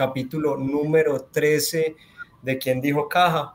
capítulo 0.00 0.56
número 0.56 1.20
13 1.30 1.94
de 2.40 2.56
Quien 2.56 2.80
dijo 2.80 3.06
Caja, 3.06 3.54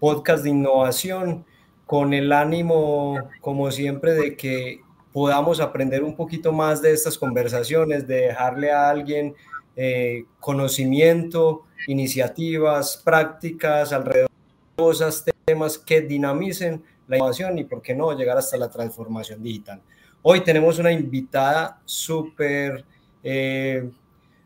podcast 0.00 0.42
de 0.42 0.50
innovación, 0.50 1.44
con 1.86 2.12
el 2.12 2.32
ánimo, 2.32 3.16
como 3.40 3.70
siempre, 3.70 4.12
de 4.14 4.36
que 4.36 4.80
podamos 5.12 5.60
aprender 5.60 6.02
un 6.02 6.16
poquito 6.16 6.50
más 6.52 6.82
de 6.82 6.90
estas 6.90 7.16
conversaciones, 7.16 8.08
de 8.08 8.22
dejarle 8.22 8.72
a 8.72 8.90
alguien 8.90 9.36
eh, 9.76 10.24
conocimiento, 10.40 11.62
iniciativas, 11.86 13.00
prácticas 13.04 13.92
alrededor 13.92 14.30
de 14.76 14.90
esos 14.90 15.24
temas 15.44 15.78
que 15.78 16.00
dinamicen 16.00 16.82
la 17.06 17.18
innovación 17.18 17.56
y, 17.56 17.62
por 17.62 17.80
qué 17.80 17.94
no, 17.94 18.12
llegar 18.18 18.36
hasta 18.36 18.56
la 18.56 18.68
transformación 18.68 19.40
digital. 19.40 19.80
Hoy 20.22 20.40
tenemos 20.40 20.80
una 20.80 20.90
invitada 20.90 21.80
súper, 21.84 22.84
eh, 23.22 23.88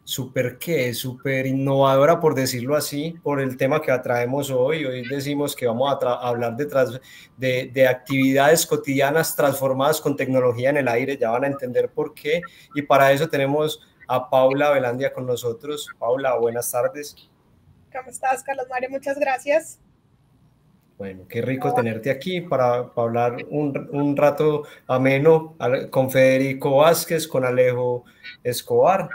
súper 0.09 0.57
qué, 0.57 0.95
súper 0.95 1.45
innovadora, 1.45 2.19
por 2.19 2.35
decirlo 2.35 2.75
así, 2.77 3.15
por 3.23 3.43
el 3.43 3.59
tema 3.59 3.83
que 3.83 3.93
traemos 3.99 4.51
hoy. 4.51 4.87
Hoy 4.87 5.07
decimos 5.07 5.55
que 5.55 5.67
vamos 5.67 6.03
a, 6.03 6.15
hablar 6.27 6.57
de, 6.57 6.99
de, 7.37 7.71
de, 7.71 7.87
actividades 7.87 8.65
cotidianas 8.65 9.37
transformadas 9.37 10.01
con 10.01 10.17
tecnología 10.17 10.71
en 10.71 10.79
el 10.79 10.89
aire, 10.89 11.19
ya 11.19 11.29
van 11.29 11.45
a 11.45 11.49
entender 11.49 11.91
por 11.91 12.15
qué. 12.15 12.41
Y 12.75 12.81
para 12.81 13.13
eso 13.13 13.29
tenemos 13.29 13.83
a 14.07 14.31
Paula 14.31 14.71
Velandia 14.71 15.13
con 15.13 15.27
nosotros. 15.27 15.87
Paula, 15.99 16.39
buenas 16.39 16.71
tardes. 16.71 17.15
¿Cómo 17.95 18.09
estás, 18.09 18.43
Carlos 18.43 18.65
Mario? 18.71 18.89
Muchas 18.89 19.19
gracias. 19.19 19.79
Bueno, 20.97 21.27
qué 21.29 21.43
rico 21.43 21.75
tenerte 21.75 22.11
aquí 22.11 22.41
para, 22.41 22.91
hablar 22.97 23.37
un, 23.51 23.91
un, 23.93 24.17
rato 24.17 24.63
ameno 24.87 25.55
con 25.91 26.11
Federico 26.11 26.79
Vázquez, 26.79 27.29
con 27.29 27.45
Alejo 27.45 28.05
Escobar. 28.43 29.11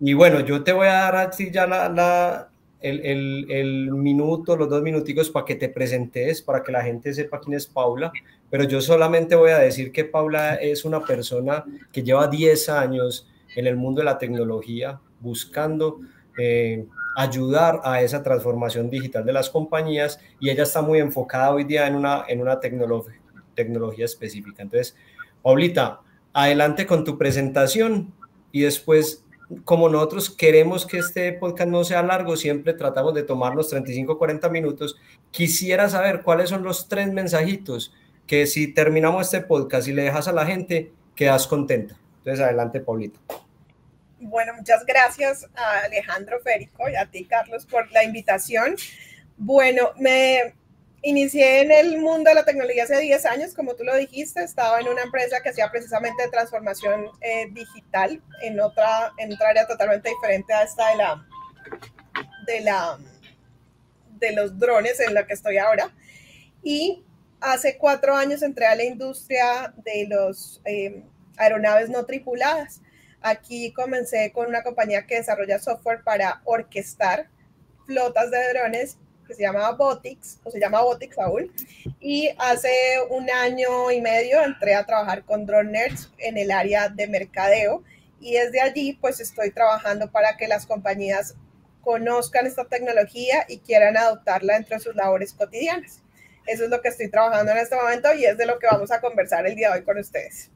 Y 0.00 0.12
bueno, 0.14 0.40
yo 0.40 0.62
te 0.62 0.72
voy 0.72 0.88
a 0.88 0.92
dar 0.92 1.16
así 1.16 1.50
ya 1.50 1.66
la, 1.66 1.88
la 1.88 2.48
el, 2.80 3.50
el, 3.50 3.90
minuto, 3.92 4.56
los 4.56 4.68
dos 4.68 4.82
minuticos 4.82 5.30
para 5.30 5.46
que 5.46 5.54
te 5.54 5.70
presentes, 5.70 6.42
para 6.42 6.62
que 6.62 6.70
la 6.70 6.82
gente 6.82 7.14
sepa 7.14 7.40
quién 7.40 7.54
es 7.54 7.66
Paula. 7.66 8.12
Pero 8.50 8.64
yo 8.64 8.80
solamente 8.80 9.36
voy 9.36 9.52
a 9.52 9.58
decir 9.58 9.90
que 9.90 10.04
Paula 10.04 10.56
es 10.56 10.84
una 10.84 11.00
persona 11.00 11.64
que 11.90 12.02
lleva 12.02 12.28
10 12.28 12.68
años 12.68 13.26
en 13.56 13.66
el 13.66 13.76
mundo 13.76 14.00
de 14.00 14.04
la 14.04 14.18
tecnología 14.18 15.00
buscando 15.20 16.00
eh, 16.38 16.84
ayudar 17.16 17.80
a 17.84 18.02
esa 18.02 18.22
transformación 18.22 18.90
digital 18.90 19.24
de 19.24 19.32
las 19.32 19.48
compañías 19.48 20.20
y 20.40 20.50
ella 20.50 20.64
está 20.64 20.82
muy 20.82 20.98
enfocada 20.98 21.52
hoy 21.52 21.64
día 21.64 21.86
en 21.86 21.94
una, 21.94 22.24
en 22.28 22.40
una 22.40 22.58
tecnología 22.60 24.04
específica. 24.04 24.62
Entonces, 24.62 24.96
Paulita, 25.42 26.00
adelante 26.32 26.86
con 26.86 27.04
tu 27.04 27.16
presentación 27.16 28.12
y 28.50 28.62
después, 28.62 29.23
como 29.64 29.88
nosotros 29.88 30.30
queremos 30.30 30.86
que 30.86 30.98
este 30.98 31.32
podcast 31.32 31.70
no 31.70 31.84
sea 31.84 32.02
largo, 32.02 32.36
siempre 32.36 32.72
tratamos 32.74 33.14
de 33.14 33.22
tomarnos 33.22 33.68
35, 33.68 34.18
40 34.18 34.48
minutos. 34.48 34.96
Quisiera 35.30 35.88
saber 35.88 36.22
cuáles 36.22 36.50
son 36.50 36.62
los 36.62 36.88
tres 36.88 37.12
mensajitos 37.12 37.92
que 38.26 38.46
si 38.46 38.72
terminamos 38.72 39.26
este 39.26 39.46
podcast 39.46 39.86
y 39.88 39.92
le 39.92 40.02
dejas 40.02 40.28
a 40.28 40.32
la 40.32 40.46
gente, 40.46 40.92
quedas 41.14 41.46
contenta. 41.46 41.96
Entonces, 42.18 42.44
adelante, 42.44 42.80
Paulita. 42.80 43.20
Bueno, 44.20 44.54
muchas 44.54 44.86
gracias 44.86 45.46
a 45.54 45.80
Alejandro 45.84 46.40
Férico 46.40 46.88
y 46.88 46.96
a 46.96 47.06
ti, 47.06 47.26
Carlos, 47.26 47.66
por 47.66 47.90
la 47.92 48.02
invitación. 48.02 48.76
Bueno, 49.36 49.90
me 49.98 50.54
inicié 51.04 51.60
en 51.60 51.70
el 51.70 51.98
mundo 51.98 52.30
de 52.30 52.34
la 52.34 52.44
tecnología 52.44 52.84
hace 52.84 52.98
10 52.98 53.26
años, 53.26 53.54
como 53.54 53.74
tú 53.74 53.84
lo 53.84 53.94
dijiste, 53.94 54.42
estaba 54.42 54.80
en 54.80 54.88
una 54.88 55.02
empresa 55.02 55.40
que 55.42 55.50
hacía 55.50 55.70
precisamente 55.70 56.28
transformación 56.28 57.10
eh, 57.20 57.48
digital 57.52 58.22
en 58.40 58.58
otra, 58.58 59.12
en 59.18 59.32
otra 59.32 59.50
área 59.50 59.66
totalmente 59.66 60.08
diferente 60.08 60.52
a 60.54 60.62
esta 60.62 60.90
de 60.90 60.96
la, 60.96 61.26
de 62.46 62.60
la, 62.62 62.98
de 64.18 64.32
los 64.32 64.58
drones 64.58 64.98
en 65.00 65.12
la 65.12 65.26
que 65.26 65.34
estoy 65.34 65.58
ahora. 65.58 65.94
Y 66.62 67.04
hace 67.40 67.76
cuatro 67.76 68.16
años 68.16 68.42
entré 68.42 68.64
a 68.66 68.74
la 68.74 68.84
industria 68.84 69.74
de 69.76 70.06
los 70.08 70.62
eh, 70.64 71.04
aeronaves 71.36 71.90
no 71.90 72.06
tripuladas. 72.06 72.80
Aquí 73.20 73.72
comencé 73.74 74.32
con 74.32 74.46
una 74.46 74.62
compañía 74.62 75.06
que 75.06 75.16
desarrolla 75.16 75.58
software 75.58 76.02
para 76.02 76.40
orquestar 76.44 77.28
flotas 77.86 78.30
de 78.30 78.48
drones 78.54 78.96
que 79.24 79.34
se 79.34 79.42
llama 79.42 79.70
Botix, 79.72 80.38
o 80.44 80.50
se 80.50 80.60
llama 80.60 80.82
Botix 80.82 81.18
aún. 81.18 81.52
Y 82.00 82.30
hace 82.38 82.70
un 83.10 83.30
año 83.30 83.90
y 83.90 84.00
medio 84.00 84.42
entré 84.42 84.74
a 84.74 84.84
trabajar 84.84 85.24
con 85.24 85.46
Drone 85.46 85.70
Nerds 85.70 86.10
en 86.18 86.38
el 86.38 86.50
área 86.50 86.88
de 86.88 87.06
mercadeo. 87.06 87.82
Y 88.20 88.34
desde 88.34 88.60
allí, 88.60 88.94
pues 89.00 89.20
estoy 89.20 89.50
trabajando 89.50 90.10
para 90.10 90.36
que 90.36 90.48
las 90.48 90.66
compañías 90.66 91.34
conozcan 91.82 92.46
esta 92.46 92.64
tecnología 92.64 93.44
y 93.48 93.58
quieran 93.58 93.96
adoptarla 93.96 94.56
entre 94.56 94.80
sus 94.80 94.94
labores 94.96 95.32
cotidianas. 95.34 96.02
Eso 96.46 96.64
es 96.64 96.70
lo 96.70 96.80
que 96.80 96.88
estoy 96.88 97.10
trabajando 97.10 97.52
en 97.52 97.58
este 97.58 97.76
momento 97.76 98.12
y 98.14 98.24
es 98.24 98.36
de 98.36 98.46
lo 98.46 98.58
que 98.58 98.66
vamos 98.66 98.90
a 98.90 99.00
conversar 99.00 99.46
el 99.46 99.54
día 99.54 99.70
de 99.70 99.78
hoy 99.78 99.84
con 99.84 99.98
ustedes. 99.98 100.50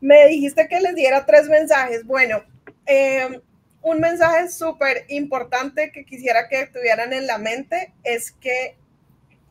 Me 0.00 0.26
dijiste 0.26 0.68
que 0.68 0.80
les 0.80 0.94
diera 0.94 1.26
tres 1.26 1.48
mensajes. 1.48 2.04
Bueno, 2.04 2.44
em, 2.86 3.40
un 3.86 4.00
mensaje 4.00 4.50
súper 4.50 5.04
importante 5.06 5.92
que 5.92 6.04
quisiera 6.04 6.48
que 6.48 6.66
tuvieran 6.66 7.12
en 7.12 7.28
la 7.28 7.38
mente 7.38 7.94
es 8.02 8.32
que 8.32 8.76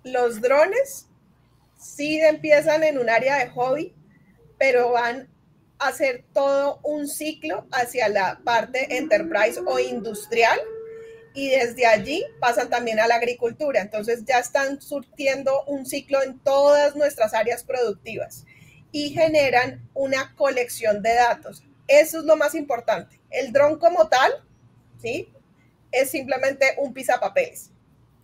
los 0.04 0.42
drones 0.42 1.08
sí 1.78 2.20
empiezan 2.20 2.84
en 2.84 2.98
un 2.98 3.10
área 3.10 3.38
de 3.38 3.48
hobby, 3.52 3.96
pero 4.58 4.92
van 4.92 5.30
a 5.80 5.88
hacer 5.88 6.26
todo 6.34 6.82
un 6.84 7.08
ciclo 7.08 7.66
hacia 7.72 8.10
la 8.10 8.42
parte 8.44 8.98
enterprise 8.98 9.62
o 9.66 9.80
industrial 9.80 10.60
y 11.34 11.52
desde 11.52 11.86
allí 11.86 12.22
pasan 12.42 12.70
también 12.70 13.00
a 13.00 13.08
la 13.08 13.16
agricultura. 13.16 13.80
Entonces 13.80 14.26
ya 14.26 14.40
están 14.40 14.82
surtiendo 14.82 15.64
un 15.64 15.86
ciclo 15.86 16.22
en 16.22 16.40
todas 16.40 16.98
nuestras 16.98 17.34
áreas 17.34 17.64
productivas 17.64 18.44
y 18.92 19.12
generan 19.12 19.90
una 19.94 20.36
colección 20.36 21.02
de 21.02 21.14
datos. 21.14 21.64
Eso 21.88 22.20
es 22.20 22.26
lo 22.26 22.36
más 22.36 22.54
importante. 22.54 23.15
El 23.36 23.52
dron 23.52 23.78
como 23.80 24.08
tal, 24.08 24.32
¿sí? 25.02 25.34
Es 25.92 26.12
simplemente 26.12 26.76
un 26.78 26.94
pisapapeles. 26.94 27.72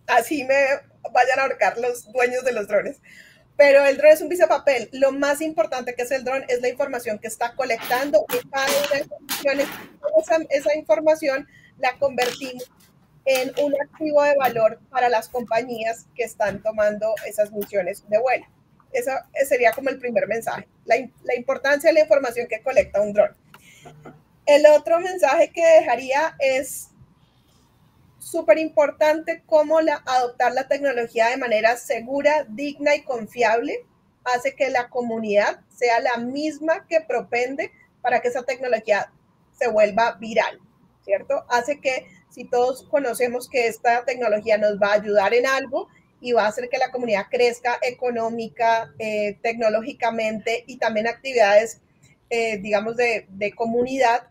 Así 0.06 0.44
me 0.44 0.54
vayan 1.12 1.38
a 1.38 1.42
ahorcar 1.42 1.78
los 1.78 2.10
dueños 2.12 2.44
de 2.44 2.52
los 2.52 2.68
drones. 2.68 3.00
Pero 3.56 3.84
el 3.84 3.98
dron 3.98 4.12
es 4.12 4.22
un 4.22 4.28
pisapapel. 4.28 4.88
Lo 4.92 5.12
más 5.12 5.40
importante 5.40 5.94
que 5.94 6.02
es 6.02 6.10
el 6.10 6.24
dron 6.24 6.44
es 6.48 6.62
la 6.62 6.68
información 6.68 7.18
que 7.18 7.28
está 7.28 7.54
colectando 7.54 8.24
y 8.32 8.40
esa, 10.50 10.74
información 10.74 11.46
la 11.78 11.98
convertimos 11.98 12.70
en 13.24 13.52
un 13.62 13.74
activo 13.80 14.22
de 14.22 14.34
valor 14.36 14.80
para 14.90 15.08
las 15.08 15.28
compañías 15.28 16.06
que 16.14 16.24
están 16.24 16.62
tomando 16.62 17.14
esas 17.26 17.52
misiones 17.52 18.08
de 18.08 18.18
vuelo. 18.18 18.46
Eso 18.92 19.12
sería 19.48 19.72
como 19.72 19.90
el 19.90 19.98
primer 19.98 20.26
mensaje, 20.26 20.66
la 20.84 20.96
importancia 21.36 21.90
de 21.90 21.94
la 21.94 22.00
información 22.00 22.46
que 22.48 22.62
colecta 22.62 23.00
un 23.00 23.12
dron. 23.12 23.36
El 24.46 24.66
otro 24.66 25.00
mensaje 25.00 25.50
que 25.50 25.64
dejaría 25.64 26.36
es 26.38 26.88
súper 28.18 28.58
importante 28.58 29.42
cómo 29.46 29.78
adoptar 30.06 30.52
la 30.52 30.68
tecnología 30.68 31.28
de 31.28 31.36
manera 31.36 31.76
segura, 31.76 32.44
digna 32.48 32.94
y 32.94 33.02
confiable 33.02 33.84
hace 34.24 34.54
que 34.54 34.70
la 34.70 34.88
comunidad 34.88 35.60
sea 35.74 36.00
la 36.00 36.16
misma 36.16 36.86
que 36.86 37.00
propende 37.00 37.72
para 38.00 38.20
que 38.20 38.28
esa 38.28 38.42
tecnología 38.42 39.12
se 39.58 39.68
vuelva 39.68 40.12
viral, 40.12 40.60
¿cierto? 41.04 41.44
Hace 41.48 41.80
que 41.80 42.06
si 42.30 42.44
todos 42.44 42.84
conocemos 42.84 43.48
que 43.48 43.66
esta 43.66 44.04
tecnología 44.04 44.58
nos 44.58 44.80
va 44.80 44.88
a 44.88 44.94
ayudar 44.94 45.34
en 45.34 45.46
algo, 45.46 45.88
y 46.22 46.32
va 46.32 46.44
a 46.44 46.48
hacer 46.48 46.68
que 46.70 46.78
la 46.78 46.92
comunidad 46.92 47.26
crezca 47.28 47.78
económica, 47.82 48.94
eh, 48.98 49.36
tecnológicamente 49.42 50.62
y 50.68 50.78
también 50.78 51.08
actividades, 51.08 51.80
eh, 52.30 52.58
digamos, 52.58 52.96
de, 52.96 53.52
comunidad. 53.56 54.28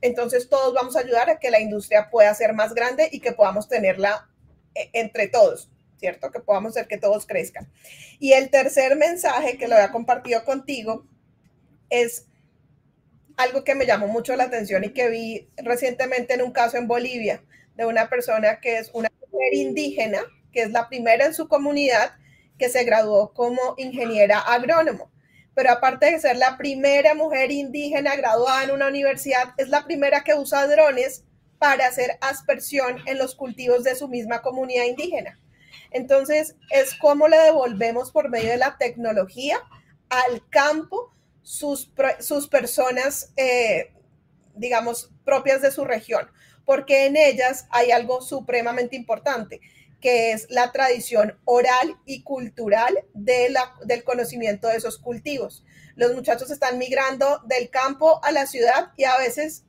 Entonces 0.00 0.48
todos 0.48 0.74
vamos 0.74 0.96
a 0.96 1.00
ayudar 1.00 1.30
a 1.30 1.38
que 1.38 1.50
la 1.50 1.60
industria 1.60 2.10
pueda 2.10 2.32
ser 2.34 2.52
más 2.54 2.74
grande 2.74 3.08
y 3.10 3.20
que 3.20 3.32
podamos 3.32 3.68
tenerla 3.68 4.28
eh, 4.74 4.90
entre 4.92 5.28
todos, 5.28 5.70
¿cierto? 5.98 6.30
Que 6.30 6.40
podamos 6.40 6.76
hacer 6.76 6.88
que 6.88 6.98
todos 6.98 7.26
crezcan. 7.26 7.70
Y 8.18 8.32
el 8.32 8.50
tercer 8.50 8.96
mensaje 8.96 9.58
que 9.58 9.68
lo 9.68 9.74
había 9.74 9.90
compartido 9.90 10.44
contigo 10.44 11.06
es 11.90 12.26
algo 13.36 13.64
que 13.64 13.74
me 13.74 13.86
llamó 13.86 14.08
mucho 14.08 14.34
la 14.36 14.44
atención 14.44 14.84
y 14.84 14.90
que 14.90 15.08
vi 15.08 15.48
recientemente 15.56 16.34
en 16.34 16.42
un 16.42 16.52
caso 16.52 16.76
en 16.76 16.88
Bolivia 16.88 17.42
de 17.76 17.86
una 17.86 18.08
persona 18.08 18.60
que 18.60 18.78
es 18.78 18.90
una 18.92 19.08
mujer 19.30 19.54
indígena 19.54 20.20
que 20.52 20.62
es 20.62 20.70
la 20.70 20.88
primera 20.88 21.24
en 21.24 21.34
su 21.34 21.48
comunidad 21.48 22.12
que 22.58 22.68
se 22.68 22.84
graduó 22.84 23.32
como 23.32 23.74
ingeniera 23.76 24.40
agrónomo. 24.40 25.10
Pero 25.58 25.72
aparte 25.72 26.12
de 26.12 26.20
ser 26.20 26.36
la 26.36 26.56
primera 26.56 27.16
mujer 27.16 27.50
indígena 27.50 28.14
graduada 28.14 28.62
en 28.62 28.70
una 28.70 28.86
universidad, 28.86 29.54
es 29.56 29.68
la 29.68 29.84
primera 29.84 30.22
que 30.22 30.34
usa 30.34 30.68
drones 30.68 31.24
para 31.58 31.88
hacer 31.88 32.16
aspersión 32.20 32.98
en 33.06 33.18
los 33.18 33.34
cultivos 33.34 33.82
de 33.82 33.96
su 33.96 34.06
misma 34.06 34.40
comunidad 34.40 34.84
indígena. 34.84 35.36
Entonces, 35.90 36.54
es 36.70 36.94
como 36.94 37.26
le 37.26 37.38
devolvemos 37.38 38.12
por 38.12 38.30
medio 38.30 38.50
de 38.50 38.56
la 38.56 38.76
tecnología 38.78 39.58
al 40.10 40.48
campo 40.48 41.12
sus, 41.42 41.92
sus 42.20 42.46
personas, 42.46 43.32
eh, 43.36 43.92
digamos, 44.54 45.10
propias 45.24 45.60
de 45.60 45.72
su 45.72 45.84
región 45.84 46.30
porque 46.68 47.06
en 47.06 47.16
ellas 47.16 47.66
hay 47.70 47.92
algo 47.92 48.20
supremamente 48.20 48.94
importante, 48.94 49.62
que 50.00 50.32
es 50.32 50.46
la 50.50 50.72
tradición 50.72 51.38
oral 51.44 51.96
y 52.04 52.22
cultural 52.22 52.96
del 53.14 53.56
conocimiento 54.04 54.68
de 54.68 54.76
esos 54.76 54.98
cultivos. 54.98 55.64
Los 55.96 56.14
muchachos 56.14 56.50
están 56.50 56.78
migrando 56.78 57.40
del 57.46 57.70
campo 57.70 58.20
a 58.22 58.30
la 58.30 58.46
ciudad 58.46 58.92
y 58.96 59.04
a 59.04 59.18
veces 59.18 59.64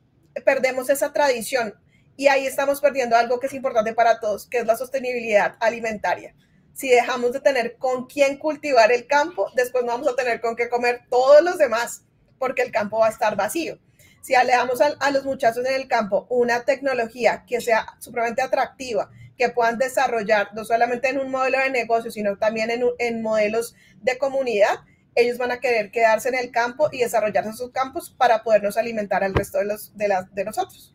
perdemos 0.46 0.90
esa 0.90 1.12
tradición 1.12 1.74
y 2.20 2.28
ahí 2.28 2.46
estamos 2.46 2.82
perdiendo 2.82 3.16
algo 3.16 3.40
que 3.40 3.48
es 3.48 3.54
importante 3.54 3.94
para 3.94 4.20
todos, 4.20 4.46
que 4.46 4.58
es 4.58 4.66
la 4.66 4.76
sostenibilidad 4.76 5.56
alimentaria. 5.60 6.36
Si 6.74 6.90
dejamos 6.90 7.32
de 7.32 7.40
tener 7.40 7.78
con 7.78 8.08
quién 8.08 8.38
cultivar 8.38 8.92
el 8.92 9.08
campo, 9.08 9.50
después 9.56 9.86
no 9.86 9.94
vamos 9.94 10.10
a 10.10 10.16
tener 10.16 10.42
con 10.42 10.56
qué 10.56 10.70
comer 10.70 11.02
todos 11.10 11.42
los 11.42 11.58
demás, 11.58 12.04
porque 12.38 12.62
el 12.62 12.72
campo 12.72 13.00
va 13.00 13.08
a 13.08 13.12
estar 13.12 13.36
vacío. 13.36 13.80
Si 14.22 14.34
le 14.34 14.52
damos 14.52 14.82
a, 14.82 15.12
los 15.12 15.24
muchachos 15.24 15.66
en 15.66 15.74
el 15.74 15.88
campo 15.88 16.28
una 16.30 16.66
tecnología 16.66 17.46
que 17.48 17.62
sea 17.62 17.86
supremamente 18.00 18.42
atractiva, 18.42 19.10
que 19.40 19.50
puedan 19.50 19.78
desarrollar 19.78 20.50
no 20.54 20.66
solamente 20.66 21.10
en 21.10 21.18
un 21.18 21.32
modelo 21.32 21.58
de 21.58 21.72
negocio, 21.72 22.12
sino 22.12 22.38
también 22.38 22.70
en, 22.70 22.84
en 23.00 23.24
modelos 23.24 23.74
de 24.02 24.18
comunidad, 24.18 24.82
ellos 25.16 25.38
van 25.38 25.52
a 25.52 25.60
querer 25.60 25.92
quedarse 25.92 26.28
en 26.30 26.36
el 26.36 26.52
campo 26.52 26.90
y 26.92 27.00
desarrollarse 27.00 27.50
en 27.50 27.56
sus 27.56 27.72
campos 27.72 28.14
para 28.16 28.44
podernos 28.44 28.78
alimentar 28.78 29.24
al 29.24 29.34
resto 29.34 29.58
de, 29.58 29.66
los, 29.66 29.98
de, 29.98 30.14
de 30.34 30.44
nosotros. 30.44 30.94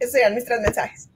Esos 0.00 0.12
serían 0.12 0.34
mis 0.34 0.44
tres 0.44 0.60
mensajes. 0.60 1.08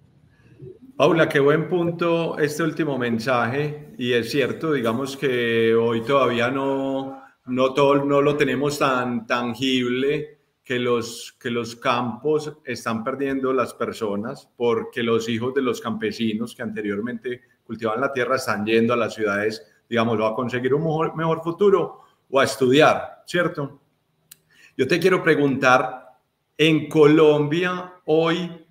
Paula, 0.97 1.29
qué 1.29 1.41
buen 1.41 1.69
punto 1.69 2.39
este 2.39 2.63
último 2.63 2.97
mensaje. 2.99 3.93
Y 3.99 4.13
es 4.13 4.31
cierto, 4.31 4.73
digamos 4.73 5.17
que 5.17 5.75
hoy 5.75 6.05
todavía 6.05 6.51
no, 6.51 7.21
no, 7.47 7.75
todo, 7.75 8.05
no 8.05 8.23
lo 8.23 8.37
tenemos 8.37 8.79
tan 8.79 9.27
tangible 9.27 10.39
que 10.65 10.79
los, 10.79 11.37
que 11.39 11.51
los 11.51 11.77
campos 11.77 12.57
están 12.65 13.05
perdiendo 13.05 13.53
las 13.53 13.75
personas 13.75 14.49
porque 14.57 15.03
los 15.03 15.29
hijos 15.29 15.53
de 15.55 15.61
los 15.61 15.81
campesinos 15.81 16.55
que 16.55 16.63
anteriormente 16.63 17.43
cultivaban 17.63 18.01
la 18.01 18.13
tierra 18.13 18.37
están 18.37 18.65
yendo 18.65 18.95
a 18.95 18.97
las 18.97 19.15
ciudades, 19.15 19.63
digamos, 19.89 20.19
a 20.21 20.35
conseguir 20.35 20.73
un 20.73 20.83
mejor, 20.83 21.15
mejor 21.15 21.43
futuro 21.43 22.01
o 22.31 22.41
a 22.41 22.45
estudiar, 22.45 23.23
¿cierto? 23.27 23.81
Yo 24.77 24.89
te 24.89 24.99
quiero 24.99 25.23
preguntar, 25.23 26.05
en 26.57 26.89
Colombia 26.89 27.95
hoy, 28.07 28.67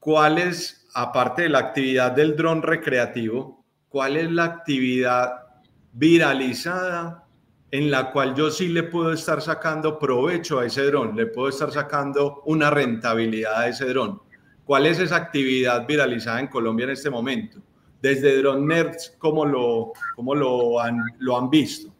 ¿cuál 0.00 0.38
es, 0.38 0.88
aparte 0.94 1.42
de 1.42 1.50
la 1.50 1.58
actividad 1.58 2.12
del 2.12 2.36
dron 2.36 2.62
recreativo, 2.62 3.64
cuál 3.88 4.16
es 4.16 4.30
la 4.30 4.44
actividad 4.44 5.46
viralizada 5.92 7.27
en 7.70 7.90
la 7.90 8.12
cual 8.12 8.34
yo 8.34 8.50
sí 8.50 8.68
le 8.68 8.84
puedo 8.84 9.12
estar 9.12 9.42
sacando 9.42 9.98
provecho 9.98 10.58
a 10.58 10.66
ese 10.66 10.82
dron, 10.84 11.14
le 11.16 11.26
puedo 11.26 11.48
estar 11.48 11.70
sacando 11.70 12.42
una 12.46 12.70
rentabilidad 12.70 13.60
a 13.60 13.68
ese 13.68 13.86
dron? 13.86 14.22
¿Cuál 14.64 14.86
es 14.86 14.98
esa 14.98 15.16
actividad 15.16 15.86
viralizada 15.86 16.40
en 16.40 16.48
Colombia 16.48 16.84
en 16.84 16.90
este 16.90 17.10
momento? 17.10 17.60
Desde 18.00 18.38
Drone 18.38 18.66
Nerds, 18.66 19.16
¿cómo 19.18 19.44
lo, 19.44 19.92
cómo 20.14 20.34
lo, 20.34 20.80
han, 20.80 20.98
lo 21.18 21.36
han 21.36 21.50
visto? 21.50 21.92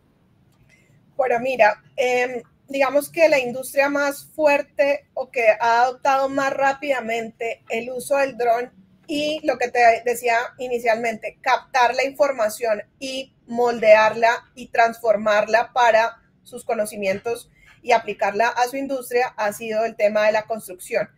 Bueno, 1.17 1.41
mira, 1.41 1.83
em, 1.97 2.43
digamos 2.69 3.11
que 3.11 3.29
la 3.29 3.39
industria 3.39 3.89
más 3.89 4.27
fuerte 4.35 5.09
o 5.15 5.31
que 5.31 5.49
ha 5.61 5.83
adoptado 5.83 6.29
más 6.29 6.53
rápidamente 6.53 7.65
el 7.69 7.91
uso 7.91 8.17
del 8.19 8.37
dron 8.37 8.71
y 9.09 9.41
lo 9.45 9.57
que 9.57 9.69
te 9.69 10.03
decía 10.05 10.37
inicialmente, 10.59 11.39
captar 11.41 11.95
la 11.95 12.05
información 12.05 12.83
y 13.01 13.35
moldearla 13.47 14.45
y 14.55 14.69
transformarla 14.69 15.73
para 15.73 16.19
sus 16.43 16.63
conocimientos 16.65 17.51
y 17.83 17.93
aplicarla 17.93 18.49
a 18.49 18.69
su 18.69 18.77
industria 18.77 19.29
ha 19.39 19.53
sido 19.55 19.87
el 19.87 19.97
tema 19.97 20.27
de 20.27 20.33
la 20.33 20.43
construcción. 20.43 21.09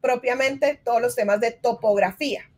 Propiamente 0.00 0.80
todos 0.82 1.02
los 1.02 1.14
temas 1.14 1.38
de 1.38 1.52
topografía. 1.52 2.50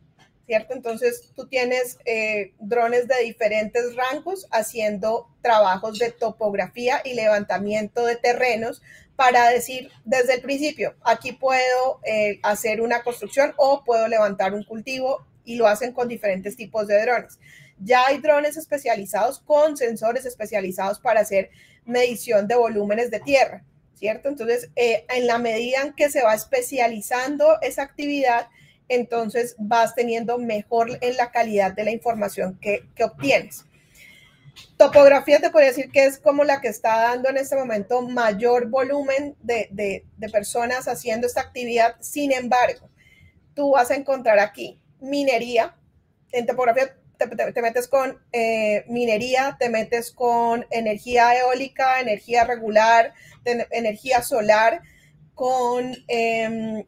¿cierto? 0.45 0.73
Entonces 0.73 1.33
tú 1.35 1.47
tienes 1.47 1.99
eh, 2.05 2.53
drones 2.59 3.09
de 3.09 3.21
diferentes 3.23 3.93
rangos 3.97 4.47
haciendo 4.51 5.27
trabajos 5.41 5.99
de 5.99 6.11
topografía 6.11 7.01
y 7.03 7.13
levantamiento 7.13 8.05
de 8.05 8.15
terrenos 8.15 8.81
para 9.17 9.49
decir 9.49 9.89
desde 10.05 10.35
el 10.35 10.41
principio, 10.41 10.95
aquí 11.03 11.33
puedo 11.33 11.99
eh, 12.05 12.39
hacer 12.43 12.81
una 12.81 13.01
construcción 13.01 13.53
o 13.57 13.83
puedo 13.83 14.07
levantar 14.07 14.53
un 14.53 14.63
cultivo 14.63 15.25
y 15.43 15.55
lo 15.55 15.67
hacen 15.67 15.91
con 15.91 16.07
diferentes 16.07 16.55
tipos 16.55 16.87
de 16.87 17.01
drones. 17.01 17.39
Ya 17.79 18.05
hay 18.05 18.19
drones 18.19 18.57
especializados 18.57 19.39
con 19.39 19.75
sensores 19.75 20.25
especializados 20.25 20.99
para 20.99 21.21
hacer 21.21 21.49
medición 21.83 22.47
de 22.47 22.55
volúmenes 22.55 23.09
de 23.09 23.19
tierra, 23.19 23.63
¿cierto? 23.95 24.29
Entonces, 24.29 24.69
eh, 24.75 25.05
en 25.09 25.25
la 25.25 25.39
medida 25.39 25.81
en 25.81 25.93
que 25.93 26.11
se 26.11 26.21
va 26.21 26.35
especializando 26.35 27.59
esa 27.61 27.81
actividad, 27.81 28.49
entonces 28.87 29.55
vas 29.57 29.95
teniendo 29.95 30.37
mejor 30.37 30.97
en 31.01 31.17
la 31.17 31.31
calidad 31.31 31.73
de 31.73 31.85
la 31.85 31.91
información 31.91 32.59
que, 32.61 32.83
obtienes. 33.03 33.65
Topografía 34.77 35.39
te 35.39 35.49
podría 35.49 35.69
decir 35.69 35.91
que 35.91 36.05
es 36.05 36.19
como 36.19 36.43
la 36.43 36.61
que 36.61 36.67
está 36.67 36.99
dando 36.99 37.29
en 37.29 37.37
este 37.37 37.55
momento 37.55 38.01
mayor 38.01 38.67
volumen 38.67 39.35
de, 39.41 40.05
personas 40.31 40.87
haciendo 40.87 41.27
esta 41.27 41.41
actividad. 41.41 41.95
Sin 41.99 42.31
embargo, 42.31 42.89
tú 43.53 43.71
vas 43.71 43.91
a 43.91 43.95
encontrar 43.95 44.39
aquí 44.39 44.79
minería. 44.99 45.75
En 46.31 46.45
topografía 46.45 46.95
te, 47.17 47.61
metes 47.61 47.87
con 47.87 48.21
eh, 48.31 48.85
minería, 48.87 49.57
te 49.59 49.69
metes 49.69 50.11
con 50.11 50.65
energía 50.69 51.37
eólica, 51.39 51.99
energía 51.99 52.43
regular, 52.43 53.13
energía 53.45 54.21
solar, 54.21 54.81
con 55.33 55.95
em, 56.07 56.83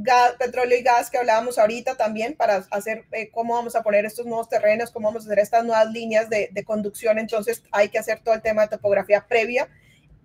gas, 0.00 0.34
petróleo 0.38 0.78
y 0.78 0.82
gas 0.82 1.10
que 1.10 1.18
hablábamos 1.18 1.58
ahorita 1.58 1.96
también 1.96 2.34
para 2.36 2.64
hacer 2.70 3.04
eh, 3.10 3.30
cómo 3.30 3.54
vamos 3.54 3.74
a 3.74 3.82
poner 3.82 4.04
estos 4.04 4.26
nuevos 4.26 4.48
terrenos, 4.48 4.92
cómo 4.92 5.08
vamos 5.08 5.24
a 5.24 5.26
hacer 5.26 5.40
estas 5.40 5.64
nuevas 5.64 5.90
líneas 5.90 6.30
de, 6.30 6.64
conducción. 6.64 7.18
Entonces 7.18 7.62
hay 7.72 7.88
que 7.88 7.98
hacer 7.98 8.20
todo 8.20 8.34
el 8.34 8.42
tema 8.42 8.62
de 8.62 8.68
topografía 8.68 9.26
previa. 9.28 9.68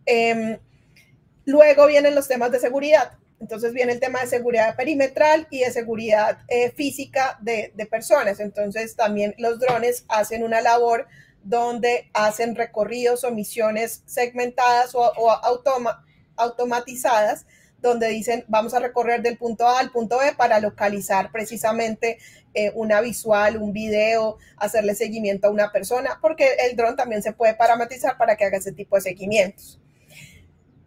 Em, 0.06 0.60
luego 1.46 1.88
vienen 1.88 2.14
los 2.14 2.28
temas 2.28 2.52
de 2.52 2.60
seguridad. 2.60 3.14
Entonces 3.40 3.74
viene 3.74 3.94
el 3.94 4.00
tema 4.00 4.22
de 4.22 4.28
seguridad 4.28 4.76
perimetral 4.76 5.48
y 5.50 5.62
de 5.62 5.72
seguridad 5.72 6.38
eh, 6.48 6.72
física 6.72 7.38
de, 7.42 7.74
personas. 7.90 8.40
Entonces 8.40 8.96
también 8.96 9.34
los 9.40 9.60
drones 9.60 10.06
hacen 10.08 10.44
una 10.44 10.62
labor 10.62 11.08
donde 11.44 12.10
hacen 12.14 12.56
recorridos 12.56 13.24
o 13.24 13.32
misiones 13.32 14.04
segmentadas 14.06 14.94
o, 14.96 15.02
o 15.02 15.32
automatizadas 16.38 17.46
donde 17.84 18.08
dicen 18.08 18.46
vamos 18.48 18.74
a 18.74 18.80
recorrer 18.80 19.22
del 19.22 19.38
punto 19.38 19.68
A 19.68 19.80
al 19.80 19.92
punto 19.92 20.18
B 20.18 20.34
para 20.36 20.60
localizar 20.60 21.32
precisamente 21.32 22.18
eh, 22.56 22.72
una 22.74 23.02
visual, 23.02 23.58
un 23.58 23.74
video, 23.74 24.38
hacerle 24.58 24.96
seguimiento 24.96 25.48
a 25.48 25.52
una 25.52 25.72
persona, 25.72 26.18
porque 26.22 26.56
el 26.68 26.76
dron 26.76 26.96
también 26.96 27.22
se 27.22 27.34
puede 27.34 27.54
parametrizar 27.54 28.18
para 28.18 28.36
que 28.36 28.46
haga 28.46 28.58
ese 28.58 28.72
tipo 28.72 28.96
de 28.96 29.02
seguimientos. 29.02 29.80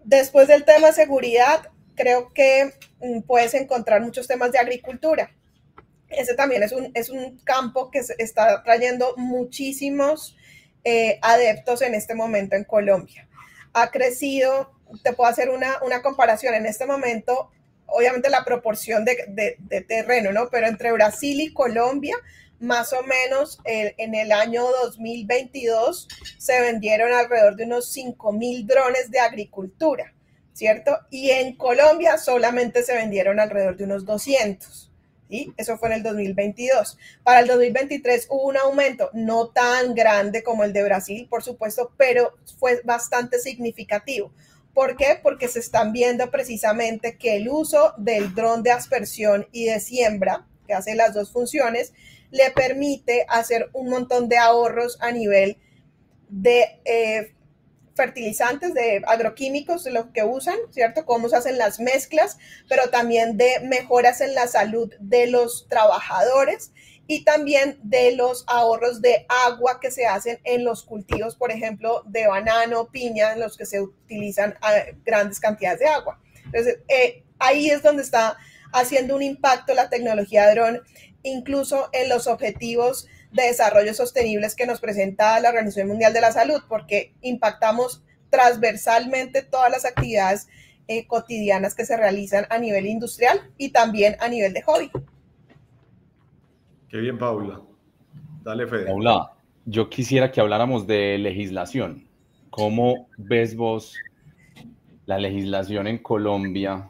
Después 0.03 0.49
del 0.49 0.65
tema 0.65 0.93
seguridad, 0.93 1.69
creo 1.95 2.33
que 2.33 2.73
mm, 3.01 3.21
puedes 3.23 3.55
encontrar 3.55 4.01
muchos 4.01 4.27
temas 4.27 4.53
de 4.53 4.59
agricultura. 4.59 5.31
Ese 6.09 6.35
también 6.35 6.63
es 6.63 6.73
un, 6.73 6.91
es 6.95 7.11
un 7.11 7.39
campo 7.39 7.91
que 7.91 8.01
está 8.19 8.63
trayendo 8.63 9.15
muchísimos 9.17 10.37
eh, 10.85 11.19
adeptos 11.21 11.83
en 11.83 11.95
este 11.95 12.15
momento 12.15 12.55
en 12.55 12.65
Colombia. 12.65 13.29
Ha 13.73 13.91
crecido 13.91 14.76
te 15.03 15.13
puedo 15.13 15.31
hacer 15.31 15.51
una, 15.51 16.03
comparación 16.03 16.55
en 16.55 16.67
este 16.67 16.87
momento, 16.87 17.51
obviamente 17.87 18.31
la 18.31 18.45
proporción 18.45 19.05
de, 19.05 19.57
terreno, 19.89 20.33
¿no? 20.33 20.49
Pero 20.51 20.67
entre 20.67 20.93
Brasil 20.93 21.41
y 21.41 21.53
Colombia, 21.53 22.17
más 22.59 22.93
o 22.93 23.03
menos 23.03 23.59
en 23.65 24.15
el 24.15 24.33
año 24.33 24.65
2022 24.83 26.09
se 26.39 26.61
vendieron 26.61 27.13
alrededor 27.13 27.57
de 27.57 27.65
unos 27.65 27.93
5 27.93 28.33
mil 28.33 28.67
drones 28.67 29.11
de 29.11 29.21
agricultura, 29.21 30.15
¿cierto? 30.53 30.99
Y 31.11 31.31
en 31.31 31.57
Colombia 31.57 32.17
solamente 32.17 32.83
se 32.83 32.95
vendieron 32.95 33.41
alrededor 33.41 33.77
de 33.77 33.85
unos 33.85 34.07
200. 34.07 34.91
¿sí? 35.29 35.53
Eso 35.57 35.79
fue 35.79 35.89
en 35.89 35.95
el 35.97 36.03
2022. 36.03 36.99
Para 37.23 37.41
el 37.41 37.47
2023 37.47 38.27
hubo 38.31 38.49
un 38.49 38.57
aumento, 38.57 39.11
no 39.13 39.49
tan 39.49 39.95
grande 39.95 40.43
como 40.43 40.65
el 40.65 40.73
de 40.73 40.85
Brasil, 40.85 41.27
por 41.29 41.43
supuesto, 41.43 41.93
pero 41.97 42.35
fue 42.59 42.81
bastante 42.85 43.39
significativo. 43.39 44.33
¿Por 44.77 44.95
qué? 44.99 45.19
Porque 45.23 45.49
se 45.49 45.61
están 45.61 45.95
viendo 45.95 46.31
precisamente 46.31 47.17
que 47.17 47.37
el 47.37 47.49
uso 47.49 47.95
del 47.97 48.35
dron 48.35 48.63
de 48.63 48.73
aspersión 48.73 49.49
y 49.51 49.65
de 49.65 49.81
siembra, 49.81 50.47
que 50.67 50.75
hace 50.75 50.95
las 50.95 51.15
dos 51.15 51.33
funciones, 51.33 51.95
le 52.31 52.51
permite 52.51 53.25
hacer 53.31 53.71
un 53.73 53.89
montón 53.89 54.29
de 54.29 54.37
ahorros 54.37 54.99
a 55.01 55.13
nivel 55.13 55.57
de 56.29 56.79
eh, 56.85 57.33
fertilizantes, 57.95 58.75
de 58.75 59.03
agroquímicos, 59.07 59.83
de 59.83 59.93
lo 59.93 60.13
que 60.13 60.25
usan, 60.25 60.59
¿cierto? 60.73 61.07
Cómo 61.07 61.31
se 61.31 61.37
hacen 61.37 61.57
las 61.57 61.81
mezclas, 61.81 62.37
pero 62.69 62.91
también 62.91 63.39
de 63.39 63.61
mejoras 63.61 64.21
en 64.21 64.35
la 64.35 64.47
salud 64.47 64.93
de 65.01 65.27
los 65.27 65.69
trabajadores 65.71 66.73
y 67.09 67.25
también 67.25 67.79
de 67.83 68.17
los 68.17 68.45
ahorros 68.49 69.01
de 69.01 69.27
agua 69.47 69.79
que 69.81 69.91
se 69.91 70.07
hacen 70.07 70.41
en 70.45 70.65
los 70.65 70.83
cultivos, 70.83 71.37
por 71.37 71.53
ejemplo, 71.53 72.03
de 72.07 72.27
banano, 72.27 72.89
piña, 72.89 73.33
en 73.33 73.41
los 73.41 73.57
que 73.57 73.67
se 73.67 73.81
utilizan 73.81 74.55
ah, 74.61 74.75
grandes 75.05 75.39
cantidades 75.39 75.81
de 75.81 75.87
agua. 75.87 76.21
Entonces, 76.45 76.79
eh, 76.89 77.23
ahí 77.39 77.71
es 77.71 77.83
donde 77.83 78.03
está 78.03 78.37
haciendo 78.73 79.15
un 79.15 79.23
impacto 79.23 79.75
la 79.75 79.89
tecnología 79.89 80.51
dron, 80.53 80.83
incluso 81.23 81.89
en 81.93 82.09
los 82.09 82.27
objetivos 82.27 83.07
de 83.33 83.45
desarrollo 83.45 83.95
sostenibles 83.95 84.55
que 84.55 84.67
nos 84.67 84.81
presenta 84.81 85.39
la 85.41 85.51
Organización 85.51 85.89
Mundial 85.89 86.13
de 86.13 86.21
la 86.21 86.33
Salud, 86.33 86.63
porque 86.69 87.15
impactamos 87.21 88.03
transversalmente 88.31 89.43
todas 89.43 89.71
las 89.71 89.85
actividades 89.85 90.49
eh, 90.89 91.07
cotidianas 91.07 91.75
que 91.75 91.85
se 91.85 91.97
realizan 91.97 92.47
a 92.51 92.59
nivel 92.59 92.87
industrial 92.87 93.51
y 93.59 93.71
también 93.71 94.17
a 94.21 94.29
nivel 94.29 94.53
de 94.53 94.63
hobby. 94.63 94.91
Qué 96.89 96.99
bien, 96.99 97.19
Paula. 97.19 97.61
Dale, 98.43 98.67
Fede. 98.67 98.87
Paula, 98.87 99.33
yo 99.65 99.91
quisiera 99.91 100.31
que 100.31 100.41
habláramos 100.41 100.87
de 100.87 101.19
legislación. 101.19 102.07
¿Cómo 102.51 103.09
ves 103.19 103.57
vos 103.57 103.95
la 105.07 105.19
legislación 105.19 105.87
en 105.87 105.99
Colombia? 105.99 106.89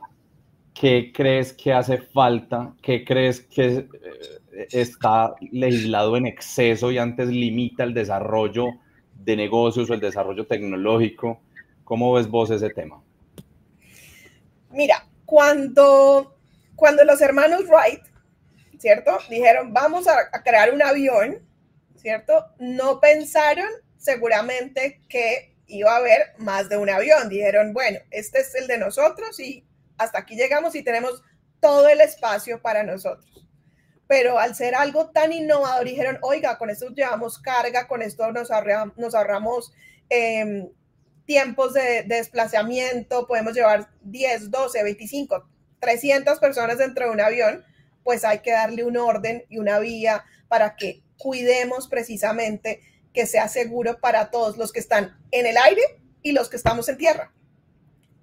¿Qué 0.75 1.11
crees 1.15 1.55
que 1.55 1.73
hace 1.73 1.99
falta? 1.99 2.75
¿Qué 2.83 3.05
crees 3.05 3.41
que 3.41 3.79
eh, 3.79 4.69
está 4.71 5.35
legislado 5.51 6.17
en 6.17 6.27
exceso 6.27 6.93
y 6.93 6.99
antes 6.99 7.29
limita 7.29 7.85
el 7.85 7.95
desarrollo 7.95 8.67
de 9.15 9.37
negocios 9.37 9.89
o 9.89 9.95
el 9.95 10.01
desarrollo 10.01 10.47
tecnológico? 10.47 11.41
¿Cómo 11.85 12.13
ves 12.13 12.29
vos 12.29 12.51
ese 12.51 12.69
tema? 12.71 13.01
Mira, 14.71 15.07
cuando, 15.25 16.37
cuando 16.75 17.05
los 17.05 17.23
hermanos 17.23 17.63
Wright, 17.69 18.03
¿cierto? 18.79 19.19
Dijeron, 19.29 19.73
vamos 19.73 20.07
a, 20.09 20.19
a 20.33 20.43
crear 20.43 20.73
un 20.73 20.83
avión, 20.83 21.47
¿cierto? 21.97 22.47
No 22.59 23.01
pensaron 23.01 23.69
seguramente 23.97 25.01
que 25.09 25.57
iba 25.67 25.93
a 25.93 25.97
haber 25.97 26.35
más 26.39 26.69
de 26.69 26.77
un 26.77 26.91
avión. 26.91 27.29
Dijeron, 27.29 27.73
bueno, 27.73 27.99
este 28.11 28.41
es 28.41 28.55
el 28.55 28.67
de 28.67 28.79
nosotros 28.79 29.39
y 29.41 29.67
hasta 29.99 30.19
aquí 30.19 30.37
llegamos 30.37 30.75
y 30.75 30.83
tenemos 30.83 31.23
todo 31.61 31.89
el 31.89 32.01
espacio 32.01 32.61
para 32.63 32.83
nosotros. 32.83 33.47
Pero 34.07 34.39
al 34.39 34.55
ser 34.55 34.75
algo 34.75 35.11
tan 35.11 35.33
innovador, 35.33 35.85
dijeron, 35.85 36.19
oiga, 36.23 36.59
con 36.59 36.71
esto 36.71 36.91
llevamos 36.91 37.41
carga, 37.41 37.89
con 37.89 38.03
esto 38.03 38.31
nos, 38.31 38.51
nos 38.97 39.15
ahorramos 39.15 39.73
em, 40.09 40.69
tiempos 41.25 41.75
de, 41.75 42.05
de, 42.05 42.17
desplazamiento, 42.17 43.27
podemos 43.27 43.55
llevar 43.55 43.89
10, 44.03 44.51
12, 44.51 44.85
25, 44.85 45.49
300 45.81 46.39
personas 46.39 46.79
dentro 46.79 47.07
de 47.07 47.11
un 47.11 47.21
avión, 47.21 47.65
pues 48.07 48.25
hay 48.25 48.39
que 48.39 48.53
darle 48.53 48.85
un 48.85 48.97
orden 48.97 49.45
y 49.49 49.59
una 49.59 49.81
vía 49.81 50.25
para 50.47 50.77
que 50.77 51.03
cuidemos 51.19 51.89
precisamente 51.89 52.81
que 53.13 53.27
sea 53.27 53.49
seguro 53.49 53.99
para 53.99 54.31
todos 54.31 54.57
los 54.57 54.73
que 54.73 54.79
están 54.79 55.19
en 55.33 55.45
el 55.45 55.57
aire 55.57 55.83
y 56.23 56.31
los 56.31 56.49
que 56.49 56.57
estamos 56.57 56.89
en 56.89 56.99
tierra. 56.99 57.35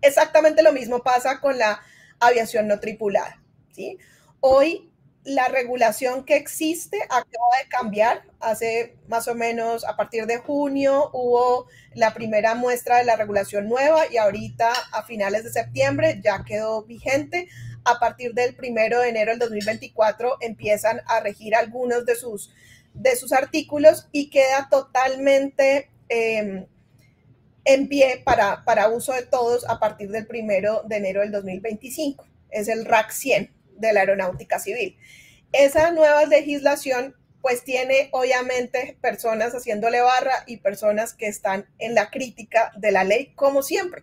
Exactamente 0.01 0.63
lo 0.63 0.71
mismo 0.71 1.03
pasa 1.03 1.41
con 1.41 1.57
la 1.57 1.81
aviación 2.21 2.69
no 2.69 2.79
tripulada. 2.79 3.43
¿sí? 3.73 3.97
Hoy 4.39 4.89
la 5.25 5.49
regulación 5.49 6.23
que 6.23 6.37
existe 6.37 7.01
acaba 7.03 7.57
de 7.61 7.67
cambiar. 7.67 8.23
Hace 8.39 8.95
más 9.09 9.27
o 9.27 9.35
menos 9.35 9.83
a 9.83 9.97
partir 9.97 10.27
de 10.27 10.37
junio 10.37 11.09
hubo 11.11 11.67
la 11.93 12.13
primera 12.13 12.55
muestra 12.55 12.99
de 12.99 13.03
la 13.03 13.17
regulación 13.17 13.67
nueva 13.67 14.03
y 14.09 14.15
ahorita 14.15 14.71
a 14.93 15.03
finales 15.03 15.43
de 15.43 15.51
septiembre 15.51 16.21
ya 16.23 16.45
quedó 16.45 16.83
vigente. 16.83 17.49
A 17.85 17.99
partir 17.99 18.33
del 18.33 18.55
primero 18.55 18.99
de 18.99 19.09
enero 19.09 19.31
del 19.31 19.39
2024 19.39 20.37
empiezan 20.41 21.01
a 21.07 21.19
regir 21.19 21.55
algunos 21.55 22.05
de 22.05 22.15
sus 22.15 22.51
de 22.93 23.15
sus 23.15 23.33
artículos 23.33 24.07
y 24.11 24.29
queda 24.29 24.67
totalmente 24.69 25.89
em, 26.09 26.67
en 27.65 27.87
pie 27.87 28.21
para, 28.23 28.63
para 28.65 28.89
uso 28.89 29.13
de 29.13 29.23
todos 29.23 29.67
a 29.67 29.79
partir 29.79 30.09
del 30.09 30.27
primero 30.27 30.83
de 30.85 30.97
enero 30.97 31.21
del 31.21 31.31
2025. 31.31 32.25
Es 32.51 32.67
el 32.67 32.85
RAC 32.85 33.11
100 33.11 33.51
de 33.77 33.93
la 33.93 34.01
aeronáutica 34.01 34.59
civil. 34.59 34.97
Esa 35.51 35.91
nueva 35.91 36.25
legislación 36.25 37.15
pues 37.41 37.63
tiene 37.63 38.07
obviamente 38.11 38.97
personas 39.01 39.53
haciéndole 39.53 39.99
barra 39.99 40.43
y 40.47 40.57
personas 40.57 41.13
que 41.13 41.27
están 41.27 41.67
en 41.77 41.93
la 41.93 42.09
crítica 42.09 42.71
de 42.77 42.91
la 42.91 43.03
ley, 43.03 43.33
como 43.35 43.63
siempre. 43.63 44.01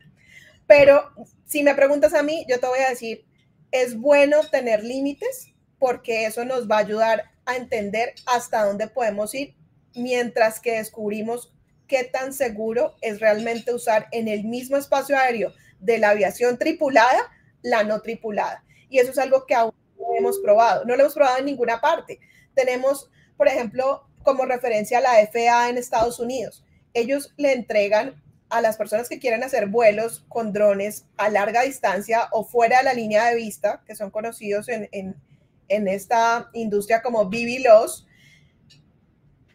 Pero 0.66 1.10
si 1.46 1.62
me 1.62 1.74
preguntas 1.74 2.12
a 2.12 2.22
mí, 2.22 2.44
yo 2.48 2.60
te 2.60 2.66
voy 2.66 2.80
a 2.80 2.90
decir, 2.90 3.24
es 3.72 3.98
bueno 3.98 4.38
tener 4.50 4.84
límites 4.84 5.52
porque 5.78 6.26
eso 6.26 6.44
nos 6.44 6.68
va 6.68 6.76
a 6.76 6.80
ayudar 6.80 7.30
a 7.46 7.56
entender 7.56 8.14
hasta 8.26 8.64
dónde 8.64 8.88
podemos 8.88 9.34
ir 9.34 9.54
mientras 9.94 10.60
que 10.60 10.76
descubrimos 10.76 11.52
qué 11.86 12.04
tan 12.04 12.32
seguro 12.32 12.94
es 13.00 13.20
realmente 13.20 13.74
usar 13.74 14.06
en 14.12 14.28
el 14.28 14.44
mismo 14.44 14.76
espacio 14.76 15.16
aéreo 15.16 15.52
de 15.80 15.98
la 15.98 16.10
aviación 16.10 16.58
tripulada 16.58 17.30
la 17.62 17.84
no 17.84 18.00
tripulada. 18.00 18.64
Y 18.88 18.98
eso 18.98 19.10
es 19.10 19.18
algo 19.18 19.46
que 19.46 19.54
aún 19.54 19.72
no 19.98 20.14
hemos 20.16 20.38
probado. 20.38 20.84
No 20.84 20.96
lo 20.96 21.02
hemos 21.02 21.14
probado 21.14 21.38
en 21.38 21.46
ninguna 21.46 21.80
parte. 21.80 22.20
Tenemos, 22.54 23.10
por 23.36 23.48
ejemplo, 23.48 24.06
como 24.22 24.44
referencia 24.44 25.00
la 25.00 25.14
FAA 25.26 25.70
en 25.70 25.78
Estados 25.78 26.18
Unidos. 26.18 26.64
Ellos 26.94 27.32
le 27.36 27.52
entregan 27.52 28.22
a 28.50 28.60
las 28.60 28.76
personas 28.76 29.08
que 29.08 29.18
quieren 29.18 29.42
hacer 29.42 29.68
vuelos 29.68 30.24
con 30.28 30.52
drones 30.52 31.06
a 31.16 31.30
larga 31.30 31.62
distancia 31.62 32.28
o 32.32 32.44
fuera 32.44 32.78
de 32.78 32.84
la 32.84 32.94
línea 32.94 33.26
de 33.26 33.36
vista, 33.36 33.82
que 33.86 33.94
son 33.94 34.10
conocidos 34.10 34.68
en, 34.68 34.88
en, 34.92 35.88
esta 35.88 36.50
industria 36.52 37.00
como 37.00 37.26
BBLOS, 37.26 38.06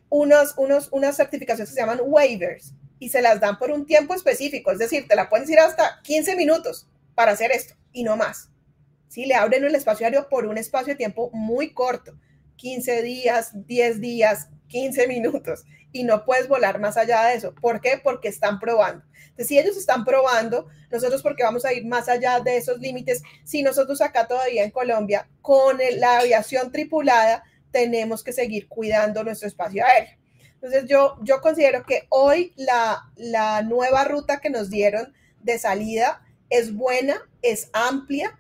unos, 0.10 0.58
unos, 0.58 0.88
unas 0.92 1.18
certificaciones 1.18 1.74
se 1.74 1.80
llaman 1.80 2.00
waivers 2.04 2.74
y 3.00 3.10
se 3.10 3.22
las 3.22 3.42
dan 3.42 3.60
por 3.60 3.70
un 3.70 3.86
tiempo 3.86 4.14
específico, 4.14 4.72
es 4.72 4.80
decir, 4.80 5.08
te 5.08 5.16
la 5.16 5.30
pueden 5.30 5.46
decir 5.46 5.60
hasta 5.60 6.02
15 6.04 6.38
minutos 6.38 6.88
para 7.16 7.34
hacer 7.34 7.52
esto 7.52 7.76
y 7.92 8.04
no 8.04 8.16
más. 8.16 8.50
Si 9.10 9.26
le 9.26 9.36
abren 9.36 9.64
el 9.66 9.76
espacio 9.76 10.06
aéreo 10.06 10.30
por 10.30 10.46
un 10.46 10.58
espacio 10.58 10.94
de 10.94 10.98
tiempo 10.98 11.30
muy 11.34 11.74
corto, 11.74 12.18
15 12.56 13.02
días, 13.02 13.52
10 13.54 14.00
días, 14.00 14.50
15 14.68 15.08
minutos, 15.08 15.66
y 15.96 16.04
no 16.04 16.26
puedes 16.26 16.50
volar 16.50 16.82
más 16.82 16.98
allá 16.98 17.24
de 17.24 17.36
eso. 17.36 17.56
¿Por 17.56 17.80
qué? 17.80 18.02
Porque 18.04 18.28
están 18.28 18.60
probando. 18.60 19.06
Entonces, 19.28 19.48
si 19.48 19.58
ellos 19.58 19.78
están 19.78 20.04
probando, 20.04 20.68
nosotros 20.92 21.22
porque 21.24 21.44
vamos 21.44 21.64
a 21.64 21.72
ir 21.72 21.86
más 21.86 22.10
allá 22.10 22.42
de 22.42 22.58
esos 22.58 22.80
límites, 22.80 23.24
si 23.46 23.64
nosotros 23.64 24.02
acá 24.02 24.28
todavía 24.28 24.66
en 24.66 24.72
Colombia, 24.72 25.30
con 25.42 25.80
la 25.98 26.20
aviación 26.20 26.70
tripulada, 26.74 27.46
tenemos 27.72 28.26
que 28.26 28.34
seguir 28.34 28.68
cuidando 28.68 29.24
nuestro 29.24 29.48
espacio 29.48 29.86
aéreo. 29.86 30.18
Entonces, 30.56 30.84
yo, 30.86 31.16
yo 31.22 31.40
considero 31.40 31.86
que 31.86 32.08
hoy 32.10 32.52
la, 32.58 33.10
la 33.16 33.62
nueva 33.62 34.04
ruta 34.04 34.42
que 34.42 34.50
nos 34.50 34.70
dieron 34.70 35.14
de 35.40 35.58
salida 35.60 36.26
es 36.50 36.76
buena, 36.76 37.22
es 37.42 37.70
amplia. 37.72 38.38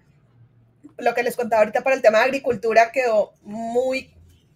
Lo 0.97 1.13
que 1.13 1.23
les 1.23 1.37
contaba 1.37 1.61
ahorita 1.61 1.85
para 1.85 1.95
el 1.95 2.01
tema 2.01 2.17
de 2.17 2.25
agricultura 2.25 2.91
quedó 2.91 3.33
muy, 3.43 4.13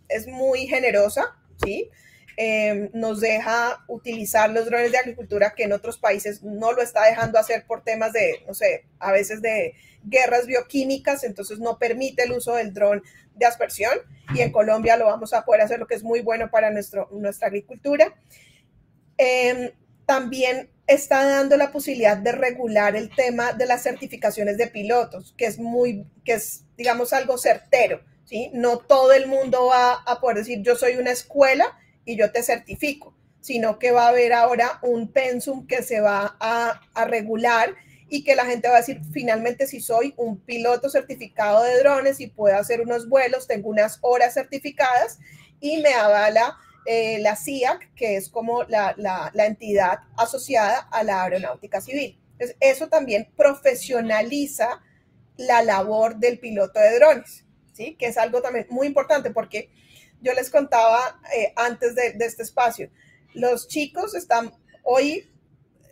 es 0.10 0.27
muy 0.27 0.68
generosa, 0.68 1.38
¿sí? 1.63 1.89
Em, 2.41 2.89
nos 2.93 3.19
deja 3.19 3.84
utilizar 3.89 4.50
los 4.50 4.67
drones 4.67 4.93
de 4.93 4.98
agricultura 4.98 5.53
que 5.58 5.63
en 5.63 5.74
otros 5.74 5.98
países 5.98 6.41
no 6.41 6.72
lo 6.72 6.81
está 6.81 7.03
dejando 7.03 7.38
hacer 7.38 7.65
por 7.67 7.84
temas 7.84 8.13
de, 8.13 8.46
no 8.48 8.53
sé, 8.53 8.86
a 8.98 9.12
veces 9.12 9.41
de 9.41 9.74
guerras 10.05 10.46
bioquímicas, 10.46 11.25
entonces 11.25 11.60
no 11.60 11.77
permite 11.77 12.24
el 12.24 12.31
uso 12.31 12.55
del 12.55 12.74
dron 12.74 13.03
de 13.36 13.46
aspersión 13.46 13.91
y 14.34 14.39
en 14.39 14.53
Colombia 14.53 14.96
lo 14.96 15.08
vamos 15.08 15.34
a 15.34 15.43
poder 15.43 15.60
hacer, 15.60 15.79
lo 15.79 15.88
que 15.88 15.96
es 15.96 16.03
muy 16.03 16.22
bueno 16.22 16.50
para 16.50 16.72
nuestro, 16.72 17.10
nuestra 17.12 17.50
agricultura. 17.50 18.15
Em, 19.17 19.72
también 20.05 20.69
está 20.88 21.25
dando 21.25 21.58
la 21.58 21.74
posibilidad 21.74 22.15
de 22.15 22.31
regular 22.31 22.96
el 22.96 23.13
tema 23.13 23.51
de 23.51 23.65
las 23.65 23.84
certificaciones 23.84 24.58
de 24.58 24.67
pilotos, 24.67 25.36
que 25.38 25.46
es 25.46 25.60
muy, 25.60 26.05
que 26.24 26.36
es, 26.36 26.63
digamos, 26.77 27.12
algo 27.12 27.38
certero, 27.38 28.00
¿sí? 28.24 28.50
No 28.53 28.77
todo 28.77 29.12
el 29.12 29.27
mundo 29.27 29.65
va 29.65 29.96
a 30.05 30.22
poder 30.22 30.38
decir, 30.38 30.62
yo 30.62 30.77
soy 30.77 30.96
una 30.96 31.12
escuela 31.12 31.77
y 32.10 32.16
yo 32.16 32.32
te 32.32 32.42
certifico, 32.42 33.13
sino 33.39 33.78
que 33.78 33.92
va 33.92 34.06
a 34.06 34.10
haber 34.10 34.34
ahora 34.34 34.80
un 34.82 35.12
pensum 35.12 35.68
que 35.68 35.84
se 35.84 36.01
va 36.01 36.36
a, 36.39 36.82
regular 37.06 37.75
y 38.10 38.24
que 38.24 38.36
la 38.36 38.46
gente 38.46 38.68
va 38.68 38.78
a 38.78 38.80
decir, 38.80 39.00
finalmente 39.13 39.68
si 39.68 39.80
soy 39.80 40.16
un 40.18 40.39
piloto 40.39 40.89
certificado 40.89 41.63
de 41.63 41.78
drones 41.78 42.20
y 42.20 42.25
puedo 42.25 42.58
hacer 42.58 42.82
unos 42.82 43.08
vuelos, 43.08 43.46
tengo 43.46 43.70
unas 43.70 44.00
horas 44.01 44.34
certificadas 44.34 45.20
y 45.60 45.78
me 45.84 45.94
avala 45.94 46.58
eh, 46.88 47.20
la 47.20 47.36
CIAC, 47.36 47.94
que 47.94 48.16
es 48.18 48.30
como 48.30 48.63
la, 48.63 48.96
la, 48.98 49.46
entidad 49.46 50.00
asociada 50.18 50.80
a 50.92 51.04
la 51.04 51.24
aeronáutica 51.24 51.80
civil. 51.80 52.20
Entonces, 52.32 52.58
eso 52.60 52.88
también 52.88 53.30
profesionaliza 53.38 54.82
la 55.38 55.62
labor 55.62 56.16
del 56.16 56.39
piloto 56.39 56.80
de 56.80 56.96
drones, 56.96 57.46
¿sí? 57.74 57.96
Que 58.00 58.08
es 58.08 58.18
algo 58.18 58.42
también 58.42 58.66
muy 58.72 58.88
importante 58.88 59.30
porque 59.30 59.70
yo 60.21 60.33
les 60.33 60.49
contaba 60.49 61.19
eh, 61.35 61.53
antes 61.55 61.95
de, 61.95 62.15
este 62.19 62.43
espacio, 62.43 62.89
los 63.33 63.67
chicos 63.67 64.15
están 64.15 64.51
hoy 64.83 65.29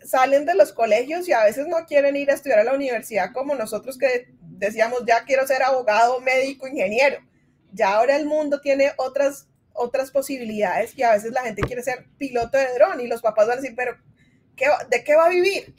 salen 0.04 0.46
de 0.46 0.54
los 0.54 0.72
colegios 0.72 1.28
y 1.28 1.32
a 1.32 1.44
veces 1.44 1.66
no 1.66 1.84
quieren 1.86 2.16
ir 2.16 2.30
a 2.30 2.34
estudiar 2.34 2.60
a 2.60 2.64
la 2.64 2.74
universidad 2.74 3.32
como 3.32 3.54
nosotros 3.54 3.98
que 3.98 4.28
decíamos 4.40 5.02
ya 5.06 5.24
quiero 5.24 5.46
ser 5.46 5.62
abogado, 5.62 6.20
médico, 6.20 6.66
ingeniero. 6.66 7.18
Ya 7.72 7.94
ahora 7.94 8.16
el 8.16 8.24
mundo 8.24 8.60
tiene 8.60 8.92
otras 8.96 9.48
otras 9.74 10.10
posibilidades 10.10 10.96
y 10.96 11.02
a 11.02 11.12
veces 11.12 11.30
la 11.32 11.42
gente 11.42 11.62
quiere 11.62 11.82
ser 11.82 12.06
piloto 12.16 12.58
de 12.58 12.74
dron 12.74 13.00
y 13.00 13.06
los 13.06 13.22
papás 13.22 13.46
van 13.46 13.58
a 13.58 13.60
decir, 13.60 13.76
pero 13.76 13.96
¿qué, 14.56 14.66
¿de 14.90 15.04
qué 15.04 15.14
va 15.14 15.26
a 15.26 15.30
vivir? 15.30 15.74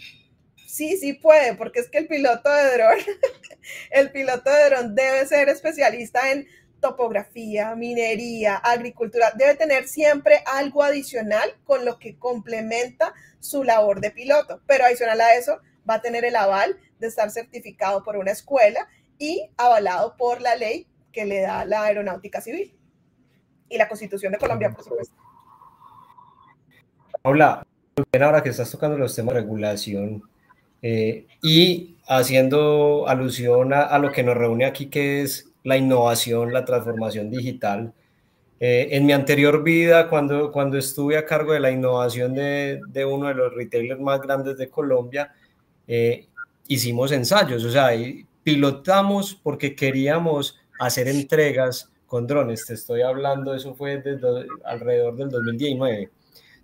sí, 0.69 0.97
sí 0.97 1.13
puede, 1.13 1.55
porque 1.55 1.79
es 1.79 1.89
que 1.89 1.97
el 1.97 2.07
piloto 2.07 2.49
de 2.53 2.77
dron, 2.77 2.97
el 3.91 4.11
piloto 4.11 4.51
de 4.51 4.69
dron 4.69 4.95
debe 4.95 5.25
ser 5.25 5.49
especialista 5.49 6.31
en 6.31 6.47
topografía, 6.79 7.75
minería, 7.75 8.55
agricultura, 8.55 9.31
debe 9.35 9.55
tener 9.55 9.87
siempre 9.87 10.43
algo 10.45 10.83
adicional 10.83 11.49
con 11.65 11.85
lo 11.85 11.99
que 11.99 12.17
complementa 12.17 13.13
su 13.39 13.63
labor 13.63 14.01
de 14.01 14.11
piloto, 14.11 14.61
pero 14.65 14.85
adicional 14.85 15.21
a 15.21 15.35
eso 15.35 15.59
va 15.89 15.95
a 15.95 16.01
tener 16.01 16.25
el 16.25 16.35
aval 16.35 16.77
de 16.99 17.07
estar 17.07 17.31
certificado 17.31 18.03
por 18.03 18.17
una 18.17 18.31
escuela 18.31 18.87
y 19.17 19.49
avalado 19.57 20.15
por 20.17 20.41
la 20.41 20.55
ley 20.55 20.87
que 21.11 21.25
le 21.25 21.41
da 21.41 21.65
la 21.65 21.83
aeronáutica 21.83 22.41
civil 22.41 22.73
y 23.69 23.77
la 23.77 23.87
constitución 23.87 24.31
de 24.31 24.37
Colombia, 24.37 24.71
por 24.71 24.83
supuesto. 24.83 25.15
Ahora 27.23 27.65
que 28.43 28.49
estás 28.49 28.71
tocando 28.71 28.97
los 28.97 29.15
temas 29.15 29.33
de 29.33 29.41
regulación 29.41 30.23
eh, 30.81 31.27
y 31.43 31.97
haciendo 32.07 33.07
alusión 33.07 33.73
a, 33.73 33.97
lo 33.99 34.11
que 34.11 34.23
nos 34.23 34.37
reúne 34.37 34.65
aquí, 34.65 34.87
que 34.87 35.21
es 35.21 35.48
la 35.63 35.77
innovación, 35.77 36.53
la 36.53 36.65
transformación 36.65 37.29
digital. 37.29 37.93
Eh, 38.59 38.89
en 38.91 39.05
mi 39.05 39.13
anterior 39.13 39.63
vida, 39.63 40.09
cuando, 40.09 40.51
cuando 40.51 40.77
estuve 40.77 41.17
a 41.17 41.25
cargo 41.25 41.53
de 41.53 41.59
la 41.59 41.71
innovación 41.71 42.35
de, 42.35 42.81
de 42.87 43.05
uno 43.05 43.27
de 43.27 43.35
los 43.35 43.53
retailers 43.53 44.01
más 44.01 44.21
grandes 44.21 44.57
de 44.57 44.69
Colombia, 44.69 45.33
eh, 45.87 46.27
hicimos 46.67 47.11
ensayos, 47.11 47.63
o 47.63 47.71
sea, 47.71 47.89
pilotamos 48.43 49.33
porque 49.33 49.75
queríamos 49.75 50.59
hacer 50.79 51.07
entregas 51.07 51.91
con 52.05 52.27
drones. 52.27 52.65
Te 52.65 52.75
estoy 52.75 53.01
hablando, 53.01 53.55
eso 53.55 53.73
fue 53.73 54.03
alrededor 54.65 55.15
del 55.15 55.29
2019, 55.29 56.09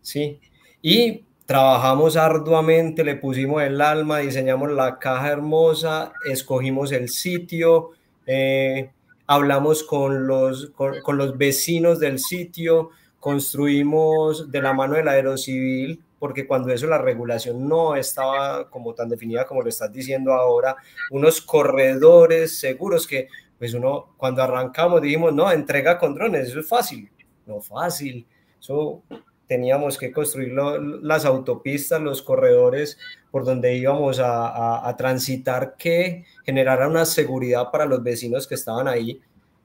¿sí? 0.02 0.40
Y 0.82 1.24
trabajamos 1.46 2.18
arduamente, 2.18 3.04
le 3.04 3.16
pusimos 3.16 3.64
el 3.64 3.82
alma, 3.82 4.20
diseñamos 4.20 4.72
la 4.72 5.00
caja 5.00 5.30
hermosa, 5.30 6.14
escogimos 6.30 6.92
el 6.92 7.10
sitio, 7.10 7.92
eh, 8.26 8.92
hablamos 9.28 9.84
con 9.84 10.28
los, 10.28 10.72
con, 10.72 11.18
los 11.18 11.38
vecinos 11.38 12.00
del 12.00 12.20
sitio, 12.20 12.92
construimos 13.20 14.52
de 14.52 14.62
la 14.62 14.74
mano 14.74 14.96
del 14.96 15.08
aerocivil, 15.08 16.04
porque 16.20 16.48
cuando 16.48 16.72
eso 16.72 16.88
la 16.88 16.98
regulación 16.98 17.68
no 17.68 17.96
estaba 17.96 18.70
como 18.70 18.94
tan 18.94 19.10
definida 19.10 19.46
como 19.46 19.62
lo 19.62 19.70
estás 19.70 19.92
diciendo 19.92 20.34
ahora, 20.34 20.76
unos 21.12 21.42
corredores 21.42 22.58
seguros 22.58 23.08
que 23.08 23.28
pues 23.58 23.74
uno 23.74 24.14
cuando 24.18 24.44
arrancamos 24.44 25.02
dijimos, 25.02 25.34
no, 25.34 25.52
entrega 25.52 25.98
con 25.98 26.14
drones, 26.14 26.50
eso 26.50 26.60
es 26.60 26.68
fácil, 26.68 27.10
no 27.46 27.62
fácil, 27.62 28.26
eso 28.60 29.02
teníamos 29.48 29.98
que 29.98 30.12
construir 30.12 30.54
las 30.54 31.26
autopistas, 31.26 32.02
los 32.02 32.22
corredores 32.22 32.98
por 33.32 33.46
donde 33.46 33.76
íbamos 33.76 34.20
a, 34.24 34.94
transitar 34.98 35.76
que 35.78 36.26
generara 36.46 36.88
una 36.88 37.06
seguridad 37.06 37.70
para 37.72 37.86
los 37.86 38.02
vecinos 38.02 38.48
que 38.48 38.56
estaban 38.56 38.88
ahí, 38.88 39.20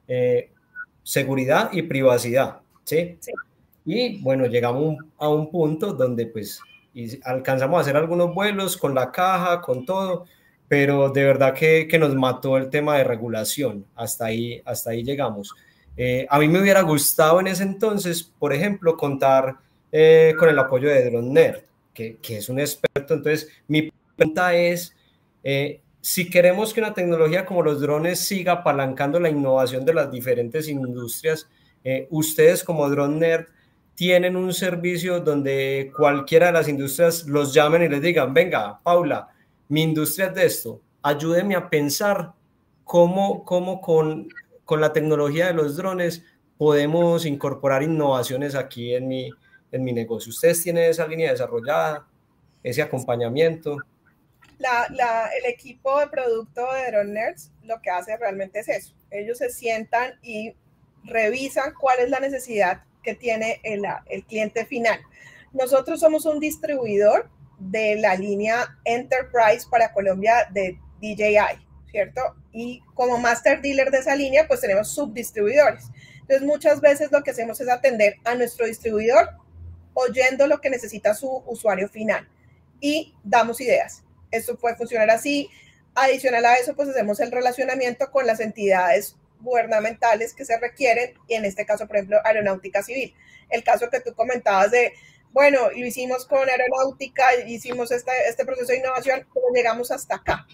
eh, 0.09 0.51
seguridad 1.03 1.71
y 1.73 1.83
privacidad, 1.83 2.61
¿sí? 2.85 3.19
Y 3.85 4.21
bueno, 4.23 4.47
llegamos 4.47 4.97
a 5.19 5.29
un 5.29 5.51
punto 5.51 5.93
donde 5.93 6.27
pues 6.27 6.61
alcanzamos 7.25 7.79
a 7.79 7.81
hacer 7.83 7.97
algunos 7.97 8.35
vuelos 8.35 8.77
con 8.77 8.95
la 8.95 9.11
caja, 9.11 9.61
con 9.61 9.87
todo, 9.87 10.27
pero 10.69 11.11
de 11.11 11.25
verdad 11.25 11.55
que, 11.55 11.87
que 11.89 11.99
nos 11.99 12.15
mató 12.15 12.57
el 12.57 12.69
tema 12.71 12.97
de 12.99 13.05
regulación, 13.05 13.87
hasta 13.95 14.27
ahí, 14.27 14.61
hasta 14.65 14.91
ahí 14.91 15.03
llegamos. 15.03 15.55
Eh, 15.97 16.27
a 16.31 16.39
mí 16.39 16.49
me 16.49 16.61
hubiera 16.61 16.83
gustado 16.83 17.41
en 17.41 17.47
ese 17.47 17.63
entonces, 17.63 18.23
por 18.23 18.53
ejemplo, 18.53 18.97
contar 18.97 19.57
eh, 19.93 20.35
con 20.39 20.49
el 20.49 20.59
apoyo 20.59 20.89
de 20.89 21.11
Drone 21.11 21.31
Nerd, 21.31 21.61
que, 21.93 22.17
que, 22.17 22.39
es 22.39 22.49
un 22.49 22.61
experto. 22.61 23.15
Entonces, 23.15 23.49
mi 23.69 23.91
pregunta 24.17 24.55
es, 24.55 24.95
eh, 25.43 25.81
si 26.01 26.31
queremos 26.31 26.73
que 26.73 26.81
una 26.81 26.95
tecnología 26.95 27.45
como 27.45 27.63
los 27.63 27.81
drones 27.81 28.21
siga 28.21 28.53
apalancando 28.53 29.21
la 29.21 29.29
innovación 29.29 29.85
de 29.85 29.95
las 29.95 30.11
diferentes 30.11 30.69
industrias, 30.69 31.49
eh, 31.85 32.07
ustedes 32.11 32.65
como 32.65 32.89
Drone 32.89 33.19
Nerd 33.19 33.47
tienen 33.95 34.37
un 34.37 34.53
servicio 34.55 35.21
donde 35.21 35.93
cualquiera 35.97 36.47
de 36.47 36.53
las 36.53 36.69
industrias 36.69 37.27
los 37.27 37.53
llamen 37.53 37.83
y 37.83 37.89
les 37.89 38.01
digan, 38.01 38.33
venga, 38.33 38.81
Paula, 38.83 39.29
mi 39.69 39.83
industria 39.83 40.27
es 40.29 40.35
de 40.35 40.47
esto, 40.47 40.81
ayúdeme 41.03 41.55
a 41.55 41.69
pensar 41.69 42.33
cómo, 42.85 43.45
cómo 43.45 43.81
con, 43.81 44.29
con 44.65 44.81
la 44.81 44.93
tecnología 44.93 45.49
de 45.49 45.55
los 45.55 45.77
drones 45.77 46.25
podemos 46.57 47.27
incorporar 47.27 47.83
innovaciones 47.83 48.55
aquí 48.55 48.95
en 48.95 49.09
mi, 49.09 49.31
en 49.73 49.85
mi 49.85 49.93
negocio. 49.93 50.31
¿Ustedes 50.31 50.63
tienen 50.63 50.91
esa 50.91 51.07
línea 51.07 51.31
desarrollada, 51.31 52.07
ese 52.63 52.83
acompañamiento? 52.83 53.79
La, 54.59 55.31
el 55.39 55.51
equipo 55.51 55.99
de 56.01 56.09
producto 56.09 56.61
de 56.75 56.91
Drone 56.91 57.13
Nerds 57.13 57.51
lo 57.63 57.81
que 57.81 57.91
hace 57.91 58.17
realmente 58.17 58.61
es 58.61 58.69
eso. 58.69 58.95
Ellos 59.11 59.39
se 59.39 59.49
sientan 59.51 60.19
y 60.23 60.55
revisan 61.05 61.73
cuál 61.81 62.01
es 62.01 62.11
la 62.11 62.21
necesidad 62.21 62.83
que 63.03 63.15
tiene 63.15 63.61
el, 63.63 63.83
el 64.07 64.25
cliente 64.25 64.67
final. 64.67 65.01
Nosotros 65.53 66.01
somos 66.01 66.27
un 66.27 66.41
distribuidor 66.41 67.31
de 67.59 67.97
la 67.97 68.15
línea 68.17 68.77
Enterprise 68.85 69.67
para 69.71 69.93
Colombia 69.93 70.49
de 70.53 70.79
DJI, 71.01 71.67
¿cierto? 71.91 72.21
Y 72.53 72.83
como 72.95 73.19
master 73.19 73.61
dealer 73.63 73.91
de 73.91 73.99
esa 73.99 74.15
línea, 74.15 74.47
pues 74.47 74.61
tenemos 74.61 74.89
subdistribuidores. 74.95 75.87
Entonces, 76.21 76.43
muchas 76.47 76.81
veces 76.81 77.11
lo 77.11 77.23
que 77.23 77.31
hacemos 77.31 77.61
es 77.61 77.69
atender 77.69 78.17
a 78.25 78.35
nuestro 78.35 78.67
distribuidor 78.67 79.31
oyendo 79.95 80.47
lo 80.47 80.61
que 80.61 80.71
necesita 80.71 81.15
su 81.15 81.43
usuario 81.47 81.89
final 81.89 82.29
y 82.81 83.15
damos 83.23 83.61
ideas. 83.61 84.03
Esto 84.31 84.57
puede 84.57 84.77
funcionar 84.77 85.11
así. 85.11 85.51
Adicional 85.95 86.45
a 86.47 86.55
eso, 86.55 86.75
pues 86.75 86.89
hacemos 86.89 87.21
el 87.21 87.33
relacionamiento 87.33 88.11
con 88.11 88.27
las 88.27 88.41
entidades 88.41 89.17
gubernamentales 89.41 90.35
que 90.35 90.45
se 90.45 90.59
requieren, 90.59 91.15
y 91.27 91.35
en 91.35 91.45
este 91.45 91.65
caso, 91.67 91.87
por 91.87 91.97
ejemplo, 91.97 92.19
aeronáutica 92.25 92.83
civil. 92.83 93.15
El 93.49 93.65
caso 93.65 93.91
que 93.91 94.01
tú 94.01 94.15
comentabas 94.15 94.71
de, 94.71 94.93
bueno, 95.33 95.71
lo 95.71 95.87
hicimos 95.87 96.27
con 96.27 96.49
aeronáutica, 96.49 97.35
hicimos 97.47 97.91
este, 97.91 98.13
este 98.29 98.45
proceso 98.45 98.73
de 98.73 98.79
innovación, 98.79 99.27
pero 99.33 99.47
llegamos 99.55 99.91
hasta 99.91 100.17
acá. 100.17 100.47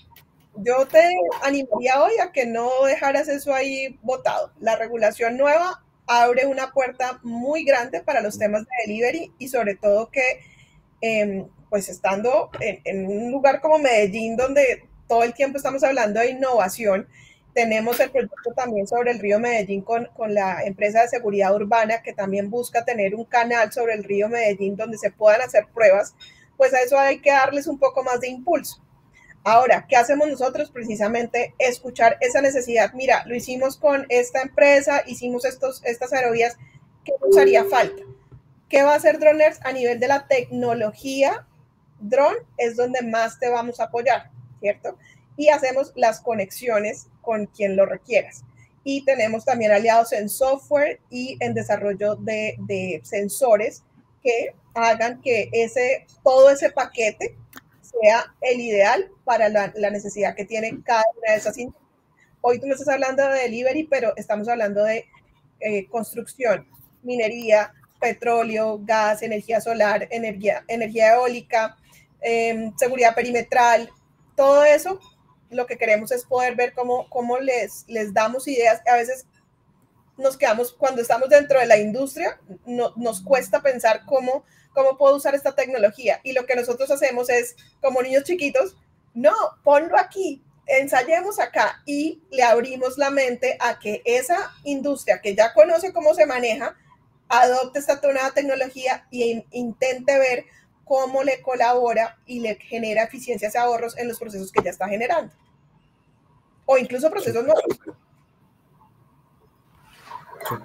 Yo 0.59 0.87
te 0.87 1.11
animaría 1.43 2.03
hoy 2.03 2.13
a 2.19 2.33
que 2.33 2.47
no 2.47 2.71
dejaras 2.85 3.29
eso 3.29 3.55
ahí 3.55 3.99
votado. 4.03 4.53
La 4.59 4.77
regulación 4.77 5.37
nueva 5.37 5.85
abre 6.07 6.47
una 6.47 6.73
puerta 6.73 7.19
muy 7.23 7.65
grande 7.65 8.01
para 8.01 8.21
los 8.21 8.39
temas 8.39 8.63
de 8.63 8.69
delivery 8.87 9.33
y 9.39 9.49
sobre 9.49 9.75
todo 9.75 10.11
que, 10.11 10.41
em, 11.01 11.49
pues 11.69 11.89
estando 11.89 12.51
en, 12.61 13.07
un 13.07 13.33
lugar 13.33 13.61
como 13.61 13.79
Medellín, 13.79 14.37
donde 14.37 14.85
todo 15.09 15.23
el 15.25 15.35
tiempo 15.35 15.59
estamos 15.59 15.83
hablando 15.83 16.21
de 16.21 16.31
innovación, 16.31 17.09
tenemos 17.55 17.99
el 18.01 18.11
proyecto 18.11 18.53
también 18.55 18.87
sobre 18.87 19.13
el 19.13 19.19
río 19.19 19.41
Medellín 19.41 19.81
con, 19.83 20.07
con, 20.15 20.35
la 20.35 20.63
empresa 20.65 21.03
de 21.03 21.09
seguridad 21.09 21.55
urbana 21.55 22.03
que 22.03 22.13
también 22.13 22.51
busca 22.51 22.85
tener 22.85 23.15
un 23.15 23.25
canal 23.25 23.73
sobre 23.73 23.95
el 23.95 24.05
río 24.05 24.29
Medellín 24.29 24.77
donde 24.77 24.99
se 24.99 25.11
puedan 25.11 25.41
hacer 25.41 25.67
pruebas, 25.75 26.15
pues 26.57 26.75
a 26.75 26.83
eso 26.83 26.99
hay 26.99 27.19
que 27.21 27.31
darles 27.31 27.67
un 27.67 27.79
poco 27.79 28.03
más 28.03 28.21
de 28.21 28.29
impulso. 28.29 28.86
Ahora, 29.49 29.87
¿qué 29.89 29.95
hacemos 29.95 30.27
nosotros? 30.27 30.73
Precisamente 30.73 31.55
escuchar 31.61 32.17
esa 32.21 32.41
necesidad. 32.41 32.93
Mira, 32.95 33.23
lo 33.27 33.37
hicimos 33.37 33.77
con 33.77 34.05
esta 34.09 34.43
empresa, 34.43 35.05
hicimos 35.07 35.45
estos, 35.45 35.85
estas 35.85 36.13
aerovías, 36.13 36.57
¿qué 37.05 37.13
nos 37.25 37.37
haría 37.37 37.65
falta? 37.65 38.03
¿Qué 38.69 38.83
va 38.83 38.95
a 38.95 38.97
hacer 38.97 39.21
Droners 39.21 39.61
a 39.63 39.71
nivel 39.71 40.01
de 40.01 40.09
la 40.09 40.27
tecnología? 40.27 41.47
Drone 42.01 42.39
es 42.57 42.75
donde 42.75 43.03
más 43.03 43.39
te 43.39 43.49
vamos 43.49 43.79
a 43.79 43.85
apoyar, 43.85 44.33
¿cierto? 44.59 44.99
Y 45.37 45.51
hacemos 45.51 45.93
las 45.95 46.21
conexiones 46.21 47.07
con 47.21 47.47
quien 47.47 47.77
lo 47.77 47.87
requieras. 47.87 48.43
Y 48.83 49.05
tenemos 49.05 49.45
también 49.45 49.71
aliados 49.71 50.13
en 50.13 50.29
software 50.29 50.99
y 51.09 51.37
en 51.39 51.55
desarrollo 51.55 52.17
de, 52.17 52.57
de 52.67 53.01
sensores 53.05 53.85
que 54.25 54.57
hagan 54.75 55.21
que 55.21 55.51
ese, 55.53 56.05
todo 56.25 56.51
ese 56.51 56.71
paquete 56.71 57.37
sea 58.01 58.35
el 58.41 58.61
ideal 58.61 59.11
para 59.25 59.49
la, 59.49 59.91
necesidad 59.91 60.35
que 60.35 60.45
tiene 60.45 60.83
cada 60.85 61.05
una 61.17 61.33
de 61.33 61.39
esas 61.39 61.59
industrias. 61.59 61.87
Hoy 62.41 62.61
tú 62.61 62.67
me 62.67 62.73
estás 62.73 62.89
hablando 62.89 63.27
de 63.29 63.41
delivery, 63.41 63.85
pero 63.85 64.13
estamos 64.17 64.49
hablando 64.49 64.85
de 64.85 65.07
eh, 65.61 65.87
construcción, 65.89 66.69
minería, 67.03 67.73
petróleo, 68.01 68.79
gas, 68.83 69.23
energía 69.23 69.61
solar, 69.61 70.07
energía, 70.11 70.65
energía 70.69 71.15
eólica, 71.15 71.77
em, 72.21 72.77
seguridad 72.77 73.15
perimetral, 73.15 73.91
todo 74.37 74.65
eso, 74.65 75.01
lo 75.51 75.67
que 75.67 75.79
queremos 75.79 76.13
es 76.13 76.25
poder 76.25 76.55
ver 76.55 76.73
cómo, 76.75 77.09
cómo 77.09 77.39
les, 77.39 77.85
les 77.89 78.13
damos 78.13 78.47
ideas. 78.47 78.83
A 78.87 78.97
veces 78.97 79.27
nos 80.17 80.37
quedamos, 80.37 80.73
cuando 80.73 81.03
estamos 81.03 81.29
dentro 81.29 81.61
de 81.61 81.67
la 81.67 81.79
industria, 81.79 82.41
no, 82.65 82.93
nos 82.97 83.21
cuesta 83.23 83.63
pensar 83.63 84.05
cómo 84.07 84.45
cómo 84.77 84.99
puedo 84.99 85.17
usar 85.17 85.35
esta 85.35 85.55
tecnología. 85.55 86.21
Y 86.23 86.33
lo 86.33 86.45
que 86.45 86.55
nosotros 86.55 86.91
hacemos 86.91 87.31
es, 87.31 87.57
como 87.81 88.03
niños 88.03 88.25
chiquitos, 88.25 88.77
no, 89.15 89.33
ponlo 89.65 89.99
aquí, 89.99 90.45
ensayemos 90.67 91.41
acá 91.41 91.83
y 91.87 92.23
le 92.31 92.43
abrimos 92.43 92.99
la 92.99 93.11
mente 93.11 93.57
a 93.59 93.79
que 93.79 94.03
esa 94.05 94.53
industria 94.65 95.23
que 95.23 95.35
ya 95.35 95.55
conoce 95.55 95.95
cómo 95.95 96.13
se 96.13 96.27
maneja, 96.27 96.77
adopte 97.29 97.79
esta 97.79 97.99
nueva 98.03 98.33
tecnología 98.33 99.09
e 99.11 99.45
intente 99.51 100.19
ver 100.19 100.45
cómo 100.85 101.25
le 101.25 101.41
colabora 101.41 102.19
y 102.27 102.41
le 102.41 102.57
genera 102.57 103.05
eficiencias 103.05 103.55
y 103.55 103.59
ahorros 103.59 103.97
en 103.97 104.09
los 104.09 104.19
procesos 104.19 104.53
que 104.53 104.63
ya 104.63 104.71
está 104.71 104.87
generando. 104.89 105.35
O 106.67 106.77
incluso 106.77 107.11
procesos 107.11 107.45
nuevos. 107.45 107.65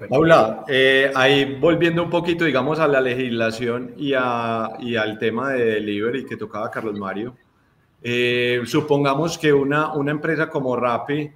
Paula, 0.10 0.64
eh, 0.68 1.12
ahí 1.16 1.58
volviendo 1.60 2.04
un 2.04 2.10
poquito, 2.10 2.46
digamos, 2.46 2.80
a 2.80 2.88
la 2.88 3.02
legislación 3.02 3.94
y, 3.98 4.14
al 4.14 5.18
tema 5.20 5.52
de 5.52 5.66
delivery 5.66 6.26
que 6.26 6.38
tocaba 6.38 6.70
Carlos 6.72 6.98
Mario, 6.98 7.36
eh, 8.02 8.62
supongamos 8.66 9.38
que 9.38 9.54
una, 9.54 9.94
una 9.94 10.12
empresa 10.12 10.50
como 10.50 10.76
Rappi, 10.76 11.32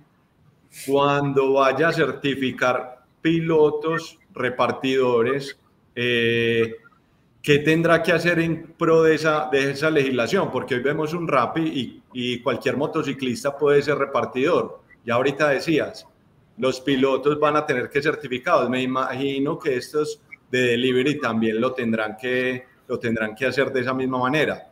cuando 0.85 1.53
vaya 1.53 1.89
a 1.89 1.93
certificar 1.93 3.03
pilotos, 3.21 4.19
repartidores, 4.33 5.57
eh, 5.95 6.75
¿qué 7.41 7.59
tendrá 7.59 8.03
que 8.03 8.11
hacer 8.11 8.39
en 8.39 8.73
pro 8.77 9.03
de 9.03 9.15
esa, 9.15 9.49
de 9.51 9.71
esa 9.71 9.89
legislación? 9.89 10.51
Porque 10.51 10.75
hoy 10.75 10.81
vemos 10.81 11.13
un 11.13 11.27
Rappi 11.27 11.61
y, 11.61 12.03
y 12.13 12.39
cualquier 12.41 12.77
motociclista 12.77 13.57
puede 13.57 13.81
ser 13.81 13.97
repartidor. 13.97 14.81
Ya 15.05 15.13
ahorita 15.15 15.49
decías, 15.49 16.07
los 16.57 16.81
pilotos 16.81 17.39
van 17.39 17.55
a 17.57 17.65
tener 17.65 17.89
que 17.89 18.01
certificados. 18.01 18.69
Me 18.69 18.81
imagino 18.81 19.59
que 19.59 19.75
estos 19.75 20.21
de 20.49 20.59
delivery 20.61 21.19
también 21.19 21.59
lo 21.59 21.73
tendrán 21.73 22.15
que, 22.17 22.65
lo 22.87 22.99
tendrán 22.99 23.35
que 23.35 23.45
hacer 23.45 23.71
de 23.71 23.81
esa 23.81 23.93
misma 23.93 24.19
manera. 24.19 24.71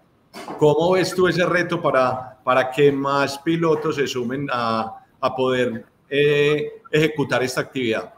¿Cómo 0.58 0.92
ves 0.92 1.14
tú 1.14 1.28
ese 1.28 1.46
reto 1.46 1.82
para, 1.82 2.40
para 2.44 2.72
que 2.72 2.92
más 2.92 3.38
pilotos 3.40 3.96
se 3.96 4.08
sumen 4.08 4.48
a, 4.52 5.06
a 5.20 5.36
poder 5.36 5.86
eh, 6.10 6.82
ejecutar 6.92 7.44
esta 7.44 7.62
actividad? 7.62 8.14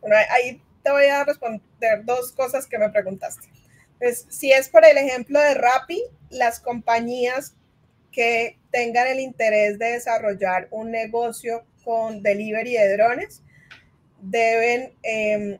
Bueno, 0.00 0.16
ahí 0.30 0.60
te 0.82 0.90
voy 0.90 1.06
a 1.06 1.24
responder 1.24 2.04
dos 2.04 2.32
cosas 2.32 2.66
que 2.66 2.78
me 2.78 2.90
preguntaste. 2.90 3.48
Pues, 3.98 4.26
si 4.28 4.52
es 4.52 4.68
por 4.68 4.84
el 4.84 4.98
ejemplo 4.98 5.40
de 5.40 5.54
Rappi, 5.54 6.02
las 6.30 6.60
compañías 6.60 7.54
que 8.12 8.58
tengan 8.70 9.06
el 9.06 9.20
interés 9.20 9.78
de 9.78 9.92
desarrollar 9.92 10.68
un 10.70 10.90
negocio 10.90 11.64
con 11.86 12.20
delivery 12.20 12.72
de 12.72 12.96
drones 12.96 13.42
deben 14.20 14.92
em, 15.04 15.56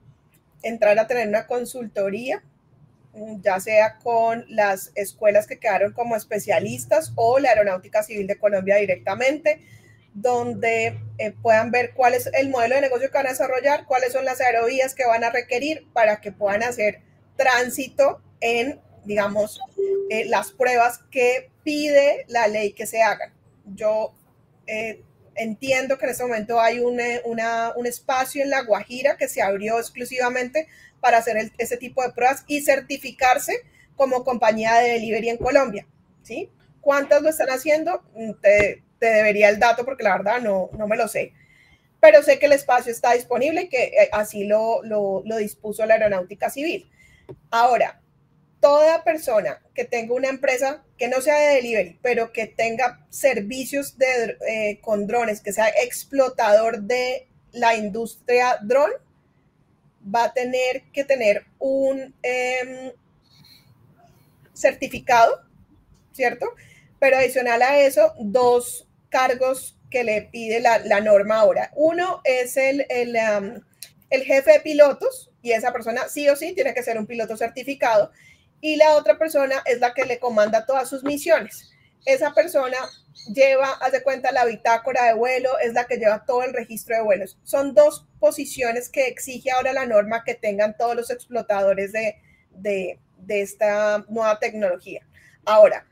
entrar 0.60 0.98
a 0.98 1.06
tener 1.06 1.28
una 1.28 1.46
consultoría, 1.46 2.42
ya 3.40 3.60
sea 3.60 3.98
con 4.02 4.44
las 4.48 4.90
escuelas 4.96 5.46
que 5.46 5.60
quedaron 5.60 5.92
como 5.92 6.16
especialistas 6.16 7.12
o 7.14 7.38
la 7.38 7.50
Aeronáutica 7.50 8.02
Civil 8.02 8.26
de 8.26 8.38
Colombia 8.38 8.74
directamente, 8.74 9.60
donde 10.14 10.98
eh, 11.18 11.32
puedan 11.42 11.70
ver 11.70 11.94
cuál 11.94 12.14
es 12.14 12.28
el 12.32 12.50
modelo 12.50 12.74
de 12.74 12.80
negocio 12.80 13.08
que 13.08 13.18
van 13.18 13.28
a 13.28 13.30
desarrollar, 13.30 13.86
cuáles 13.86 14.12
son 14.12 14.24
las 14.24 14.40
aerovías 14.40 14.96
que 14.96 15.06
van 15.06 15.22
a 15.22 15.30
requerir 15.30 15.86
para 15.92 16.20
que 16.20 16.32
puedan 16.32 16.64
hacer 16.64 17.02
tránsito 17.36 18.20
en, 18.40 18.80
digamos, 19.04 19.60
eh, 20.10 20.24
las 20.24 20.50
pruebas 20.50 20.98
que 21.12 21.50
pide 21.62 22.24
la 22.26 22.48
ley 22.48 22.72
que 22.72 22.86
se 22.86 23.00
hagan. 23.00 23.32
Yo 23.66 24.12
eh, 24.66 25.02
entiendo 25.36 25.98
que 25.98 26.04
en 26.06 26.10
este 26.10 26.24
momento 26.24 26.60
hay 26.60 26.80
un, 26.80 27.00
un 27.24 27.86
espacio 27.86 28.42
en 28.42 28.50
La 28.50 28.62
Guajira 28.62 29.16
que 29.16 29.28
se 29.28 29.42
abrió 29.42 29.78
exclusivamente 29.78 30.68
para 31.00 31.18
hacer 31.18 31.52
ese 31.58 31.76
tipo 31.76 32.02
de 32.02 32.12
pruebas 32.12 32.44
y 32.46 32.60
certificarse 32.62 33.62
como 33.96 34.24
compañía 34.24 34.76
de 34.76 34.90
delivery 34.90 35.30
en 35.30 35.38
Colombia. 35.38 35.86
¿sí? 36.22 36.50
¿Cuántas 36.80 37.22
lo 37.22 37.28
están 37.28 37.48
haciendo? 37.48 38.02
Mm, 38.14 38.32
te, 38.40 38.82
te, 38.98 39.06
debería 39.06 39.48
el 39.48 39.58
dato 39.58 39.84
porque 39.84 40.04
la 40.04 40.16
verdad 40.16 40.40
no, 40.40 40.70
no 40.72 40.86
me 40.86 40.96
lo 40.96 41.08
sé. 41.08 41.32
Pero 42.00 42.22
sé 42.22 42.38
que 42.38 42.46
el 42.46 42.52
espacio 42.52 42.92
está 42.92 43.12
disponible 43.12 43.62
y 43.62 43.68
que 43.68 43.84
eh, 43.84 44.08
así 44.12 44.44
lo, 44.44 44.82
lo, 44.82 45.22
lo 45.24 45.36
dispuso 45.36 45.86
la 45.86 45.94
Aeronáutica 45.94 46.50
Civil. 46.50 46.90
Ahora, 47.50 48.00
toda 48.60 49.04
persona 49.04 49.60
que 49.74 49.84
tenga 49.84 50.14
una 50.14 50.28
empresa 50.28 50.82
que 50.98 51.08
no 51.08 51.20
sea 51.20 51.36
de 51.36 51.56
delivery, 51.56 51.98
pero 52.02 52.32
que 52.32 52.46
tenga 52.46 53.04
servicios 53.10 53.98
de, 53.98 54.38
eh, 54.48 54.80
con 54.80 55.06
drones, 55.06 55.40
que 55.40 55.52
sea 55.52 55.68
explotador 55.68 56.82
de 56.82 57.28
la 57.52 57.74
industria 57.74 58.58
drone, 58.62 58.94
va 60.14 60.24
a 60.24 60.32
tener 60.32 60.84
que 60.92 61.04
tener 61.04 61.44
un 61.58 62.14
em, 62.22 62.92
certificado, 64.54 65.42
¿cierto? 66.12 66.46
Pero 66.98 67.18
adicional 67.18 67.62
a 67.62 67.80
eso, 67.80 68.14
dos 68.18 68.88
cargos 69.10 69.78
que 69.90 70.04
le 70.04 70.22
pide 70.22 70.60
la, 70.60 71.00
norma 71.00 71.36
ahora. 71.36 71.70
Uno 71.74 72.20
es 72.24 72.56
el, 72.56 72.86
el, 72.88 73.16
el 74.10 74.22
jefe 74.22 74.52
de 74.52 74.60
pilotos 74.60 75.30
y 75.42 75.52
esa 75.52 75.72
persona 75.72 76.08
sí 76.08 76.28
o 76.28 76.36
sí 76.36 76.54
tiene 76.54 76.74
que 76.74 76.82
ser 76.82 76.98
un 76.98 77.06
piloto 77.06 77.36
certificado 77.36 78.10
y 78.60 78.76
la 78.76 78.94
otra 78.94 79.18
persona 79.18 79.62
es 79.66 79.80
la 79.80 79.94
que 79.94 80.04
le 80.04 80.18
comanda 80.18 80.66
todas 80.66 80.88
sus 80.88 81.04
misiones. 81.04 81.70
Esa 82.04 82.32
persona 82.34 82.76
lleva, 83.32 83.72
hace 83.80 84.02
cuenta, 84.02 84.32
la 84.32 84.44
bitácora 84.44 85.04
de 85.04 85.14
vuelo, 85.14 85.58
es 85.58 85.72
la 85.72 85.86
que 85.86 85.96
lleva 85.96 86.24
todo 86.24 86.42
el 86.42 86.52
registro 86.52 86.96
de 86.96 87.02
vuelos. 87.02 87.38
Son 87.42 87.74
dos 87.74 88.06
posiciones 88.20 88.88
que 88.88 89.08
exige 89.08 89.50
ahora 89.50 89.72
la 89.72 89.86
norma 89.86 90.24
que 90.24 90.34
tengan 90.34 90.76
todos 90.76 90.94
los 90.94 91.10
explotadores 91.10 91.92
de, 91.92 92.16
de, 92.50 92.98
esta 93.28 94.04
nueva 94.08 94.38
tecnología. 94.38 95.06
Ahora, 95.44 95.86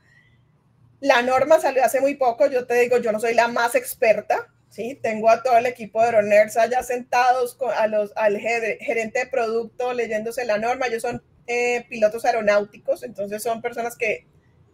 la 1.01 1.21
norma 1.21 1.59
salió 1.59 1.83
hace 1.83 1.99
muy 1.99 2.15
poco, 2.15 2.47
yo 2.47 2.65
te 2.65 2.75
digo, 2.75 2.97
yo 2.97 3.11
no 3.11 3.19
soy 3.19 3.33
la 3.33 3.47
más 3.47 3.75
experta, 3.75 4.47
¿sí? 4.69 4.97
Tengo 5.01 5.29
a 5.29 5.43
todo 5.43 5.57
el 5.57 5.65
equipo 5.65 6.01
de 6.01 6.07
Droners 6.07 6.57
allá 6.57 6.81
sentados, 6.83 7.55
con, 7.55 7.71
a 7.71 7.87
los, 7.87 8.11
al 8.15 8.37
gerente 8.39 9.19
de 9.19 9.27
producto 9.27 9.93
leyéndose 9.93 10.45
la 10.45 10.57
norma, 10.57 10.87
ellos 10.87 11.01
son 11.01 11.21
eh, 11.47 11.85
pilotos 11.89 12.25
aeronáuticos, 12.25 13.03
entonces 13.03 13.43
son 13.43 13.61
personas 13.61 13.95
que 13.97 14.25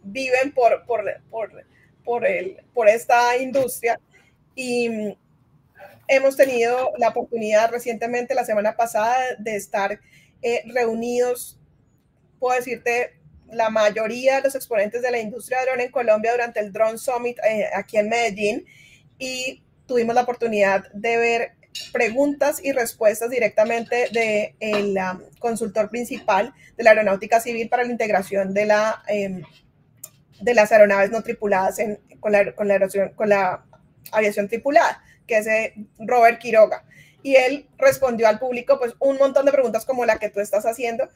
viven 0.02 0.52
por, 0.52 0.84
por, 0.84 1.04
por, 1.30 1.50
por, 2.04 2.26
el, 2.26 2.62
por 2.74 2.88
esta 2.88 3.36
industria. 3.36 4.00
Y 4.54 5.16
hemos 6.08 6.36
tenido 6.36 6.92
la 6.98 7.08
oportunidad 7.08 7.70
recientemente, 7.70 8.34
la 8.34 8.44
semana 8.44 8.76
pasada, 8.76 9.18
de 9.38 9.56
estar 9.56 10.00
eh, 10.42 10.62
reunidos, 10.66 11.58
puedo 12.38 12.56
decirte, 12.56 13.18
la 13.50 13.70
mayoría 13.70 14.36
de 14.36 14.42
los 14.42 14.54
exponentes 14.54 15.02
de 15.02 15.10
la 15.10 15.20
industria 15.20 15.60
de 15.60 15.66
drone 15.66 15.84
en 15.84 15.90
Colombia 15.90 16.32
durante 16.32 16.60
el 16.60 16.72
Drone 16.72 16.98
Summit 16.98 17.38
eh, 17.44 17.68
aquí 17.74 17.98
en 17.98 18.08
Medellín 18.08 18.64
y 19.18 19.62
tuvimos 19.86 20.14
la 20.14 20.22
oportunidad 20.22 20.90
de 20.92 21.16
ver 21.18 21.52
preguntas 21.92 22.60
y 22.62 22.72
respuestas 22.72 23.30
directamente 23.30 24.08
del 24.12 24.94
de 24.94 25.00
um, 25.00 25.20
consultor 25.38 25.90
principal 25.90 26.52
de 26.76 26.84
la 26.84 26.90
Aeronáutica 26.90 27.40
Civil 27.40 27.68
para 27.68 27.84
la 27.84 27.92
integración 27.92 28.52
de, 28.54 28.66
la, 28.66 29.02
em, 29.08 29.42
de 30.40 30.54
las 30.54 30.72
aeronaves 30.72 31.10
no 31.10 31.22
tripuladas 31.22 31.78
con, 32.20 32.32
la, 32.32 32.54
con, 32.54 32.68
con 33.14 33.28
la 33.28 33.64
aviación 34.10 34.48
tripulada, 34.48 35.02
que 35.26 35.38
es 35.38 35.46
eh, 35.46 35.74
Robert 35.98 36.38
Quiroga. 36.38 36.84
Y 37.22 37.36
él 37.36 37.68
respondió 37.78 38.28
al 38.28 38.38
público 38.38 38.78
pues 38.78 38.94
un 38.98 39.16
montón 39.16 39.46
de 39.46 39.52
preguntas 39.52 39.84
como 39.84 40.04
la 40.04 40.18
que 40.18 40.28
tú 40.28 40.40
estás 40.40 40.66
haciendo. 40.66 41.08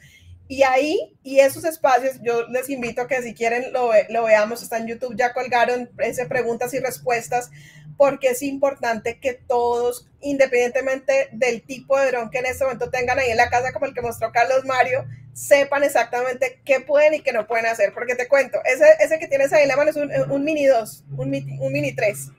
Y 0.48 0.62
ahí, 0.62 1.18
y 1.24 1.40
esos 1.40 1.64
espacios, 1.64 2.20
yo 2.22 2.46
les 2.46 2.70
invito 2.70 3.02
a 3.02 3.08
que 3.08 3.20
si 3.20 3.34
quieren 3.34 3.72
lo, 3.72 3.90
lo 4.10 4.24
veamos, 4.24 4.62
está 4.62 4.78
en 4.78 4.86
YouTube, 4.86 5.16
ya 5.16 5.32
colgaron 5.32 5.90
ese 5.98 6.26
preguntas 6.26 6.72
y 6.72 6.78
respuestas 6.78 7.50
porque 7.96 8.28
es 8.28 8.42
importante 8.42 9.18
que 9.18 9.34
todos, 9.34 10.08
independientemente 10.20 11.28
del 11.32 11.62
tipo 11.62 11.98
de 11.98 12.10
dron 12.10 12.30
que 12.30 12.38
en 12.38 12.46
este 12.46 12.64
momento 12.64 12.90
tengan 12.90 13.18
ahí 13.18 13.30
en 13.30 13.36
la 13.36 13.48
casa, 13.48 13.72
como 13.72 13.86
el 13.86 13.94
que 13.94 14.02
mostró 14.02 14.32
Carlos 14.32 14.64
Mario, 14.64 15.06
sepan 15.32 15.84
exactamente 15.84 16.60
qué 16.64 16.80
pueden 16.80 17.14
y 17.14 17.20
qué 17.20 17.32
no 17.32 17.46
pueden 17.46 17.66
hacer. 17.66 17.92
Porque 17.94 18.14
te 18.14 18.28
cuento, 18.28 18.58
ese, 18.64 18.84
ese 19.00 19.18
que 19.18 19.28
tienes 19.28 19.52
ahí 19.52 19.62
en 19.62 19.68
la 19.68 19.76
mano 19.76 19.90
es 19.90 19.96
un, 19.96 20.44
Mini 20.44 20.66
2, 20.66 21.04
un, 21.16 21.58
un, 21.60 21.72
Mini 21.72 21.94
3. 21.94 22.30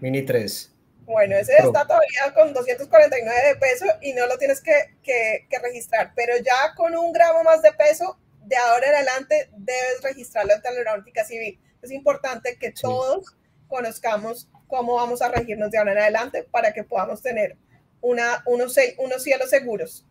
Mini 0.00 0.22
3. 0.22 0.72
Bueno, 1.04 1.36
ese 1.36 1.56
está 1.56 1.84
todavía 1.84 2.32
con 2.34 2.52
249 2.54 3.48
de 3.48 3.56
peso 3.56 3.86
y 4.00 4.12
no 4.12 4.26
lo 4.26 4.38
tienes 4.38 4.60
que, 4.60 4.94
que, 5.02 5.46
que 5.50 5.58
registrar, 5.58 6.12
pero 6.14 6.36
ya 6.38 6.74
con 6.76 6.94
un 6.96 7.12
gramo 7.12 7.42
más 7.42 7.60
de 7.62 7.72
peso, 7.72 8.18
de 8.44 8.56
ahora 8.56 8.88
en 8.88 8.94
adelante 8.94 9.50
debes 9.56 10.02
registrarlo 10.02 10.54
ante 10.54 10.70
la 10.70 10.78
aeronáutica 10.78 11.24
civil. 11.24 11.60
Es 11.82 11.90
importante 11.90 12.56
que 12.56 12.72
todos 12.72 13.36
conozcamos 13.72 14.48
cómo 14.68 14.94
vamos 14.96 15.22
a 15.22 15.30
regirnos 15.30 15.70
de 15.70 15.78
ahora 15.78 15.92
en 15.92 15.98
adelante 15.98 16.46
para 16.50 16.72
que 16.72 16.84
podamos 16.84 17.22
tener 17.22 17.56
una, 18.02 18.42
unos, 18.46 18.76
unos 18.98 19.22
cielos 19.22 19.48
seguros. 19.48 20.06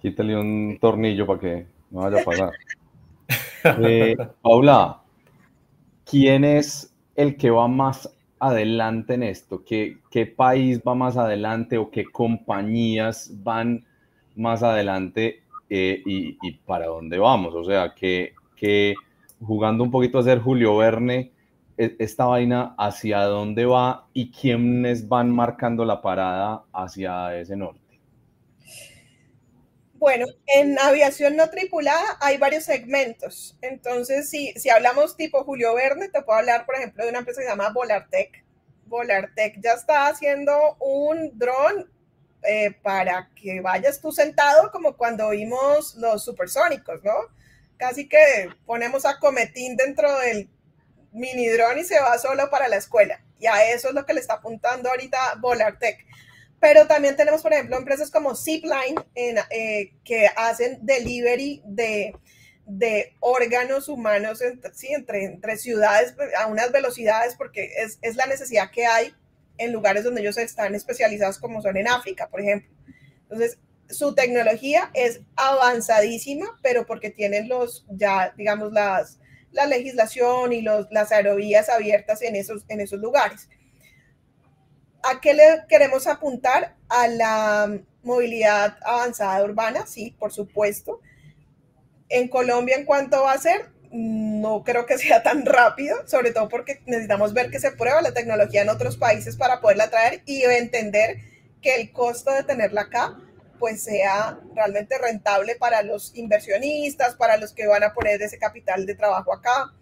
Quítale 0.00 0.34
un 0.36 0.78
tornillo 0.80 1.26
para 1.26 1.40
que 1.40 1.66
no 1.90 2.00
vaya 2.00 2.20
a 2.20 2.24
pasar. 2.24 2.50
Eh, 3.80 4.14
Paula, 4.42 5.00
¿quién 6.04 6.44
es 6.44 6.94
el 7.16 7.34
que 7.38 7.48
va 7.48 7.66
más 7.66 8.14
adelante 8.38 9.14
en 9.14 9.22
esto? 9.22 9.64
¿Qué, 9.64 9.96
¿Qué 10.10 10.26
país 10.26 10.82
va 10.86 10.94
más 10.94 11.16
adelante 11.16 11.78
o 11.78 11.90
qué 11.90 12.04
compañías 12.04 13.30
van 13.42 13.86
más 14.36 14.62
adelante 14.62 15.44
eh, 15.70 16.02
y, 16.04 16.36
y, 16.42 16.52
para 16.66 16.88
dónde 16.88 17.16
vamos? 17.16 17.54
O 17.54 17.64
sea, 17.64 17.94
que, 17.94 18.34
que 18.54 18.94
jugando 19.40 19.82
un 19.82 19.90
poquito 19.90 20.18
a 20.18 20.24
ser 20.24 20.40
Julio 20.40 20.76
Verne, 20.76 21.32
esta 21.76 22.26
vaina 22.26 22.74
hacia 22.78 23.22
dónde 23.24 23.66
va 23.66 24.06
y 24.12 24.30
quiénes 24.30 25.08
van 25.08 25.30
marcando 25.30 25.84
la 25.84 26.00
parada 26.00 26.64
hacia 26.72 27.36
ese 27.36 27.56
norte? 27.56 27.80
Bueno, 29.94 30.26
en 30.46 30.78
aviación 30.78 31.34
no 31.34 31.48
tripulada 31.48 32.18
hay 32.20 32.36
varios 32.36 32.64
segmentos. 32.64 33.56
Entonces, 33.62 34.28
si, 34.28 34.52
si 34.52 34.68
hablamos 34.68 35.16
tipo 35.16 35.44
Julio 35.44 35.74
Verne, 35.74 36.08
te 36.08 36.20
puedo 36.20 36.38
hablar, 36.38 36.66
por 36.66 36.74
ejemplo, 36.74 37.04
de 37.04 37.10
una 37.10 37.20
empresa 37.20 37.40
que 37.40 37.46
se 37.46 37.50
llama 37.50 37.70
Volartec. 37.70 38.44
Volartec 38.86 39.60
ya 39.62 39.72
está 39.72 40.08
haciendo 40.08 40.76
un 40.78 41.30
dron 41.38 41.90
eh, 42.42 42.76
para 42.82 43.30
que 43.34 43.62
vayas 43.62 44.00
tú 44.00 44.12
sentado 44.12 44.70
como 44.70 44.94
cuando 44.98 45.30
vimos 45.30 45.94
los 45.94 46.22
supersónicos, 46.22 47.02
¿no? 47.02 47.14
Casi 47.78 48.06
que 48.06 48.50
ponemos 48.66 49.06
a 49.06 49.18
Cometín 49.18 49.74
dentro 49.74 50.18
del 50.18 50.50
mini 51.14 51.48
dron 51.48 51.78
y 51.78 51.84
se 51.84 51.98
va 51.98 52.18
solo 52.18 52.50
para 52.50 52.68
la 52.68 52.76
escuela. 52.76 53.24
Y 53.38 53.46
a 53.46 53.70
eso 53.72 53.88
es 53.88 53.94
lo 53.94 54.04
que 54.04 54.12
le 54.12 54.20
está 54.20 54.34
apuntando 54.34 54.90
ahorita 54.90 55.36
Volartec. 55.40 56.04
Pero 56.60 56.86
también 56.86 57.16
tenemos, 57.16 57.42
por 57.42 57.52
ejemplo, 57.52 57.76
empresas 57.76 58.10
como 58.10 58.34
Zipline 58.34 58.96
eh, 59.14 59.92
que 60.04 60.28
hacen 60.36 60.78
delivery 60.82 61.62
de, 61.64 62.14
de 62.66 63.14
órganos 63.20 63.88
humanos 63.88 64.40
sí, 64.72 64.88
entre, 64.92 65.24
entre 65.24 65.56
ciudades 65.56 66.14
a 66.38 66.46
unas 66.46 66.72
velocidades 66.72 67.34
porque 67.36 67.70
es, 67.76 67.98
es 68.00 68.16
la 68.16 68.26
necesidad 68.26 68.70
que 68.70 68.86
hay 68.86 69.14
en 69.58 69.72
lugares 69.72 70.04
donde 70.04 70.22
ellos 70.22 70.38
están 70.38 70.74
especializados 70.74 71.38
como 71.38 71.62
son 71.62 71.76
en 71.76 71.88
África, 71.88 72.28
por 72.28 72.40
ejemplo. 72.40 72.70
Entonces, 73.22 73.58
su 73.88 74.14
tecnología 74.14 74.90
es 74.94 75.20
avanzadísima, 75.36 76.58
pero 76.62 76.86
porque 76.86 77.10
tienen 77.10 77.48
los, 77.48 77.86
ya, 77.88 78.32
digamos, 78.36 78.72
las, 78.72 79.20
la 79.54 79.66
legislación 79.66 80.52
y 80.52 80.60
los, 80.60 80.86
las 80.90 81.12
aerovías 81.12 81.68
abiertas 81.68 82.22
en 82.22 82.36
esos, 82.36 82.64
en 82.68 82.80
esos 82.80 83.00
lugares. 83.00 83.48
¿A 85.02 85.20
qué 85.20 85.34
le 85.34 85.64
queremos 85.68 86.06
apuntar? 86.06 86.76
A 86.88 87.08
la 87.08 87.78
movilidad 88.02 88.76
avanzada 88.82 89.42
urbana, 89.42 89.86
sí, 89.86 90.14
por 90.18 90.32
supuesto. 90.32 91.00
En 92.08 92.28
Colombia, 92.28 92.76
¿en 92.76 92.84
cuánto 92.84 93.22
va 93.22 93.32
a 93.32 93.38
ser? 93.38 93.74
no 93.94 94.64
creo 94.64 94.86
que 94.86 94.98
sea 94.98 95.22
tan 95.22 95.46
rápido, 95.46 95.96
sobre 96.06 96.32
todo 96.32 96.48
porque 96.48 96.82
necesitamos 96.86 97.32
ver 97.32 97.50
que 97.50 97.60
se 97.60 97.70
prueba 97.70 98.02
la 98.02 98.12
tecnología 98.12 98.62
en 98.62 98.68
otros 98.68 98.96
países 98.96 99.36
para 99.36 99.60
poderla 99.60 99.88
traer 99.88 100.22
y 100.26 100.42
entender 100.42 101.18
que 101.62 101.76
el 101.76 101.92
costo 101.92 102.32
de 102.32 102.42
tenerla 102.42 102.82
acá 102.82 103.16
pues 103.58 103.82
sea 103.82 104.38
realmente 104.54 104.98
rentable 104.98 105.56
para 105.56 105.82
los 105.82 106.14
inversionistas, 106.14 107.14
para 107.16 107.36
los 107.36 107.52
que 107.52 107.66
van 107.66 107.82
a 107.82 107.92
poner 107.92 108.20
ese 108.22 108.38
capital 108.38 108.86
de 108.86 108.94
trabajo 108.94 109.32
acá. 109.32 109.72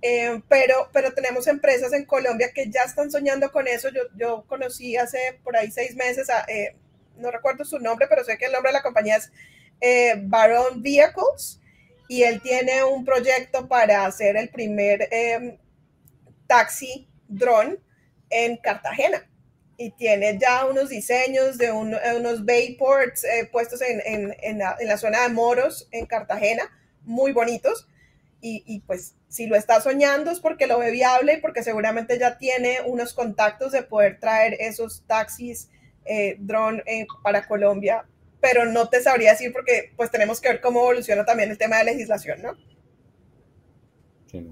Eh, 0.00 0.42
pero, 0.48 0.90
pero 0.92 1.12
tenemos 1.12 1.46
empresas 1.46 1.92
en 1.92 2.04
Colombia 2.04 2.50
que 2.52 2.68
ya 2.70 2.82
están 2.82 3.10
soñando 3.10 3.52
con 3.52 3.68
eso. 3.68 3.88
Yo, 3.90 4.02
yo 4.16 4.44
conocí 4.46 4.96
hace 4.96 5.40
por 5.44 5.56
ahí 5.56 5.70
seis 5.70 5.94
meses, 5.94 6.28
eh, 6.48 6.76
no 7.16 7.30
recuerdo 7.30 7.64
su 7.64 7.78
nombre, 7.78 8.06
pero 8.08 8.24
sé 8.24 8.36
que 8.36 8.46
el 8.46 8.52
nombre 8.52 8.70
de 8.70 8.78
la 8.78 8.82
compañía 8.82 9.16
es 9.16 9.30
eh, 9.80 10.14
Baron 10.22 10.82
Vehicles 10.82 11.60
y 12.08 12.24
él 12.24 12.42
tiene 12.42 12.84
un 12.84 13.04
proyecto 13.04 13.68
para 13.68 14.06
hacer 14.06 14.36
el 14.36 14.48
primer 14.48 15.08
em, 15.10 15.56
taxi 16.46 17.08
drone 17.28 17.78
en 18.28 18.56
Cartagena 18.56 19.26
y 19.76 19.90
tiene 19.92 20.38
ya 20.38 20.66
unos 20.66 20.88
diseños 20.88 21.58
de 21.58 21.72
unos 21.72 22.44
bayports 22.44 23.24
eh, 23.24 23.48
puestos 23.50 23.80
en, 23.82 24.00
en, 24.04 24.36
en, 24.42 24.58
la, 24.58 24.98
zona 24.98 25.22
de 25.22 25.28
Moros 25.30 25.88
en 25.90 26.06
Cartagena, 26.06 26.70
muy 27.02 27.32
bonitos. 27.32 27.88
Y, 28.40 28.64
y, 28.66 28.80
pues 28.80 29.14
si 29.28 29.46
lo 29.46 29.54
está 29.54 29.80
soñando 29.80 30.30
es 30.30 30.40
porque 30.40 30.66
lo 30.66 30.80
ve 30.80 30.90
viable 30.90 31.34
y 31.34 31.40
porque 31.40 31.62
seguramente 31.62 32.18
ya 32.18 32.38
tiene 32.38 32.80
unos 32.84 33.14
contactos 33.14 33.70
de 33.70 33.82
poder 33.84 34.18
traer 34.18 34.56
esos 34.58 35.04
taxis 35.06 35.70
eh, 36.04 36.36
drone 36.40 36.82
eh, 36.86 37.06
para 37.22 37.46
Colombia 37.46 38.04
pero 38.42 38.66
no 38.66 38.88
te 38.88 39.00
sabría 39.00 39.30
decir 39.30 39.52
porque 39.52 39.92
pues 39.96 40.10
tenemos 40.10 40.40
que 40.40 40.48
ver 40.48 40.60
cómo 40.60 40.80
evoluciona 40.80 41.24
también 41.24 41.50
el 41.50 41.56
tema 41.56 41.78
de 41.78 41.84
legislación, 41.84 42.42
¿no? 42.42 42.56
Sí. 44.26 44.44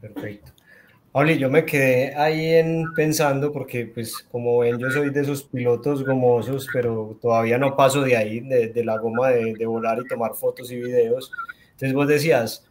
Perfecto. 0.00 0.52
Oli, 1.20 1.36
yo 1.36 1.50
me 1.50 1.64
quedé 1.64 2.14
ahí 2.14 2.54
en 2.54 2.92
pensando 2.94 3.50
porque 3.50 3.86
pues 3.86 4.24
como 4.30 4.58
ven 4.58 4.78
yo 4.78 4.88
soy 4.88 5.10
de 5.10 5.22
esos 5.22 5.42
pilotos 5.42 6.04
gomosos, 6.04 6.68
pero 6.72 7.18
todavía 7.20 7.58
no 7.58 7.74
paso 7.74 8.02
de 8.02 8.16
ahí, 8.16 8.38
de, 8.38 8.68
de 8.68 8.84
la 8.84 8.98
goma 8.98 9.30
de, 9.30 9.52
de, 9.54 9.66
volar 9.66 9.98
y 9.98 10.06
tomar 10.06 10.34
fotos 10.34 10.70
y 10.70 10.76
videos. 10.76 11.32
Entonces 11.72 11.92
vos 11.92 12.06
decías, 12.06 12.64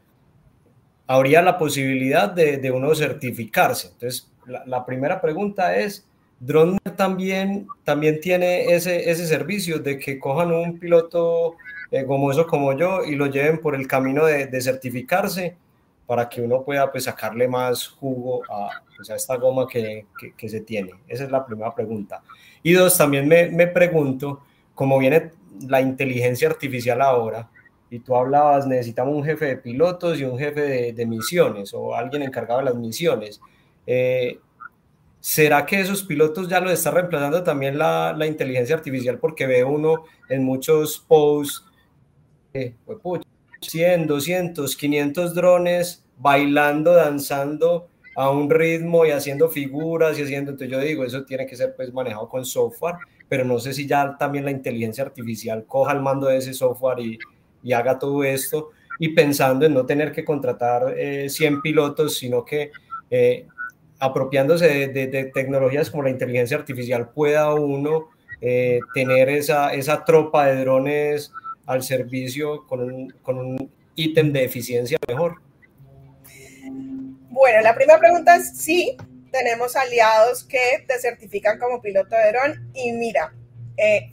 habría 1.07 1.41
la 1.41 1.57
posibilidad 1.57 2.31
de, 2.31 2.55
de 2.55 2.71
uno 2.71 2.95
certificarse. 2.95 3.89
Entonces 3.89 4.31
la, 4.45 4.65
la 4.65 4.85
primera 4.85 5.19
pregunta 5.19 5.75
es, 5.75 6.07
Drone 6.39 6.77
también, 6.95 7.67
también 7.83 8.21
tiene 8.21 8.73
ese, 8.73 9.09
ese 9.09 9.27
servicio 9.27 9.79
de 9.79 9.99
que 9.99 10.19
cojan 10.19 10.53
un 10.53 10.79
piloto 10.79 11.57
eh, 11.91 12.05
como 12.05 12.31
eso 12.31 12.47
como 12.47 12.77
yo 12.77 13.03
y 13.03 13.15
lo 13.15 13.25
lleven 13.27 13.59
por 13.59 13.75
el 13.75 13.87
camino 13.87 14.25
de, 14.25 14.61
certificarse 14.61 15.57
para 16.07 16.27
que 16.27 16.41
uno 16.41 16.63
pueda 16.63 16.91
pues, 16.91 17.03
sacarle 17.03 17.47
más 17.47 17.87
jugo 17.87 18.41
a, 18.49 18.81
pues, 18.95 19.09
a 19.11 19.15
esta 19.15 19.35
goma 19.35 19.67
que, 19.67 20.07
se 20.35 20.61
tiene. 20.61 20.93
Esa 21.07 21.25
es 21.25 21.31
la 21.31 21.45
primera 21.45 21.75
pregunta. 21.75 22.23
Y 22.63 22.73
dos, 22.73 22.97
también 22.97 23.27
me, 23.27 23.49
me 23.49 23.67
pregunto, 23.67 24.41
cómo 24.73 24.97
viene 24.97 25.31
la 25.67 25.81
inteligencia 25.81 26.47
artificial 26.47 27.01
ahora, 27.01 27.49
y 27.89 27.99
tú 27.99 28.15
hablabas, 28.15 28.67
necesitamos 28.67 29.15
un 29.15 29.23
jefe 29.23 29.45
de 29.45 29.57
pilotos 29.57 30.19
y 30.19 30.23
un 30.23 30.37
jefe 30.37 30.93
de, 30.93 31.05
misiones 31.05 31.73
o 31.73 31.95
alguien 31.95 32.21
encargado 32.21 32.59
de 32.59 32.65
las 32.65 32.75
misiones. 32.75 33.39
Eh, 33.85 34.39
¿Será 35.19 35.65
que 35.65 35.79
esos 35.79 36.03
pilotos 36.03 36.47
ya 36.47 36.59
lo 36.59 36.69
está 36.69 36.91
reemplazando 36.91 37.43
también 37.43 37.77
la, 37.77 38.15
inteligencia 38.27 38.75
artificial? 38.75 39.19
Porque 39.19 39.47
ve 39.47 39.63
uno 39.63 40.03
en 40.29 40.43
muchos 40.43 40.99
posts, 40.99 41.65
eh, 42.53 42.75
100, 43.61 44.07
200, 44.07 44.75
500 44.75 45.33
drones 45.33 46.03
bailando, 46.17 46.93
danzando 46.93 47.87
a 48.15 48.31
un 48.31 48.49
ritmo 48.49 49.05
y 49.05 49.11
haciendo 49.11 49.49
figuras 49.49 50.17
y 50.17 50.23
haciendo, 50.23 50.51
entonces 50.51 50.71
yo 50.71 50.79
digo, 50.79 51.03
eso 51.03 51.23
tiene 51.23 51.45
que 51.45 51.55
ser 51.55 51.75
pues 51.75 51.93
manejado 51.93 52.27
con 52.27 52.45
software, 52.45 52.95
pero 53.29 53.45
no 53.45 53.59
sé 53.59 53.73
si 53.73 53.85
ya 53.85 54.17
también 54.17 54.45
la 54.45 54.51
inteligencia 54.51 55.03
artificial 55.03 55.65
coja 55.67 55.93
el 55.93 56.01
mando 56.01 56.27
de 56.27 56.37
ese 56.37 56.53
software 56.53 56.99
y, 56.99 57.19
y 57.61 57.73
haga 57.73 57.99
todo 57.99 58.23
esto 58.23 58.71
y 58.99 59.09
pensando 59.09 59.65
en 59.65 59.73
no 59.73 59.85
tener 59.85 60.11
que 60.11 60.25
contratar 60.25 60.95
eh, 60.97 61.29
100 61.29 61.61
pilotos, 61.61 62.17
sino 62.17 62.43
que 62.43 62.71
eh, 63.11 63.45
apropiándose 63.99 64.67
de, 64.67 64.87
de, 64.87 65.07
de, 65.07 65.25
tecnologías 65.25 65.89
como 65.89 66.03
la 66.03 66.09
inteligencia 66.09 66.57
artificial, 66.57 67.09
pueda 67.09 67.53
uno 67.53 68.09
eh, 68.41 68.79
tener 68.93 69.29
esa, 69.29 69.73
esa 69.73 70.03
tropa 70.05 70.47
de 70.47 70.61
drones 70.61 71.31
al 71.67 71.83
servicio 71.83 72.65
con 72.65 72.81
un, 72.81 73.09
con 73.21 73.37
un 73.37 73.71
ítem 73.95 74.33
de 74.33 74.45
eficiencia 74.45 74.97
mejor? 75.07 75.41
Bueno, 77.29 77.61
la 77.61 77.75
primera 77.75 77.99
pregunta 77.99 78.35
es 78.35 78.57
sí, 78.57 78.97
tenemos 79.31 79.75
aliados 79.75 80.43
que 80.43 80.83
te 80.87 80.97
certifican 80.99 81.59
como 81.59 81.81
piloto 81.81 82.15
de 82.15 82.31
dron 82.31 82.71
y 82.73 82.93
mira, 82.93 83.33
eh, 83.77 84.11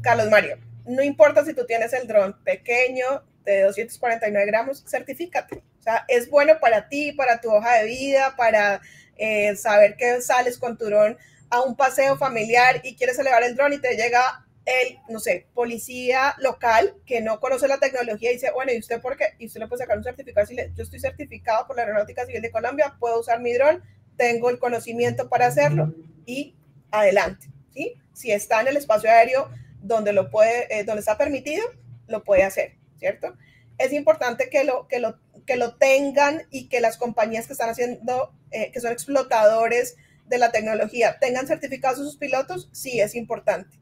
Carlos 0.00 0.30
Mario, 0.30 0.58
no 0.86 1.02
importa 1.02 1.44
si 1.44 1.54
tú 1.54 1.66
tienes 1.66 1.92
el 1.92 2.06
dron 2.06 2.36
pequeño 2.44 3.24
de 3.44 3.62
249 3.62 4.46
gramos, 4.46 4.84
certifícate. 4.86 5.62
O 5.80 5.82
sea, 5.82 6.04
es 6.08 6.30
bueno 6.30 6.54
para 6.60 6.88
ti, 6.88 7.12
para 7.12 7.40
tu 7.40 7.50
hoja 7.50 7.78
de 7.78 7.86
vida, 7.86 8.34
para 8.36 8.80
eh, 9.16 9.54
saber 9.56 9.96
que 9.96 10.20
sales 10.20 10.58
con 10.58 10.78
tu 10.78 10.86
dron 10.86 11.18
a 11.50 11.60
un 11.60 11.76
paseo 11.76 12.16
familiar 12.16 12.80
y 12.84 12.94
quieres 12.94 13.18
elevar 13.18 13.42
el 13.42 13.56
dron 13.56 13.72
y 13.72 13.78
te 13.78 13.96
llega 13.96 14.46
el, 14.64 14.98
no 15.08 15.18
sé, 15.18 15.46
policía 15.54 16.34
local 16.38 16.94
que 17.04 17.20
no 17.20 17.40
conoce 17.40 17.66
la 17.66 17.78
tecnología 17.78 18.30
y 18.30 18.34
dice, 18.34 18.50
bueno, 18.52 18.72
¿y 18.72 18.78
usted 18.78 19.00
por 19.00 19.16
qué? 19.16 19.34
Y 19.38 19.46
usted 19.46 19.60
le 19.60 19.66
puede 19.66 19.82
sacar 19.82 19.98
un 19.98 20.04
certificado 20.04 20.46
y 20.52 20.56
yo 20.74 20.82
estoy 20.82 21.00
certificado 21.00 21.66
por 21.66 21.76
la 21.76 21.82
Aeronáutica 21.82 22.26
Civil 22.26 22.42
de 22.42 22.50
Colombia, 22.50 22.96
puedo 23.00 23.20
usar 23.20 23.40
mi 23.40 23.52
dron, 23.52 23.82
tengo 24.16 24.50
el 24.50 24.58
conocimiento 24.58 25.28
para 25.28 25.46
hacerlo 25.46 25.94
y 26.26 26.54
adelante, 26.90 27.48
¿sí? 27.72 27.94
Si 28.12 28.30
está 28.30 28.60
en 28.60 28.68
el 28.68 28.76
espacio 28.76 29.10
aéreo 29.10 29.50
donde 29.80 30.12
lo 30.12 30.30
puede, 30.30 30.66
eh, 30.70 30.84
donde 30.84 31.00
está 31.00 31.18
permitido, 31.18 31.64
lo 32.06 32.22
puede 32.22 32.44
hacer, 32.44 32.76
¿cierto? 32.98 33.36
Es 33.78 33.92
importante 33.92 34.48
que 34.48 34.64
lo, 34.64 34.86
que 34.86 35.00
lo 35.00 35.18
que 35.44 35.56
lo 35.56 35.74
tengan 35.74 36.42
y 36.50 36.68
que 36.68 36.80
las 36.80 36.98
compañías 36.98 37.48
que 37.48 37.54
están 37.54 37.68
haciendo, 37.68 38.32
eh, 38.52 38.70
que 38.70 38.80
son 38.80 38.92
explotadores 38.92 39.96
de 40.26 40.38
la 40.38 40.52
tecnología, 40.52 41.18
tengan 41.18 41.48
certificados 41.48 41.98
sus 41.98 42.16
pilotos, 42.16 42.68
sí 42.70 43.00
es 43.00 43.16
importante 43.16 43.81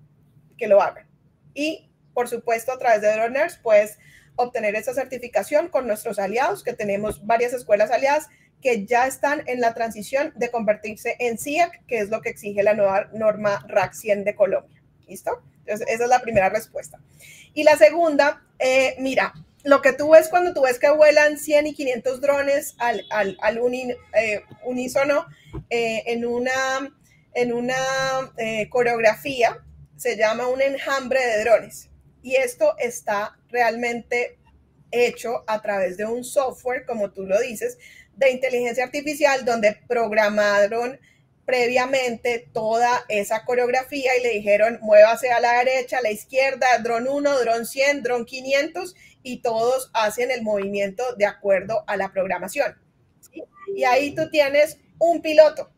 que 0.61 0.69
lo 0.69 0.81
hagan. 0.81 1.09
Y, 1.55 1.91
por 2.15 2.29
supuesto, 2.29 2.71
a 2.71 2.79
través 2.79 3.01
de 3.01 3.13
Droners 3.13 3.57
puedes 3.57 3.99
obtener 4.37 4.77
esa 4.77 4.95
certificación 4.95 5.69
con 5.69 5.87
nuestros 5.87 6.19
aliados, 6.19 6.63
que 6.63 6.75
tenemos 6.75 7.27
varias 7.27 7.53
escuelas 7.53 7.91
aliadas 7.91 8.29
que 8.63 8.85
ya 8.85 9.07
están 9.07 9.43
en 9.47 9.61
la 9.61 9.75
transición 9.75 10.33
de 10.37 10.51
convertirse 10.51 11.17
en 11.19 11.39
CIAC, 11.39 11.87
que 11.87 11.99
es 11.99 12.11
lo 12.11 12.21
que 12.21 12.29
exige 12.29 12.63
la 12.63 12.75
nueva 12.75 13.09
norma 13.15 13.65
RAC 13.67 13.95
100 13.95 14.25
de 14.25 14.35
Colombia. 14.35 14.83
¿Listo? 15.09 15.43
Entonces, 15.61 15.89
esa 15.89 16.05
es 16.05 16.11
la 16.11 16.21
primera 16.21 16.51
respuesta. 16.51 17.01
Y 17.55 17.65
la 17.65 17.77
segunda, 17.77 18.43
eh, 18.59 18.97
mira, 18.99 19.33
lo 19.65 19.83
que 19.83 19.93
tú 19.93 20.11
ves 20.11 20.29
cuando 20.29 20.55
tú 20.55 20.63
ves 20.63 20.79
que 20.79 20.91
vuelan 20.91 21.39
100 21.39 21.69
y 21.69 21.75
500 21.75 22.21
drones 22.21 22.75
al, 22.79 23.05
al, 23.11 23.37
al 23.41 23.59
eh, 23.59 24.43
unísono 24.65 25.27
eh, 25.69 26.03
en 26.07 26.25
una, 26.25 26.53
en 27.35 27.53
una 27.53 27.75
eh, 28.39 28.69
coreografía, 28.71 29.59
se 30.01 30.17
llama 30.17 30.49
un 30.49 30.63
enjambre 30.63 31.21
de 31.27 31.45
drones. 31.45 31.91
Y 32.23 32.37
esto 32.37 32.75
está 32.79 33.37
realmente 33.51 34.39
hecho 34.91 35.45
a 35.47 35.61
través 35.61 35.99
de 35.99 36.07
un 36.07 36.25
software, 36.25 36.87
como 36.87 37.11
tú 37.11 37.27
lo 37.27 37.39
dices, 37.39 37.77
de 38.17 38.31
inteligencia 38.31 38.85
artificial, 38.85 39.45
donde 39.45 39.79
programaron 39.87 40.99
previamente 41.45 42.49
toda 42.51 43.05
esa 43.11 43.45
coreografía 43.45 44.17
y 44.17 44.23
le 44.23 44.31
dijeron, 44.31 44.79
muévase 44.81 45.33
a 45.33 45.41
la 45.41 45.59
derecha, 45.59 45.99
a 45.99 46.03
la 46.03 46.11
izquierda, 46.11 46.79
dron 46.83 47.07
1, 47.07 47.39
dron 47.41 47.67
100, 47.67 48.03
dron 48.03 48.25
500, 48.25 48.95
y 49.23 49.43
todos 49.43 49.91
hacen 49.93 50.31
el 50.31 50.41
movimiento 50.41 51.15
de 51.17 51.27
acuerdo 51.27 51.85
a 51.87 51.99
la 51.99 52.11
programación. 52.11 52.75
Y 53.77 53.85
ahí 53.85 54.15
tú 54.15 54.31
tienes 54.31 54.79
un 54.99 55.21
piloto, 55.21 55.71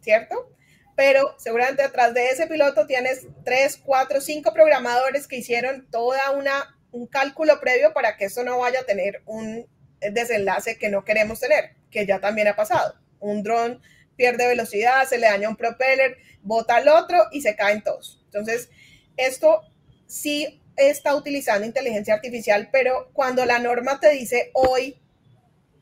¿cierto? 0.00 0.53
Pero 0.96 1.34
seguramente 1.38 1.82
detrás 1.82 2.14
de 2.14 2.30
ese 2.30 2.46
piloto 2.46 2.86
tienes 2.86 3.26
tres, 3.44 3.80
cuatro, 3.82 4.20
cinco 4.20 4.52
programadores 4.52 5.26
que 5.26 5.36
hicieron 5.36 5.88
toda 5.90 6.30
una 6.30 6.74
un 6.94 7.08
cálculo 7.08 7.60
previo 7.60 7.92
para 7.92 8.16
que 8.16 8.26
eso 8.26 8.44
no 8.44 8.58
vaya 8.58 8.80
a 8.80 8.84
tener 8.84 9.20
un 9.26 9.66
desenlace 10.12 10.78
que 10.78 10.88
no 10.88 11.04
queremos 11.04 11.40
tener, 11.40 11.74
que 11.90 12.06
ya 12.06 12.20
también 12.20 12.46
ha 12.48 12.56
pasado. 12.56 12.94
Un 13.18 13.42
dron 13.42 13.82
pierde 14.16 14.46
velocidad, 14.46 15.04
se 15.08 15.18
le 15.18 15.26
daña 15.26 15.48
un 15.48 15.56
propeller, 15.56 16.18
bota 16.42 16.76
al 16.76 16.88
otro 16.88 17.18
y 17.32 17.40
se 17.40 17.56
caen 17.56 17.82
todos. 17.82 18.22
Entonces, 18.26 18.70
esto 19.16 19.62
sí 20.06 20.62
está 20.76 21.16
utilizando 21.16 21.66
inteligencia 21.66 22.14
artificial, 22.14 22.68
pero 22.70 23.10
cuando 23.12 23.44
la 23.44 23.58
norma 23.58 23.98
te 23.98 24.10
dice 24.10 24.50
hoy, 24.54 25.00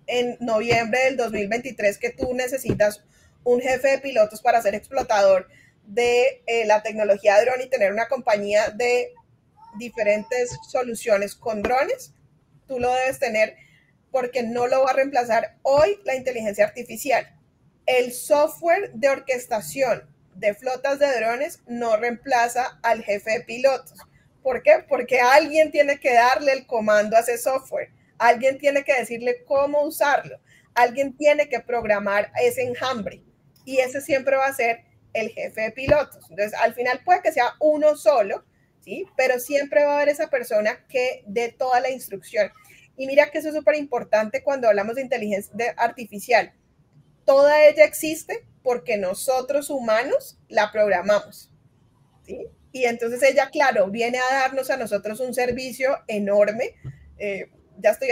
en 0.07 0.37
noviembre 0.40 1.05
del 1.05 1.16
2023, 1.16 1.98
que 1.98 2.11
tú 2.11 2.33
necesitas 2.35 3.05
un 3.44 3.61
jefe 3.61 3.88
de 3.88 3.98
pilotos 3.98 4.40
para 4.40 4.62
ser 4.62 4.74
explotador 4.74 5.48
de 5.87 6.42
eh, 6.46 6.64
la 6.64 6.83
tecnología 6.83 7.37
de 7.37 7.44
dron 7.44 7.61
y 7.61 7.68
tener 7.68 7.92
una 7.92 8.09
compañía 8.09 8.70
de 8.70 9.12
diferentes 9.78 10.50
soluciones 10.68 11.35
con 11.35 11.62
drones, 11.62 12.12
tú 12.66 12.78
lo 12.78 12.92
debes 12.92 13.18
tener 13.18 13.57
porque 14.11 14.42
no 14.42 14.66
lo 14.66 14.85
va 14.85 14.90
a 14.90 14.94
reemplazar 14.94 15.57
hoy 15.62 15.98
la 16.05 16.14
inteligencia 16.14 16.66
artificial. 16.66 17.35
El 17.87 18.12
software 18.12 18.92
de 18.92 19.09
orquestación 19.09 20.09
de 20.35 20.55
flotas 20.55 20.98
de 20.98 21.14
drones 21.18 21.61
no 21.66 21.96
reemplaza 21.96 22.78
al 22.83 23.02
jefe 23.02 23.33
de 23.33 23.40
pilotos. 23.40 23.98
¿Por 24.42 24.62
qué? 24.62 24.85
Porque 24.88 25.20
alguien 25.20 25.70
tiene 25.70 25.98
que 25.98 26.12
darle 26.12 26.52
el 26.52 26.66
comando 26.66 27.16
a 27.16 27.20
ese 27.20 27.38
software, 27.38 27.90
alguien 28.18 28.59
tiene 28.59 28.85
que 28.85 28.94
decirle 28.94 29.44
cómo 29.44 29.83
usarlo, 29.83 30.38
alguien 30.74 31.16
tiene 31.16 31.48
que 31.48 31.61
programar 31.61 32.31
ese 32.40 32.62
enjambre 32.62 33.22
y 33.64 33.79
ese 33.79 34.01
siempre 34.01 34.37
va 34.37 34.46
a 34.46 34.55
ser 34.55 34.85
el 35.12 35.31
jefe 35.31 35.61
de 35.61 35.70
pilotos. 35.72 36.25
Entonces, 36.31 36.55
al 36.59 36.75
final 36.75 37.01
puede 37.05 37.22
que 37.22 37.33
sea 37.33 37.55
uno 37.61 37.96
solo, 37.96 38.44
¿sí? 38.81 39.07
Pero 39.16 39.38
siempre 39.38 39.85
va 39.85 39.92
a 39.92 39.96
haber 39.96 40.09
esa 40.09 40.29
persona 40.29 40.85
que 40.88 41.22
dé 41.27 41.53
toda 41.53 41.81
la 41.81 41.90
instrucción. 41.90 42.51
Y 42.96 43.07
mira 43.07 43.31
que 43.31 43.38
eso 43.38 43.48
es 43.48 43.55
súper 43.55 43.77
importante 43.77 44.42
cuando 44.42 44.68
hablamos 44.68 44.96
de 44.96 45.03
inteligencia 45.03 45.75
artificial. 45.77 46.53
Toda 47.25 47.64
ella 47.64 47.85
existe 47.85 48.44
porque 48.62 48.96
nosotros 48.96 49.70
humanos 49.70 50.38
la 50.48 50.70
programamos, 50.72 51.51
¿sí? 52.27 52.46
Y 52.72 52.85
entonces 52.85 53.22
ella, 53.22 53.51
claro, 53.51 53.88
viene 53.88 54.18
a 54.18 54.35
darnos 54.35 54.70
a 54.70 54.77
nosotros 54.77 55.20
un 55.20 55.35
servicio 55.35 55.98
enorme. 56.07 56.75
Eh, 57.18 57.51
ya 57.79 57.90
estoy 57.90 58.11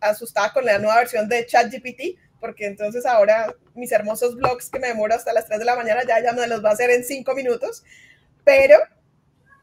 asustada 0.00 0.52
con 0.52 0.64
la 0.64 0.78
nueva 0.78 0.96
versión 0.96 1.28
de 1.28 1.44
ChatGPT, 1.46 2.18
porque 2.40 2.66
entonces 2.66 3.06
ahora 3.06 3.54
mis 3.74 3.92
hermosos 3.92 4.36
blogs 4.36 4.70
que 4.70 4.78
me 4.78 4.88
demoro 4.88 5.14
hasta 5.14 5.32
las 5.32 5.46
3 5.46 5.58
de 5.58 5.64
la 5.64 5.76
mañana 5.76 6.02
ya, 6.06 6.22
ya 6.22 6.32
me 6.32 6.46
los 6.46 6.64
va 6.64 6.70
a 6.70 6.72
hacer 6.72 6.90
en 6.90 7.04
5 7.04 7.34
minutos. 7.34 7.84
Pero 8.44 8.78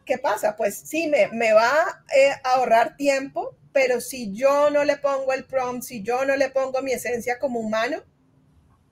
¿qué 0.05 0.17
pasa? 0.17 0.55
Pues 0.55 0.77
sí, 0.77 1.07
me, 1.07 1.27
me 1.29 1.53
va 1.53 1.71
eh, 2.15 2.31
a 2.43 2.55
ahorrar 2.55 2.95
tiempo, 2.95 3.57
pero 3.73 3.99
si 3.99 4.31
yo 4.31 4.69
no 4.69 4.83
le 4.83 4.97
pongo 4.97 5.33
el 5.33 5.45
prompt, 5.45 5.83
si 5.83 6.03
yo 6.03 6.23
no 6.25 6.35
le 6.35 6.49
pongo 6.49 6.81
mi 6.81 6.93
esencia 6.93 7.39
como 7.39 7.59
humano, 7.59 8.03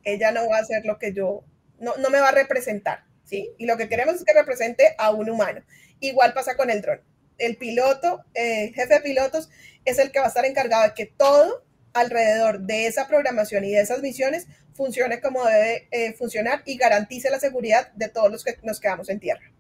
ella 0.04 0.32
no 0.32 0.50
va 0.50 0.58
a 0.58 0.62
hacer 0.62 0.86
lo 0.86 0.98
que 1.00 1.14
yo, 1.14 1.44
no, 1.80 1.96
no 1.98 2.10
me 2.10 2.20
va 2.20 2.30
a 2.30 2.34
representar, 2.34 3.06
¿sí? 3.24 3.52
Y 3.58 3.66
lo 3.66 3.78
que 3.78 3.88
queremos 3.88 4.16
es 4.16 4.24
que 4.26 4.34
represente 4.34 4.96
a 4.98 5.12
un 5.12 5.30
humano. 5.30 5.64
Igual 6.00 6.34
pasa 6.34 6.58
con 6.58 6.70
el 6.70 6.82
dron. 6.82 7.02
El 7.38 7.58
piloto, 7.58 8.26
eh, 8.34 8.72
jefe 8.74 8.96
de 8.96 9.02
pilotos, 9.02 9.50
es 9.86 10.00
el 10.00 10.12
que 10.12 10.20
va 10.20 10.26
a 10.26 10.28
estar 10.28 10.46
encargado 10.46 10.84
de 10.84 10.94
que 10.94 11.06
todo 11.06 11.64
alrededor 11.94 12.60
de 12.60 12.88
esa 12.88 13.08
programación 13.08 13.64
y 13.64 13.72
de 13.72 13.82
esas 13.82 14.02
misiones 14.02 14.48
funcione 14.74 15.22
como 15.22 15.46
debe 15.46 15.88
eh, 15.92 16.14
funcionar 16.14 16.64
y 16.66 16.78
garantice 16.78 17.30
la 17.30 17.40
seguridad 17.40 17.92
de 17.94 18.10
todos 18.10 18.32
los 18.32 18.44
que 18.44 18.58
nos 18.64 18.80
quedamos 18.80 19.10
en 19.10 19.20
tierra. 19.20 19.52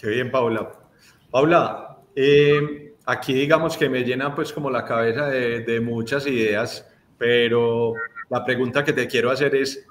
Qué 0.00 0.08
bien, 0.08 0.30
Paula. 0.30 0.72
Paula, 1.30 1.98
eh, 2.16 2.94
aquí 3.04 3.34
digamos 3.34 3.76
que 3.76 3.88
me 3.88 4.02
llena 4.02 4.34
pues 4.34 4.52
como 4.52 4.70
la 4.70 4.84
cabeza 4.84 5.28
de, 5.28 5.80
muchas 5.80 6.26
ideas, 6.26 6.86
pero 7.18 7.92
la 8.30 8.44
pregunta 8.44 8.82
que 8.82 8.94
te 8.94 9.06
quiero 9.06 9.30
hacer 9.30 9.54
es, 9.54 9.86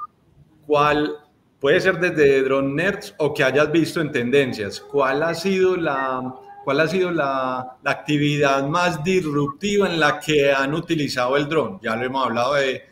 ¿cuál 0.66 1.16
puede 1.60 1.80
ser 1.80 2.00
desde 2.00 2.42
Drone 2.42 2.74
Nerds 2.74 3.14
o 3.20 3.34
que 3.34 3.44
hayas 3.44 3.72
visto 3.72 4.02
en 4.02 4.12
tendencias? 4.12 4.80
¿Cuál 4.80 5.22
ha 5.22 5.36
sido 5.36 5.76
la, 5.76 6.34
cuál 6.70 6.82
ha 6.82 6.88
sido 6.88 7.10
la, 7.10 7.80
actividad 7.84 8.68
más 8.68 9.04
disruptiva 9.04 9.90
en 9.90 10.00
la 10.00 10.20
que 10.20 10.52
han 10.52 10.76
utilizado 10.76 11.36
el 11.36 11.50
dron? 11.50 11.80
Ya 11.82 11.96
lo 11.96 12.06
hemos 12.06 12.28
hablado 12.28 12.54
de, 12.54 12.84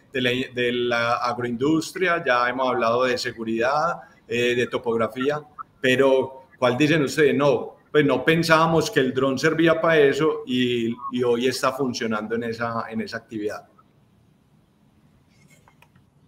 la, 0.74 1.18
agroindustria, 1.18 2.24
ya 2.26 2.50
hemos 2.50 2.68
hablado 2.68 3.04
de 3.04 3.20
seguridad, 3.20 4.02
eh, 4.28 4.56
de 4.56 4.66
topografía, 4.66 5.40
pero 5.80 6.48
¿Cuál 6.58 6.78
dicen 6.78 7.04
ustedes? 7.04 7.36
No, 7.36 7.76
pues 7.92 8.06
no 8.06 8.26
pensábamos 8.26 8.90
que 8.90 9.00
el 9.00 9.13
dron 9.13 9.38
servía 9.38 9.80
para 9.80 10.00
eso 10.00 10.44
y, 10.48 10.92
hoy 11.24 11.48
está 11.48 11.72
funcionando 11.72 12.36
en 12.36 12.46
esa, 12.46 12.86
en 12.90 13.02
esa 13.02 13.18
actividad. 13.18 13.68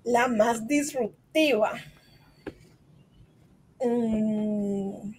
La 0.04 0.28
más 0.28 0.68
disruptiva. 0.68 1.72
Mm, 3.84 5.12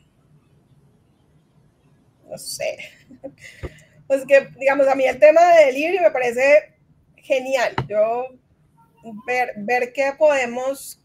no 2.31 2.38
sé. 2.38 2.79
Pues 4.07 4.25
que, 4.27 4.49
digamos, 4.59 4.88
a 4.88 4.97
mí 4.97 5.05
el 5.05 5.21
tema 5.21 5.40
de 5.53 5.66
delivery 5.66 6.01
me 6.01 6.11
parece 6.11 6.75
genial. 7.14 7.77
Yo 7.87 8.27
ver, 9.25 9.53
ver 9.57 9.93
qué 9.93 10.12
podemos 10.19 11.01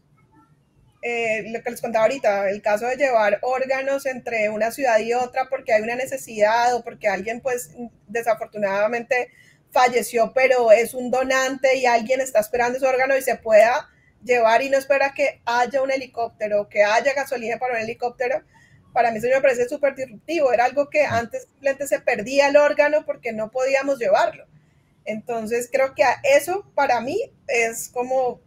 eh, 1.02 1.44
lo 1.52 1.62
que 1.62 1.70
les 1.70 1.80
contaba 1.80 2.06
ahorita, 2.06 2.50
el 2.50 2.60
caso 2.62 2.86
de 2.86 2.96
llevar 2.96 3.38
órganos 3.42 4.06
entre 4.06 4.48
una 4.48 4.72
ciudad 4.72 4.98
y 4.98 5.14
otra 5.14 5.48
porque 5.48 5.72
hay 5.72 5.82
una 5.82 5.94
necesidad 5.94 6.74
o 6.74 6.82
porque 6.82 7.06
alguien 7.06 7.40
pues 7.40 7.70
desafortunadamente 8.08 9.30
falleció, 9.70 10.32
pero 10.34 10.72
es 10.72 10.94
un 10.94 11.12
donante 11.12 11.76
y 11.76 11.86
alguien 11.86 12.20
está 12.20 12.40
esperando 12.40 12.78
ese 12.78 12.88
órgano 12.88 13.16
y 13.16 13.22
se 13.22 13.36
pueda 13.36 13.88
llevar 14.24 14.62
y 14.62 14.70
no 14.70 14.78
espera 14.78 15.14
que 15.14 15.40
haya 15.44 15.80
un 15.80 15.92
helicóptero, 15.92 16.68
que 16.68 16.82
haya 16.82 17.14
gasolina 17.14 17.58
para 17.58 17.74
un 17.74 17.80
helicóptero, 17.80 18.42
para 18.96 19.10
mí 19.10 19.18
eso 19.18 19.26
me 19.28 19.42
parece 19.42 19.68
súper 19.68 19.94
disruptivo. 19.94 20.50
Era 20.54 20.64
algo 20.64 20.88
que 20.88 21.04
antes 21.04 21.42
simplemente 21.42 21.86
se 21.86 22.00
perdía 22.00 22.48
el 22.48 22.56
órgano 22.56 23.04
porque 23.04 23.30
no 23.30 23.50
podíamos 23.50 23.98
llevarlo. 23.98 24.46
Entonces 25.04 25.68
creo 25.70 25.94
que 25.94 26.02
eso 26.22 26.64
para 26.74 27.02
mí 27.02 27.30
es 27.46 27.90
como 27.90 28.40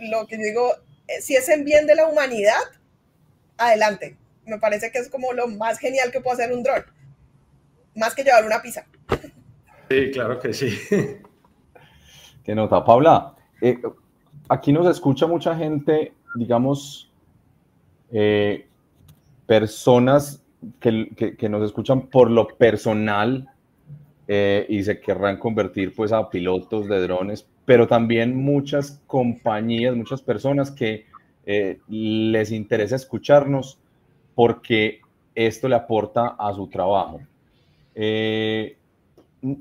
lo 0.00 0.26
que 0.26 0.38
digo, 0.38 0.72
eh, 1.06 1.20
si 1.20 1.36
es 1.36 1.50
en 1.50 1.66
bien 1.66 1.86
de 1.86 1.96
la 1.96 2.06
humanidad, 2.06 2.62
adelante. 3.58 4.16
Me 4.46 4.58
parece 4.58 4.90
que 4.90 5.00
es 5.00 5.10
como 5.10 5.34
lo 5.34 5.48
más 5.48 5.78
genial 5.78 6.10
que 6.10 6.22
puede 6.22 6.42
hacer 6.42 6.56
un 6.56 6.62
dron. 6.62 6.82
Más 7.94 8.14
que 8.14 8.24
llevar 8.24 8.46
una 8.46 8.62
pizza. 8.62 8.86
Sí, 9.90 10.10
claro 10.12 10.40
que 10.40 10.54
sí. 10.54 10.78
Qué 12.42 12.54
nota. 12.54 12.82
Paula, 12.86 13.36
eh, 13.60 13.78
aquí 14.48 14.72
nos 14.72 14.86
escucha 14.86 15.26
mucha 15.26 15.54
gente, 15.54 16.14
digamos, 16.36 17.12
eh, 18.10 18.66
personas 19.50 20.44
que, 20.78 21.34
que, 21.36 21.48
nos 21.48 21.64
escuchan 21.64 22.02
por 22.02 22.30
lo 22.30 22.46
personal 22.46 23.48
y 24.28 24.84
se 24.84 25.00
querrán 25.00 25.38
convertir 25.38 25.92
pues 25.92 26.12
a 26.12 26.30
pilotos 26.30 26.86
de 26.86 27.00
drones, 27.00 27.48
pero 27.64 27.88
también 27.88 28.36
muchas 28.36 29.02
compañías, 29.08 29.96
muchas 29.96 30.22
personas 30.22 30.70
que 30.70 31.06
eh, 31.44 31.80
les 31.88 32.52
interesa 32.52 32.94
escucharnos 32.94 33.80
porque 34.36 35.00
esto 35.34 35.68
le 35.68 35.74
aporta 35.74 36.36
a 36.38 36.54
su 36.54 36.68
trabajo. 36.68 37.20
Eh, 37.96 38.76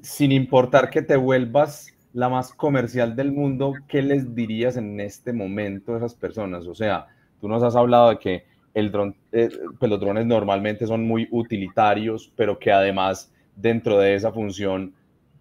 sin 0.03 0.31
importar 0.31 0.91
que 0.91 1.01
te 1.01 1.15
vuelvas 1.15 1.87
la 2.13 2.29
más 2.29 2.53
comercial 2.53 3.15
del 3.15 3.31
mundo, 3.31 3.73
¿qué 3.87 4.03
les 4.03 4.35
dirías 4.35 4.77
en 4.77 4.99
este 4.99 5.33
momento 5.33 5.95
a 5.95 5.97
esas 5.97 6.13
personas? 6.13 6.67
O 6.67 6.75
sea, 6.75 7.07
tú 7.41 7.47
nos 7.47 7.63
has 7.63 7.75
hablado 7.75 8.11
de 8.11 8.19
que 8.19 8.59
el 8.80 8.91
dron, 8.91 9.15
eh, 9.32 9.49
pues 9.80 9.89
los 9.89 9.99
drones 9.99 10.25
normalmente 10.25 10.88
son 10.88 11.05
muy 11.05 11.27
utilitarios, 11.32 12.32
pero 12.36 12.57
que 12.59 12.71
además 12.71 13.32
dentro 13.55 13.99
de 13.99 14.15
esa 14.15 14.32
función 14.32 14.93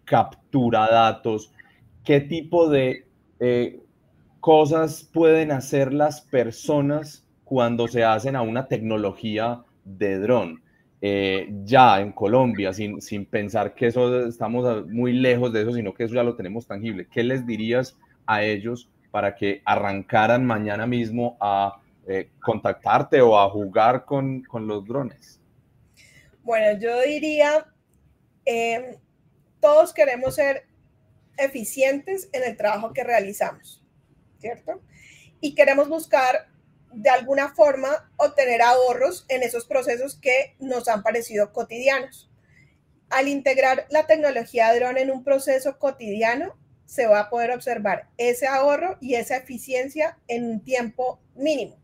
captura 0.04 0.88
datos, 0.90 1.52
qué 2.04 2.20
tipo 2.20 2.68
de 2.68 3.06
eh, 3.40 3.80
cosas 4.40 5.08
pueden 5.12 5.52
hacer 5.52 5.92
las 5.92 6.20
personas 6.22 7.26
cuando 7.44 7.88
se 7.88 8.04
hacen 8.04 8.36
a 8.36 8.42
una 8.42 8.66
tecnología 8.68 9.62
de 9.84 10.18
dron. 10.18 10.62
eh, 11.00 11.48
ya 11.64 12.00
en 12.00 12.12
Colombia, 12.12 12.72
sin, 12.72 13.00
sin 13.00 13.24
pensar 13.24 13.74
que 13.74 13.86
eso 13.86 14.26
estamos 14.26 14.86
muy 14.88 15.12
lejos 15.12 15.52
de 15.52 15.62
eso, 15.62 15.72
sino 15.72 15.94
que 15.94 16.04
eso 16.04 16.14
ya 16.14 16.24
lo 16.24 16.34
tenemos 16.34 16.66
tangible, 16.66 17.06
¿qué 17.10 17.22
les 17.22 17.46
dirías 17.46 17.96
a 18.26 18.42
ellos 18.42 18.88
para 19.10 19.34
que 19.36 19.62
arrancaran 19.64 20.44
mañana 20.44 20.86
mismo 20.86 21.36
a 21.40 21.80
eh, 22.08 22.30
contactarte 22.42 23.20
o 23.20 23.38
a 23.38 23.50
jugar 23.50 24.04
con, 24.04 24.42
con, 24.42 24.66
los 24.66 24.84
drones? 24.84 25.40
Bueno, 26.42 26.78
yo 26.80 27.02
diría, 27.02 27.66
em, 28.44 28.96
todos 29.60 29.92
queremos 29.92 30.34
ser 30.34 30.66
eficientes 31.36 32.28
en 32.32 32.44
el 32.44 32.56
trabajo 32.56 32.92
que 32.92 33.04
realizamos, 33.04 33.84
¿cierto? 34.38 34.80
Y 35.40 35.54
queremos 35.54 35.88
buscar 35.88 36.48
de 36.92 37.10
alguna 37.10 37.54
forma 37.54 38.10
obtener 38.16 38.62
ahorros 38.62 39.26
en 39.28 39.42
esos 39.42 39.66
procesos 39.66 40.16
que 40.16 40.56
nos 40.58 40.88
han 40.88 41.02
parecido 41.02 41.52
cotidianos. 41.52 42.30
Al 43.10 43.28
integrar 43.28 43.86
la 43.90 44.06
tecnología 44.06 44.74
drone 44.74 45.02
en 45.02 45.10
un 45.10 45.24
proceso 45.24 45.78
cotidiano, 45.78 46.56
se 46.84 47.06
va 47.06 47.20
a 47.20 47.30
poder 47.30 47.50
observar 47.50 48.08
ese 48.16 48.46
ahorro 48.46 48.96
y 49.00 49.14
esa 49.14 49.36
eficiencia 49.36 50.18
en 50.26 50.44
un 50.44 50.64
tiempo 50.64 51.20
mínimo, 51.34 51.77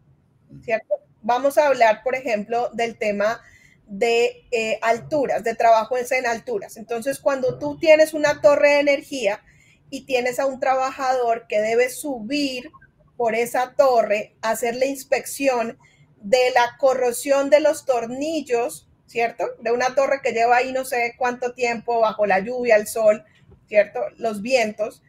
¿cierto? 0.62 0.94
Vamos 1.22 1.59
a 1.59 1.68
hablar, 1.68 2.02
por 2.02 2.14
ejemplo, 2.14 2.70
del 2.74 2.96
tema 2.98 3.40
de 3.86 4.46
eh, 4.50 4.78
alturas, 4.82 5.44
de 5.44 5.55
trabajo 5.55 5.96
en 5.96 6.26
alturas. 6.26 6.76
Entonces, 6.76 7.18
cuando 7.18 7.59
tú 7.59 7.78
tienes 7.78 8.14
una 8.14 8.40
torre 8.40 8.70
de 8.70 8.80
energía 8.80 9.42
y 9.90 10.07
tienes 10.07 10.38
a 10.38 10.46
un 10.46 10.61
trabajador 10.61 11.46
que 11.48 11.61
debe 11.61 11.90
subir 11.90 12.70
por 13.16 13.34
esa 13.34 13.74
torre, 13.76 14.34
hacer 14.42 14.74
la 14.76 14.86
inspección 14.86 15.78
de 16.20 16.50
la 16.55 16.76
corrosión 16.78 17.50
de 17.50 17.61
los 17.61 17.84
tornillos, 17.84 18.88
¿cierto? 19.07 19.50
De 19.61 19.70
una 19.70 19.94
torre 19.94 20.20
que 20.22 20.32
lleva 20.32 20.57
ahí 20.57 20.72
no 20.72 20.84
sé 20.84 21.14
cuánto 21.18 21.52
tiempo 21.52 22.00
bajo 22.00 22.26
la 22.26 22.40
lluvia, 22.40 22.76
el 22.76 22.86
sol, 22.86 23.24
¿cierto? 23.68 24.00
Los 24.16 24.42
vientos, 24.42 25.02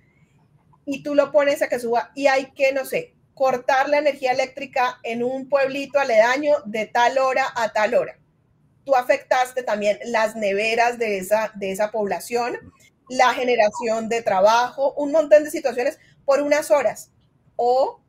y 0.86 1.02
tú 1.04 1.16
lo 1.16 1.32
pones 1.32 1.62
a 1.62 1.68
que 1.68 1.80
suba 1.80 2.12
y 2.16 2.28
hay 2.28 2.52
que, 2.52 2.72
no 2.72 2.86
sé, 2.86 3.15
cortar 3.36 3.90
la 3.90 4.00
energía 4.00 4.32
eléctrica 4.32 5.00
en 5.04 5.24
un 5.24 5.50
pueblito 5.50 6.00
aledaño 6.00 6.56
de 6.66 6.88
tal 6.88 7.20
hora 7.20 7.46
a 7.56 7.72
tal 7.74 7.94
hora. 7.94 8.18
Tú 8.86 8.96
afectaste 8.96 9.62
también 9.62 10.00
las 10.06 10.36
neveras 10.36 10.98
de 10.98 11.18
esa, 11.18 11.52
de 11.54 11.72
esa 11.72 11.92
población, 11.92 12.58
la 13.10 13.34
generación 13.34 14.10
de 14.10 14.22
trabajo, 14.22 14.94
un 14.94 15.12
montón 15.12 15.44
de 15.44 15.52
situaciones 15.52 16.00
por 16.24 16.42
unas 16.42 16.72
horas 16.72 17.12
o, 17.58 18.02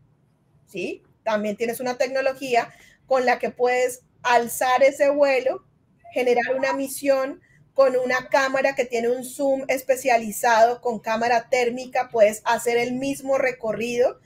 ¿sí? 0.67 1.03
También 1.25 1.57
tienes 1.57 1.81
una 1.81 1.99
tecnología 1.99 2.73
con 3.07 3.27
la 3.27 3.39
que 3.39 3.51
puedes 3.51 4.03
alzar 4.23 4.83
ese 4.83 5.11
vuelo, 5.11 5.65
generar 6.13 6.55
una 6.57 6.73
misión 6.73 7.43
con 7.75 7.97
una 7.97 8.29
cámara 8.29 8.75
que 8.75 8.85
tiene 8.85 9.09
un 9.09 9.25
zoom 9.25 9.65
especializado 9.69 10.81
con 10.81 10.99
cámara 10.99 11.49
térmica, 11.51 12.09
puedes 12.11 12.43
hacer 12.45 12.79
el 12.79 12.93
mismo 12.93 13.39
recorrido, 13.39 14.19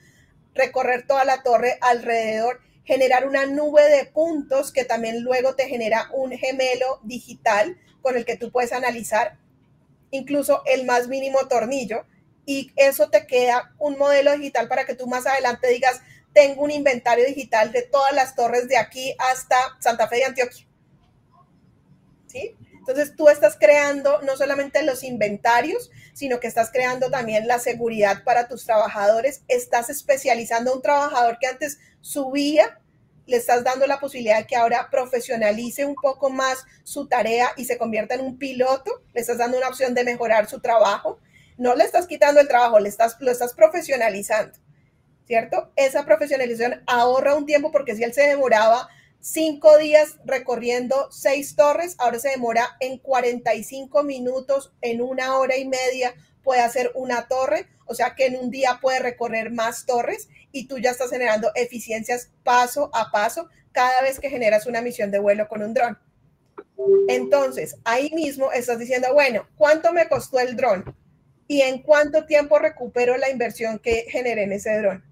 recorrer 0.55 1.07
toda 1.07 1.25
la 1.25 1.43
torre 1.43 1.79
alrededor, 1.81 2.61
generar 2.85 3.27
una 3.27 3.47
nube 3.47 3.89
de 3.89 4.07
puntos 4.07 4.73
que 4.73 4.85
también 4.85 5.23
luego 5.23 5.55
te 5.55 5.69
genera 5.69 6.09
un 6.13 6.33
gemelo 6.33 7.01
digital 7.03 7.79
con 8.03 8.17
el 8.17 8.25
que 8.25 8.37
tú 8.37 8.51
puedes 8.51 8.73
analizar 8.73 9.39
incluso 10.11 10.63
el 10.67 10.87
más 10.87 11.09
mínimo 11.09 11.39
tornillo 11.49 12.05
y 12.47 12.73
eso 12.77 13.11
te 13.11 13.27
queda 13.27 13.75
un 13.79 13.97
modelo 13.99 14.33
digital 14.33 14.69
para 14.69 14.85
que 14.85 14.95
tú 14.95 15.07
más 15.07 15.27
adelante 15.27 15.69
digas, 15.69 16.01
tengo 16.33 16.63
un 16.63 16.71
inventario 16.71 17.25
digital 17.27 17.73
de 17.73 17.83
todas 17.83 18.13
las 18.13 18.35
torres 18.35 18.69
de 18.69 18.77
aquí 18.77 19.15
hasta 19.19 19.57
Santa 19.79 20.09
Fe 20.09 20.17
de 20.17 20.25
Antioquia. 20.25 20.67
¿Sí? 22.27 22.57
Entonces 22.73 23.15
tú 23.15 23.29
estás 23.29 23.57
creando 23.59 24.23
no 24.23 24.37
solamente 24.37 24.83
los 24.83 25.05
inventarios, 25.05 25.91
sino 26.13 26.41
que 26.41 26.47
estás 26.47 26.71
creando 26.71 27.11
también 27.11 27.47
la 27.47 27.59
seguridad 27.59 28.25
para 28.25 28.49
tus 28.49 28.65
trabajadores. 28.65 29.43
Estás 29.49 29.91
especializando 29.91 30.73
a 30.73 30.75
un 30.77 30.83
trabajador 30.83 31.39
que 31.41 31.47
antes 31.47 31.79
subía, 32.01 32.79
le 33.27 33.37
estás 33.37 33.63
dando 33.63 33.87
la 33.87 34.01
posibilidad 34.01 34.39
de 34.39 34.47
que 34.47 34.57
ahora 34.57 34.89
profesionalice 34.91 35.85
un 35.85 35.95
poco 35.95 36.31
más 36.31 36.59
su 36.83 37.07
tarea 37.07 37.51
y 37.57 37.65
se 37.65 37.79
convierta 37.79 38.15
en 38.15 38.23
un 38.23 38.39
piloto. 38.39 39.03
Le 39.13 39.21
estás 39.21 39.39
dando 39.39 39.59
una 39.59 39.69
opción 39.69 39.95
de 39.95 40.05
mejorar 40.05 40.49
su 40.49 40.61
trabajo 40.61 41.21
no 41.61 41.75
le 41.75 41.85
estás 41.85 42.07
quitando 42.07 42.41
el 42.41 42.49
trabajo, 42.49 42.81
le 42.81 42.89
estás, 42.89 43.19
lo 43.21 43.31
estás 43.31 43.53
profesionalizando, 43.53 44.59
¿cierto? 45.27 45.71
Esa 45.77 46.07
profesionalización 46.07 46.83
ahorra 46.87 47.35
un 47.35 47.45
tiempo 47.45 47.71
porque 47.71 47.95
si 47.95 48.03
él 48.03 48.15
se 48.15 48.23
demoraba 48.23 48.89
cinco 49.21 49.79
días 49.79 50.17
recorriendo 50.25 51.11
seis 51.11 51.57
torres, 51.57 51.95
ahora 51.99 52.19
se 52.19 52.31
demora 52.31 52.77
en 52.81 52.99
45 52.99 54.03
minutos, 54.03 54.73
en 54.81 55.01
una 55.03 55.39
hora 55.39 55.57
y 55.57 55.67
media 55.67 56.15
puede 56.43 56.61
hacer 56.61 56.91
una 56.95 57.29
torre, 57.29 57.69
o 57.87 57.95
sea 57.95 58.15
que 58.15 58.27
en 58.27 58.37
un 58.37 58.51
día 58.51 58.79
puede 58.81 58.99
recorrer 58.99 59.51
más 59.51 59.87
torres 59.87 60.29
y 60.53 60.67
tú 60.67 60.79
ya 60.79 60.91
estás 60.91 61.11
generando 61.11 61.51
eficiencias 61.55 62.31
paso 62.43 62.91
a 62.95 63.11
paso 63.11 63.49
cada 63.73 64.03
vez 64.03 64.19
que 64.19 64.31
generas 64.31 64.67
una 64.67 64.83
misión 64.83 65.11
de 65.11 65.19
vuelo 65.19 65.49
con 65.49 65.63
un 65.63 65.75
dron. 65.75 65.99
Entonces, 67.09 67.77
ahí 67.85 68.11
mismo 68.15 68.51
estás 68.53 68.79
diciendo, 68.79 69.13
bueno, 69.13 69.47
¿cuánto 69.57 69.93
me 69.93 70.09
costó 70.09 70.41
el 70.41 70.57
dron? 70.57 70.97
y 71.51 71.63
en 71.63 71.83
cuánto 71.83 72.27
tiempo 72.27 72.61
recupero 72.61 73.17
la 73.17 73.29
inversión 73.29 73.81
que 73.81 74.07
generé 74.09 74.45
en 74.45 74.53
ese 74.53 74.79
dron. 74.79 75.03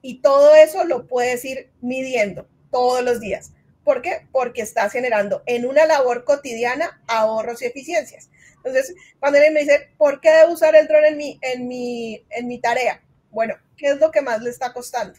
Y 0.00 0.22
todo 0.22 0.54
eso 0.54 0.84
lo 0.84 1.06
puedes 1.06 1.44
ir 1.44 1.68
midiendo 1.82 2.48
todos 2.70 3.02
los 3.02 3.20
días. 3.20 3.52
¿Por 3.84 4.02
qué? 4.02 4.26
Porque 4.32 4.62
estás 4.62 4.92
generando 4.92 5.42
en 5.46 5.66
una 5.66 5.86
labor 5.86 6.24
cotidiana 6.24 7.00
ahorros 7.06 7.62
y 7.62 7.66
eficiencias. 7.66 8.30
Entonces, 8.56 8.94
cuando 9.20 9.38
él 9.38 9.52
me 9.52 9.60
dice, 9.60 9.90
¿por 9.96 10.20
qué 10.20 10.30
debo 10.30 10.52
usar 10.52 10.74
el 10.74 10.88
dron 10.88 11.04
en 11.04 11.16
mi, 11.16 11.38
en 11.40 11.68
mi, 11.68 12.26
en 12.30 12.48
mi 12.48 12.60
tarea? 12.60 13.00
Bueno, 13.30 13.54
¿qué 13.76 13.90
es 13.90 14.00
lo 14.00 14.10
que 14.10 14.22
más 14.22 14.42
le 14.42 14.50
está 14.50 14.72
costando? 14.72 15.18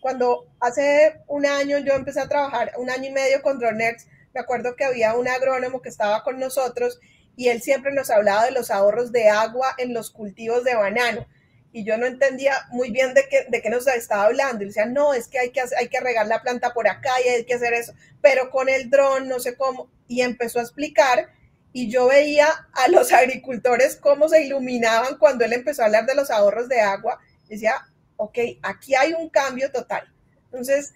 Cuando 0.00 0.46
hace 0.60 1.20
un 1.26 1.44
año 1.44 1.78
yo 1.78 1.94
empecé 1.94 2.20
a 2.20 2.28
trabajar, 2.28 2.72
un 2.76 2.88
año 2.88 3.08
y 3.08 3.12
medio 3.12 3.42
con 3.42 3.58
Dronex, 3.58 4.06
me 4.34 4.40
acuerdo 4.40 4.76
que 4.76 4.84
había 4.84 5.14
un 5.14 5.28
agrónomo 5.28 5.82
que 5.82 5.88
estaba 5.88 6.22
con 6.22 6.38
nosotros 6.38 7.00
y 7.36 7.48
él 7.48 7.62
siempre 7.62 7.92
nos 7.92 8.10
hablaba 8.10 8.44
de 8.44 8.52
los 8.52 8.70
ahorros 8.70 9.12
de 9.12 9.28
agua 9.28 9.74
en 9.78 9.94
los 9.94 10.10
cultivos 10.10 10.64
de 10.64 10.74
banano. 10.74 11.26
Y 11.72 11.84
yo 11.84 11.96
no 11.96 12.06
entendía 12.06 12.54
muy 12.70 12.90
bien 12.90 13.14
de 13.14 13.26
qué, 13.28 13.46
de 13.48 13.62
qué 13.62 13.70
nos 13.70 13.86
estaba 13.86 14.24
hablando. 14.24 14.62
Y 14.62 14.68
decía, 14.68 14.86
no, 14.86 15.14
es 15.14 15.28
que 15.28 15.38
hay, 15.38 15.50
que 15.50 15.62
hay 15.78 15.88
que 15.88 16.00
regar 16.00 16.26
la 16.26 16.42
planta 16.42 16.74
por 16.74 16.88
acá 16.88 17.10
y 17.24 17.28
hay 17.28 17.44
que 17.44 17.54
hacer 17.54 17.72
eso, 17.72 17.94
pero 18.20 18.50
con 18.50 18.68
el 18.68 18.90
dron, 18.90 19.28
no 19.28 19.40
sé 19.40 19.56
cómo. 19.56 19.90
Y 20.06 20.20
empezó 20.20 20.58
a 20.58 20.62
explicar 20.62 21.30
y 21.72 21.90
yo 21.90 22.08
veía 22.08 22.46
a 22.72 22.88
los 22.88 23.12
agricultores 23.12 23.96
cómo 23.96 24.28
se 24.28 24.44
iluminaban 24.44 25.16
cuando 25.18 25.44
él 25.44 25.52
empezó 25.52 25.82
a 25.82 25.86
hablar 25.86 26.06
de 26.06 26.14
los 26.14 26.30
ahorros 26.30 26.68
de 26.68 26.80
agua. 26.80 27.18
Y 27.46 27.54
decía, 27.54 27.74
ok, 28.16 28.38
aquí 28.62 28.94
hay 28.94 29.14
un 29.14 29.28
cambio 29.30 29.70
total. 29.72 30.12
Entonces, 30.44 30.92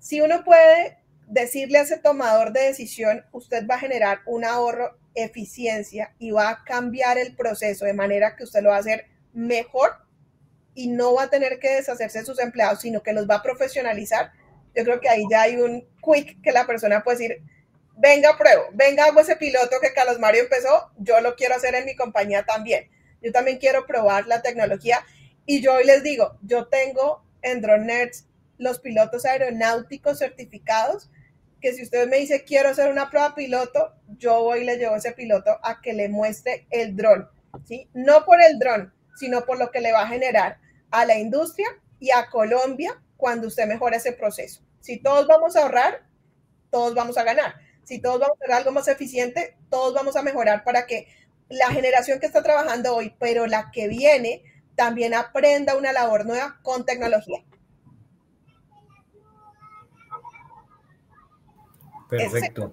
si 0.00 0.20
uno 0.20 0.44
puede 0.44 0.98
decirle 1.26 1.78
a 1.78 1.82
ese 1.82 1.98
tomador 1.98 2.52
de 2.52 2.62
decisión, 2.62 3.24
usted 3.32 3.66
va 3.66 3.76
a 3.76 3.80
generar 3.80 4.20
un 4.26 4.44
ahorro 4.44 4.96
eficiencia 5.14 6.14
y 6.18 6.30
va 6.30 6.50
a 6.50 6.64
cambiar 6.64 7.18
el 7.18 7.34
proceso 7.34 7.84
de 7.84 7.94
manera 7.94 8.36
que 8.36 8.44
usted 8.44 8.62
lo 8.62 8.70
va 8.70 8.76
a 8.76 8.80
hacer 8.80 9.06
mejor 9.32 10.05
y 10.76 10.88
no 10.88 11.14
va 11.14 11.24
a 11.24 11.30
tener 11.30 11.58
que 11.58 11.74
deshacerse 11.74 12.20
de 12.20 12.24
sus 12.26 12.38
empleados, 12.38 12.82
sino 12.82 13.02
que 13.02 13.14
los 13.14 13.28
va 13.28 13.36
a 13.36 13.42
profesionalizar, 13.42 14.30
yo 14.74 14.84
creo 14.84 15.00
que 15.00 15.08
ahí 15.08 15.24
ya 15.30 15.42
hay 15.42 15.56
un 15.56 15.88
quick 16.04 16.40
que 16.42 16.52
la 16.52 16.66
persona 16.66 17.02
puede 17.02 17.16
decir, 17.16 17.42
venga, 17.96 18.36
pruebo, 18.36 18.66
venga, 18.74 19.06
hago 19.06 19.20
ese 19.20 19.36
piloto 19.36 19.76
que 19.80 19.94
Carlos 19.94 20.18
Mario 20.18 20.42
empezó, 20.42 20.90
yo 20.98 21.20
lo 21.22 21.34
quiero 21.34 21.54
hacer 21.54 21.74
en 21.74 21.86
mi 21.86 21.96
compañía 21.96 22.44
también. 22.44 22.90
Yo 23.22 23.32
también 23.32 23.56
quiero 23.56 23.86
probar 23.86 24.26
la 24.26 24.42
tecnología 24.42 25.04
y 25.46 25.62
yo 25.62 25.72
hoy 25.74 25.84
les 25.84 26.02
digo, 26.02 26.38
yo 26.42 26.66
tengo 26.66 27.24
en 27.40 27.62
Drone 27.62 28.10
los 28.58 28.78
pilotos 28.80 29.24
aeronáuticos 29.24 30.18
certificados 30.18 31.10
que 31.60 31.72
si 31.72 31.82
usted 31.82 32.06
me 32.06 32.18
dice 32.18 32.44
quiero 32.44 32.68
hacer 32.68 32.90
una 32.90 33.10
prueba 33.10 33.34
piloto, 33.34 33.94
yo 34.18 34.42
voy 34.42 34.60
y 34.60 34.64
le 34.64 34.76
llevo 34.76 34.94
a 34.94 34.98
ese 34.98 35.12
piloto 35.12 35.58
a 35.62 35.80
que 35.80 35.94
le 35.94 36.10
muestre 36.10 36.66
el 36.70 36.94
dron, 36.94 37.28
¿sí? 37.64 37.88
No 37.94 38.26
por 38.26 38.42
el 38.42 38.58
dron, 38.58 38.92
sino 39.16 39.46
por 39.46 39.58
lo 39.58 39.70
que 39.70 39.80
le 39.80 39.92
va 39.92 40.02
a 40.02 40.08
generar 40.08 40.58
a 40.90 41.04
la 41.04 41.18
industria 41.18 41.68
y 41.98 42.10
a 42.10 42.28
Colombia 42.28 43.00
cuando 43.16 43.48
usted 43.48 43.66
mejore 43.66 43.96
ese 43.96 44.12
proceso. 44.12 44.62
Si 44.80 44.98
todos 44.98 45.26
vamos 45.26 45.56
a 45.56 45.62
ahorrar, 45.62 46.06
todos 46.70 46.94
vamos 46.94 47.16
a 47.18 47.24
ganar. 47.24 47.54
Si 47.84 48.00
todos 48.00 48.20
vamos 48.20 48.36
a 48.40 48.44
hacer 48.44 48.54
algo 48.54 48.72
más 48.72 48.88
eficiente, 48.88 49.56
todos 49.70 49.94
vamos 49.94 50.16
a 50.16 50.22
mejorar 50.22 50.64
para 50.64 50.86
que 50.86 51.08
la 51.48 51.68
generación 51.68 52.18
que 52.18 52.26
está 52.26 52.42
trabajando 52.42 52.94
hoy, 52.94 53.14
pero 53.18 53.46
la 53.46 53.70
que 53.70 53.88
viene, 53.88 54.42
también 54.74 55.14
aprenda 55.14 55.76
una 55.76 55.92
labor 55.92 56.26
nueva 56.26 56.58
con 56.62 56.84
tecnología. 56.84 57.42
Perfecto. 62.08 62.72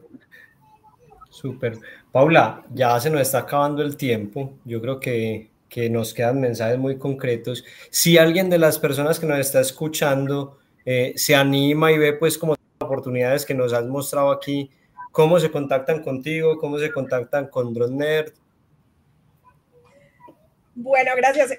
Súper. 1.29 1.79
Paula, 2.11 2.63
ya 2.71 2.99
se 2.99 3.09
nos 3.09 3.21
está 3.21 3.39
acabando 3.39 3.81
el 3.81 3.97
tiempo. 3.97 4.53
Yo 4.65 4.79
creo 4.81 4.99
que, 4.99 5.49
que, 5.73 5.89
nos 5.89 6.13
quedan 6.13 6.39
mensajes 6.39 6.77
muy 6.77 6.99
concretos. 6.99 7.65
Si 7.89 8.19
alguien 8.19 8.49
de 8.49 8.59
las 8.59 8.77
personas 8.77 9.19
que 9.19 9.25
nos 9.25 9.39
está 9.39 9.59
escuchando 9.59 10.59
eh, 10.85 11.13
se 11.15 11.35
anima 11.35 11.91
y 11.91 11.97
ve 11.97 12.13
pues 12.13 12.37
como 12.37 12.55
oportunidades 12.79 13.43
que 13.45 13.55
nos 13.55 13.73
has 13.73 13.85
mostrado 13.85 14.31
aquí, 14.31 14.69
cómo 15.11 15.39
se 15.39 15.49
contactan 15.49 16.03
contigo, 16.03 16.57
cómo 16.57 16.77
se 16.77 16.91
contactan 16.91 17.47
con 17.47 17.73
Drone 17.73 17.95
Nerd. 17.95 18.33
Bueno, 20.75 21.11
gracias. 21.15 21.57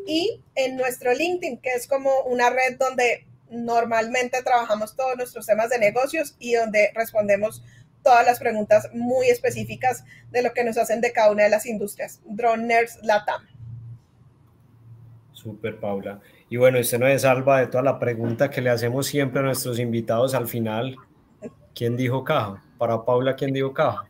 y 0.05 0.41
en 0.55 0.76
nuestro 0.76 1.14
LinkedIn, 1.14 1.60
que 1.62 1.70
es 1.72 1.88
como 1.88 2.24
una 2.24 2.49
red 2.49 2.78
donde 2.78 3.26
normalmente 3.49 4.41
trabajamos 4.43 4.95
todos 4.95 5.18
nuestros 5.18 5.45
temas 5.45 5.70
de 5.70 5.80
negocios 5.80 6.36
y 6.39 6.53
donde 6.53 6.91
respondemos 6.93 7.64
todas 8.03 8.26
las 8.26 8.39
preguntas 8.39 8.89
muy 8.93 9.30
específicas 9.30 10.03
de 10.32 10.41
lo 10.41 10.53
que 10.53 10.64
nos 10.64 10.78
hacen 10.78 11.01
de 11.01 11.12
cada 11.12 11.32
una 11.32 11.43
de 11.43 11.49
las 11.49 11.66
industrias. 11.66 12.20
Drone 12.26 12.66
Nerds 12.66 12.97
Latam. 13.01 13.47
Super, 15.41 15.79
Paula. 15.79 16.19
Y 16.49 16.57
bueno, 16.57 16.79
usted 16.79 16.99
nos 16.99 17.21
salva 17.21 17.61
de 17.61 17.67
toda 17.67 17.81
la 17.81 17.97
pregunta 17.97 18.49
que 18.49 18.59
le 18.59 18.69
hacemos 18.69 19.07
siempre 19.07 19.39
a 19.39 19.43
nuestros 19.43 19.79
invitados 19.79 20.33
al 20.33 20.47
final. 20.47 20.97
¿Quién 21.73 21.95
dijo 21.95 22.25
caja? 22.25 22.61
Para 22.77 23.05
Paula, 23.05 23.35
¿quién 23.37 23.53
dijo 23.53 23.73
caja? 23.73 24.03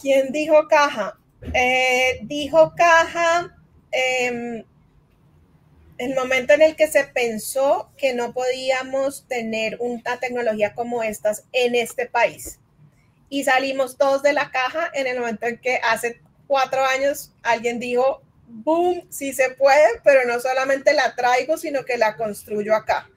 ¿Quién 0.00 0.30
dijo 0.30 0.68
caja? 0.68 1.18
Eh, 1.52 2.20
dijo 2.22 2.72
caja 2.76 3.56
eh, 3.90 4.64
el 5.98 6.14
momento 6.14 6.54
en 6.54 6.62
el 6.62 6.76
que 6.76 6.86
se 6.86 7.04
pensó 7.04 7.90
que 7.96 8.14
no 8.14 8.32
podíamos 8.32 9.26
tener 9.26 9.78
una 9.80 10.20
tecnología 10.20 10.74
como 10.74 11.02
estas 11.02 11.44
en 11.52 11.74
este 11.74 12.06
país. 12.06 12.60
Y 13.28 13.42
salimos 13.42 13.96
todos 13.96 14.22
de 14.22 14.32
la 14.32 14.52
caja 14.52 14.90
en 14.94 15.08
el 15.08 15.18
momento 15.18 15.46
en 15.46 15.58
que 15.58 15.80
hace 15.82 16.20
cuatro 16.46 16.84
años 16.84 17.32
alguien 17.42 17.80
dijo, 17.80 18.23
boom, 18.46 19.06
sí 19.10 19.32
se 19.32 19.50
puede, 19.50 20.00
pero 20.02 20.24
no 20.26 20.40
solamente 20.40 20.92
la 20.92 21.14
traigo, 21.14 21.56
sino 21.56 21.84
que 21.84 21.98
la 21.98 22.16
construyo 22.16 22.74
acá. 22.74 23.08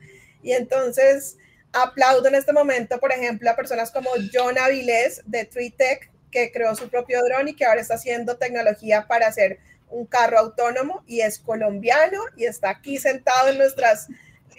Y 0.42 0.52
entonces 0.54 1.38
aplaudo 1.74 2.28
en 2.28 2.36
este 2.36 2.54
momento, 2.54 3.00
por 3.00 3.12
ejemplo, 3.12 3.50
a 3.50 3.56
personas 3.56 3.92
como 3.92 4.10
John 4.34 4.58
Avilés 4.58 5.22
de 5.26 5.46
TreeTech, 5.46 6.12
que 6.32 6.52
creó 6.52 6.76
su 6.76 6.90
propio 6.90 7.24
dron 7.24 7.48
y 7.48 7.56
que 7.56 7.66
ahora 7.66 7.82
está 7.82 7.96
haciendo 7.96 8.38
tecnología 8.38 9.08
para 9.08 9.28
hacer 9.28 9.60
un 9.90 10.06
carro 10.06 10.40
autónomo 10.40 11.04
y 11.08 11.22
es 11.22 11.40
colombiano 11.40 12.20
y 12.36 12.46
está 12.46 12.70
aquí 12.70 12.98
sentado 12.98 13.50
en 13.50 13.58
nuestras 13.58 14.08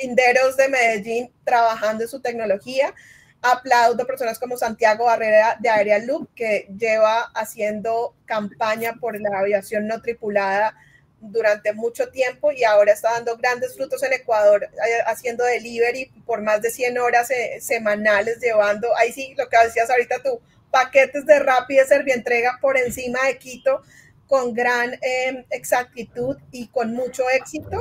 linderos 0.01 0.57
de 0.57 0.69
Medellín 0.69 1.33
trabajando 1.45 2.05
en 2.05 2.09
su 2.09 2.21
tecnología. 2.21 2.95
Aplaudo 3.41 4.07
personas 4.07 4.39
como 4.39 4.57
Santiago 4.57 5.05
Barrera 5.05 5.57
de 5.61 5.69
Aerial 5.69 6.07
Loop, 6.07 6.29
que 6.35 6.69
lleva 6.77 7.31
haciendo 7.35 8.15
campaña 8.25 8.95
por 9.01 9.21
la 9.21 9.39
aviación 9.39 9.87
no 9.87 10.03
tripulada 10.03 10.75
durante 11.21 11.73
mucho 11.73 12.09
tiempo 12.11 12.53
y 12.53 12.65
ahora 12.65 12.93
está 12.93 13.13
dando 13.13 13.37
grandes 13.37 13.75
frutos 13.75 14.03
en 14.03 14.13
Ecuador, 14.13 14.65
eh, 14.65 15.03
haciendo 15.07 15.45
delivery 15.45 16.11
por 16.27 16.43
más 16.43 16.63
de 16.63 16.71
100 16.71 16.99
horas 16.99 17.31
eh, 17.31 17.59
semanales, 17.61 18.39
llevando, 18.41 18.89
ahí 18.97 19.13
sí, 19.13 19.35
lo 19.37 19.49
que 19.49 19.57
decías 19.65 19.91
ahorita 19.91 20.23
tú, 20.23 20.41
paquetes 20.71 21.27
de 21.27 21.39
rápida 21.39 21.85
servientrega 21.87 22.59
por 22.61 22.77
encima 22.77 23.19
de 23.27 23.39
Quito 23.39 23.83
con 24.27 24.53
gran 24.53 24.95
eh, 25.03 25.45
exactitud 25.51 26.37
y 26.53 26.69
con 26.69 26.93
mucho 26.93 27.29
éxito. 27.31 27.81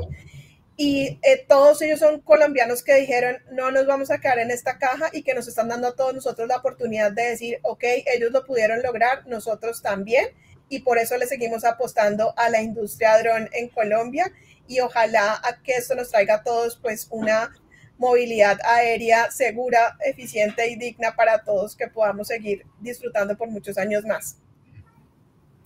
Y 0.80 1.20
eh, 1.24 1.44
todos 1.48 1.82
ellos 1.82 2.00
son 2.00 2.22
colombianos 2.22 2.84
que 2.84 2.94
dijeron, 2.94 3.38
no 3.52 3.72
nos 3.72 3.88
vamos 3.88 4.12
a 4.12 4.20
quedar 4.20 4.38
en 4.38 4.52
esta 4.52 4.78
caja 4.78 5.10
y 5.12 5.24
que 5.24 5.34
nos 5.34 5.48
están 5.48 5.70
dando 5.70 5.88
a 5.88 5.96
todos 5.96 6.14
nosotros 6.14 6.48
la 6.48 6.58
oportunidad 6.58 7.12
de 7.12 7.24
decir, 7.24 7.60
ok, 7.64 7.84
ellos 8.06 8.32
lo 8.32 8.46
pudieron 8.46 8.84
lograr, 8.84 9.26
nosotros 9.26 9.82
también. 9.82 10.28
Y 10.70 10.82
por 10.82 11.00
eso 11.00 11.18
le 11.18 11.26
seguimos 11.26 11.66
apostando 11.66 12.34
a 12.38 12.50
la 12.50 12.62
industria 12.62 13.18
dron 13.18 13.50
en 13.54 13.70
Colombia 13.70 14.32
y 14.68 14.80
ojalá 14.82 15.42
a 15.44 15.64
que 15.64 15.74
esto 15.74 15.96
nos 15.96 16.12
traiga 16.12 16.36
a 16.36 16.44
todos 16.44 16.78
pues 16.78 17.08
una 17.10 17.52
movilidad 17.98 18.60
aérea 18.64 19.32
segura, 19.32 19.98
eficiente 20.06 20.70
y 20.70 20.76
digna 20.76 21.16
para 21.16 21.44
todos 21.44 21.76
que 21.76 21.88
podamos 21.88 22.28
seguir 22.28 22.68
disfrutando 22.82 23.36
por 23.36 23.50
muchos 23.50 23.80
años 23.80 24.06
más. 24.06 24.38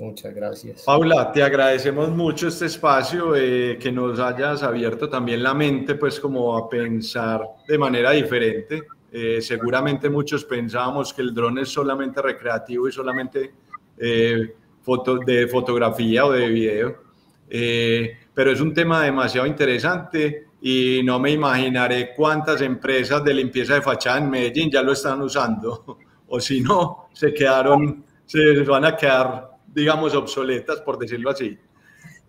Muchas 0.01 0.33
gracias. 0.33 0.81
Paula, 0.81 1.31
te 1.31 1.43
agradecemos 1.43 2.09
mucho 2.09 2.47
este 2.47 2.65
espacio, 2.65 3.35
eh, 3.35 3.77
que 3.79 3.91
nos 3.91 4.19
hayas 4.19 4.63
abierto 4.63 5.07
también 5.07 5.43
la 5.43 5.53
mente, 5.53 5.93
pues 5.93 6.19
como 6.19 6.57
a 6.57 6.67
pensar 6.67 7.47
de 7.67 7.77
manera 7.77 8.09
diferente. 8.09 8.81
Eh, 9.11 9.39
seguramente 9.41 10.09
muchos 10.09 10.43
pensábamos 10.45 11.13
que 11.13 11.21
el 11.21 11.35
dron 11.35 11.59
es 11.59 11.69
solamente 11.69 12.19
recreativo 12.19 12.87
y 12.87 12.91
solamente 12.91 13.51
eh, 13.95 14.55
foto, 14.81 15.19
de 15.19 15.47
fotografía 15.47 16.25
o 16.25 16.31
de 16.31 16.47
video, 16.47 17.03
pero 18.33 18.51
es 18.51 18.59
un 18.59 18.73
tema 18.73 19.03
demasiado 19.03 19.45
interesante 19.45 20.47
y 20.61 21.01
no 21.03 21.19
me 21.19 21.29
imaginaré 21.29 22.15
cuántas 22.15 22.61
empresas 22.61 23.23
de 23.23 23.35
limpieza 23.35 23.75
de 23.75 23.83
fachada 23.83 24.17
en 24.17 24.31
Medellín 24.31 24.71
ya 24.71 24.81
lo 24.81 24.93
están 24.93 25.21
usando, 25.21 25.99
o 26.27 26.39
si 26.39 26.59
no, 26.59 27.09
se 27.13 27.31
quedaron, 27.31 28.03
se 28.25 28.63
van 28.63 28.85
a 28.85 28.95
quedar 28.95 29.50
digamos, 29.73 30.13
obsoletas, 30.15 30.81
por 30.81 30.97
decirlo 30.97 31.29
así. 31.29 31.59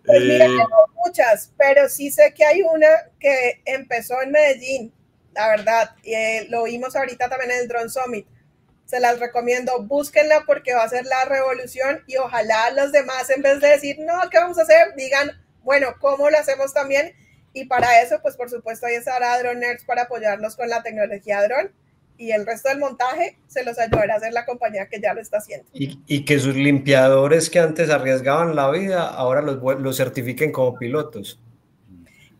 Pues 0.05 0.21
mira, 0.21 0.45
eh, 0.45 0.57
muchas, 1.05 1.53
pero 1.57 1.87
sí 1.87 2.11
sé 2.11 2.33
que 2.33 2.45
hay 2.45 2.61
una 2.61 2.87
que 3.19 3.61
empezó 3.65 4.21
en 4.21 4.31
Medellín, 4.31 4.93
la 5.33 5.47
verdad, 5.49 5.95
y 6.03 6.13
eh, 6.13 6.47
lo 6.49 6.63
vimos 6.63 6.95
ahorita 6.95 7.29
también 7.29 7.51
en 7.51 7.59
el 7.59 7.67
Drone 7.67 7.89
Summit. 7.89 8.27
Se 8.85 8.99
las 8.99 9.19
recomiendo, 9.19 9.81
búsquenla 9.81 10.43
porque 10.45 10.73
va 10.73 10.83
a 10.83 10.89
ser 10.89 11.05
la 11.05 11.25
revolución 11.25 12.03
y 12.05 12.17
ojalá 12.17 12.69
los 12.71 12.91
demás, 12.91 13.29
en 13.29 13.41
vez 13.41 13.61
de 13.61 13.69
decir, 13.69 13.97
no, 13.99 14.29
¿qué 14.29 14.37
vamos 14.37 14.59
a 14.59 14.63
hacer? 14.63 14.93
Digan, 14.95 15.31
bueno, 15.63 15.95
¿cómo 15.99 16.29
lo 16.29 16.37
hacemos 16.37 16.73
también? 16.73 17.13
Y 17.53 17.65
para 17.65 18.01
eso, 18.01 18.19
pues 18.21 18.35
por 18.35 18.49
supuesto, 18.49 18.85
ahí 18.85 18.95
estará 18.95 19.39
Drone 19.39 19.59
Nerds 19.59 19.85
para 19.85 20.03
apoyarnos 20.03 20.55
con 20.55 20.69
la 20.69 20.83
tecnología 20.83 21.41
drone 21.43 21.71
y 22.17 22.31
el 22.31 22.45
resto 22.45 22.69
del 22.69 22.79
montaje 22.79 23.37
se 23.47 23.63
los 23.63 23.77
ayudará 23.79 24.15
a 24.15 24.17
hacer 24.17 24.33
la 24.33 24.45
compañía 24.45 24.87
que 24.87 24.99
ya 25.01 25.13
lo 25.13 25.21
está 25.21 25.37
haciendo. 25.37 25.67
Y, 25.73 26.25
que 26.25 26.39
sus 26.39 26.55
limpiadores 26.55 27.49
que 27.49 27.59
antes 27.59 27.89
arriesgaban 27.89 28.55
la 28.55 28.69
vida, 28.71 29.07
ahora 29.07 29.41
los, 29.41 29.59
los 29.79 29.97
certifiquen 29.97 30.51
como 30.51 30.77
pilotos. 30.77 31.39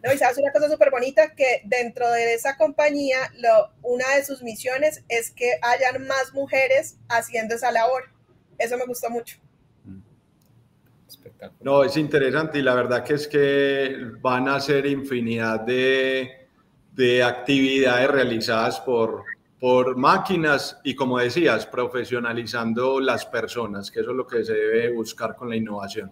No, 0.04 0.14
y 0.14 0.18
sabes 0.18 0.38
una 0.38 0.52
cosa 0.52 0.70
súper 0.70 0.92
bonita, 0.92 1.34
que 1.34 1.62
dentro 1.64 2.10
de 2.12 2.34
esa 2.34 2.58
compañía, 2.58 3.18
lo, 3.38 3.72
una 3.82 4.16
de 4.16 4.26
sus 4.26 4.44
misiones 4.44 5.04
es 5.08 5.32
que 5.32 5.54
hayan 5.62 6.06
más 6.06 6.34
mujeres 6.34 6.98
haciendo 7.08 7.56
esa 7.56 7.72
labor. 7.72 8.04
Eso 8.58 8.78
me 8.78 8.86
gustó 8.86 9.10
mucho. 9.10 9.38
No, 11.62 11.84
es 11.84 11.96
interesante 11.98 12.60
y 12.60 12.62
la 12.62 12.76
verdad 12.76 13.04
que 13.04 13.14
es 13.14 13.28
que 13.28 13.96
van 14.22 14.48
a 14.50 14.60
ser 14.60 14.86
infinidad 14.86 15.62
de, 15.62 16.48
de 16.94 17.24
actividades 17.24 18.10
realizadas 18.10 18.80
por, 18.82 19.24
por 19.64 19.95
máquinas 19.95 20.78
y, 20.84 20.93
como 20.93 21.20
decías, 21.20 21.66
profesionalizando 21.66 22.99
las 22.99 23.26
personas, 23.26 23.89
que 23.89 24.01
eso 24.01 24.11
es 24.11 24.18
lo 24.18 24.28
que 24.28 24.43
se 24.43 24.51
debe 24.51 24.91
buscar 24.91 25.38
con 25.38 25.49
la 25.49 25.55
innovación. 25.55 26.11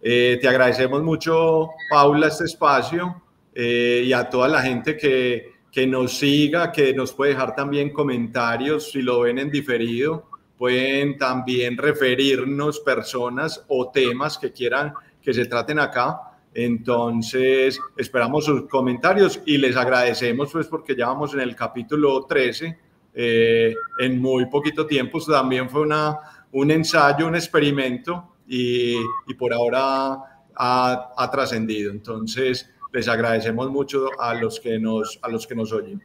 Eh, 0.00 0.38
te 0.40 0.48
agradecemos 0.48 1.02
mucho, 1.02 1.68
Paula, 1.90 2.28
este 2.28 2.44
espacio 2.44 3.24
eh, 3.54 4.04
y 4.06 4.12
a 4.14 4.30
toda 4.30 4.48
la 4.48 4.62
gente 4.62 4.96
que, 4.96 5.52
que 5.70 5.86
nos 5.86 6.16
siga, 6.16 6.72
que 6.72 6.94
nos 6.94 7.12
puede 7.12 7.32
dejar 7.32 7.54
también 7.54 7.92
comentarios 7.92 8.90
si 8.90 9.02
lo 9.02 9.20
ven 9.20 9.38
en 9.38 9.50
diferido. 9.50 10.30
Pueden 10.56 11.18
también 11.18 11.76
referirnos 11.76 12.80
personas 12.80 13.66
o 13.68 13.90
temas 13.90 14.38
que 14.38 14.50
quieran 14.50 14.94
que 15.20 15.34
se 15.34 15.44
traten 15.44 15.78
acá. 15.78 16.27
Entonces, 16.54 17.78
esperamos 17.96 18.44
sus 18.44 18.68
comentarios 18.68 19.40
y 19.46 19.58
les 19.58 19.76
agradecemos, 19.76 20.50
pues, 20.52 20.66
porque 20.66 20.96
ya 20.96 21.08
vamos 21.08 21.34
en 21.34 21.40
el 21.40 21.54
capítulo 21.54 22.24
13, 22.26 22.78
eh, 23.14 23.74
en 24.00 24.20
muy 24.20 24.46
poquito 24.46 24.86
tiempo. 24.86 25.20
también 25.20 25.68
fue 25.68 25.82
una, 25.82 26.18
un 26.52 26.70
ensayo, 26.70 27.26
un 27.26 27.34
experimento 27.34 28.36
y, 28.46 28.94
y 29.26 29.34
por 29.38 29.52
ahora 29.52 30.18
ha, 30.54 31.12
ha 31.16 31.30
trascendido. 31.30 31.92
Entonces, 31.92 32.70
les 32.92 33.08
agradecemos 33.08 33.70
mucho 33.70 34.08
a 34.18 34.34
los 34.34 34.58
que 34.60 34.78
nos, 34.78 35.18
a 35.22 35.28
los 35.28 35.46
que 35.46 35.54
nos 35.54 35.72
oyen. 35.72 36.02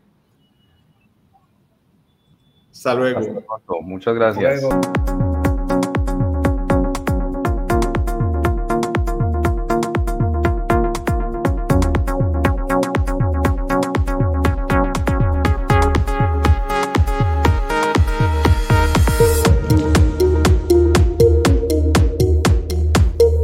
Hasta 2.72 2.96
luego. 2.96 3.20
Muchas 3.82 4.16
gracias. 4.16 4.64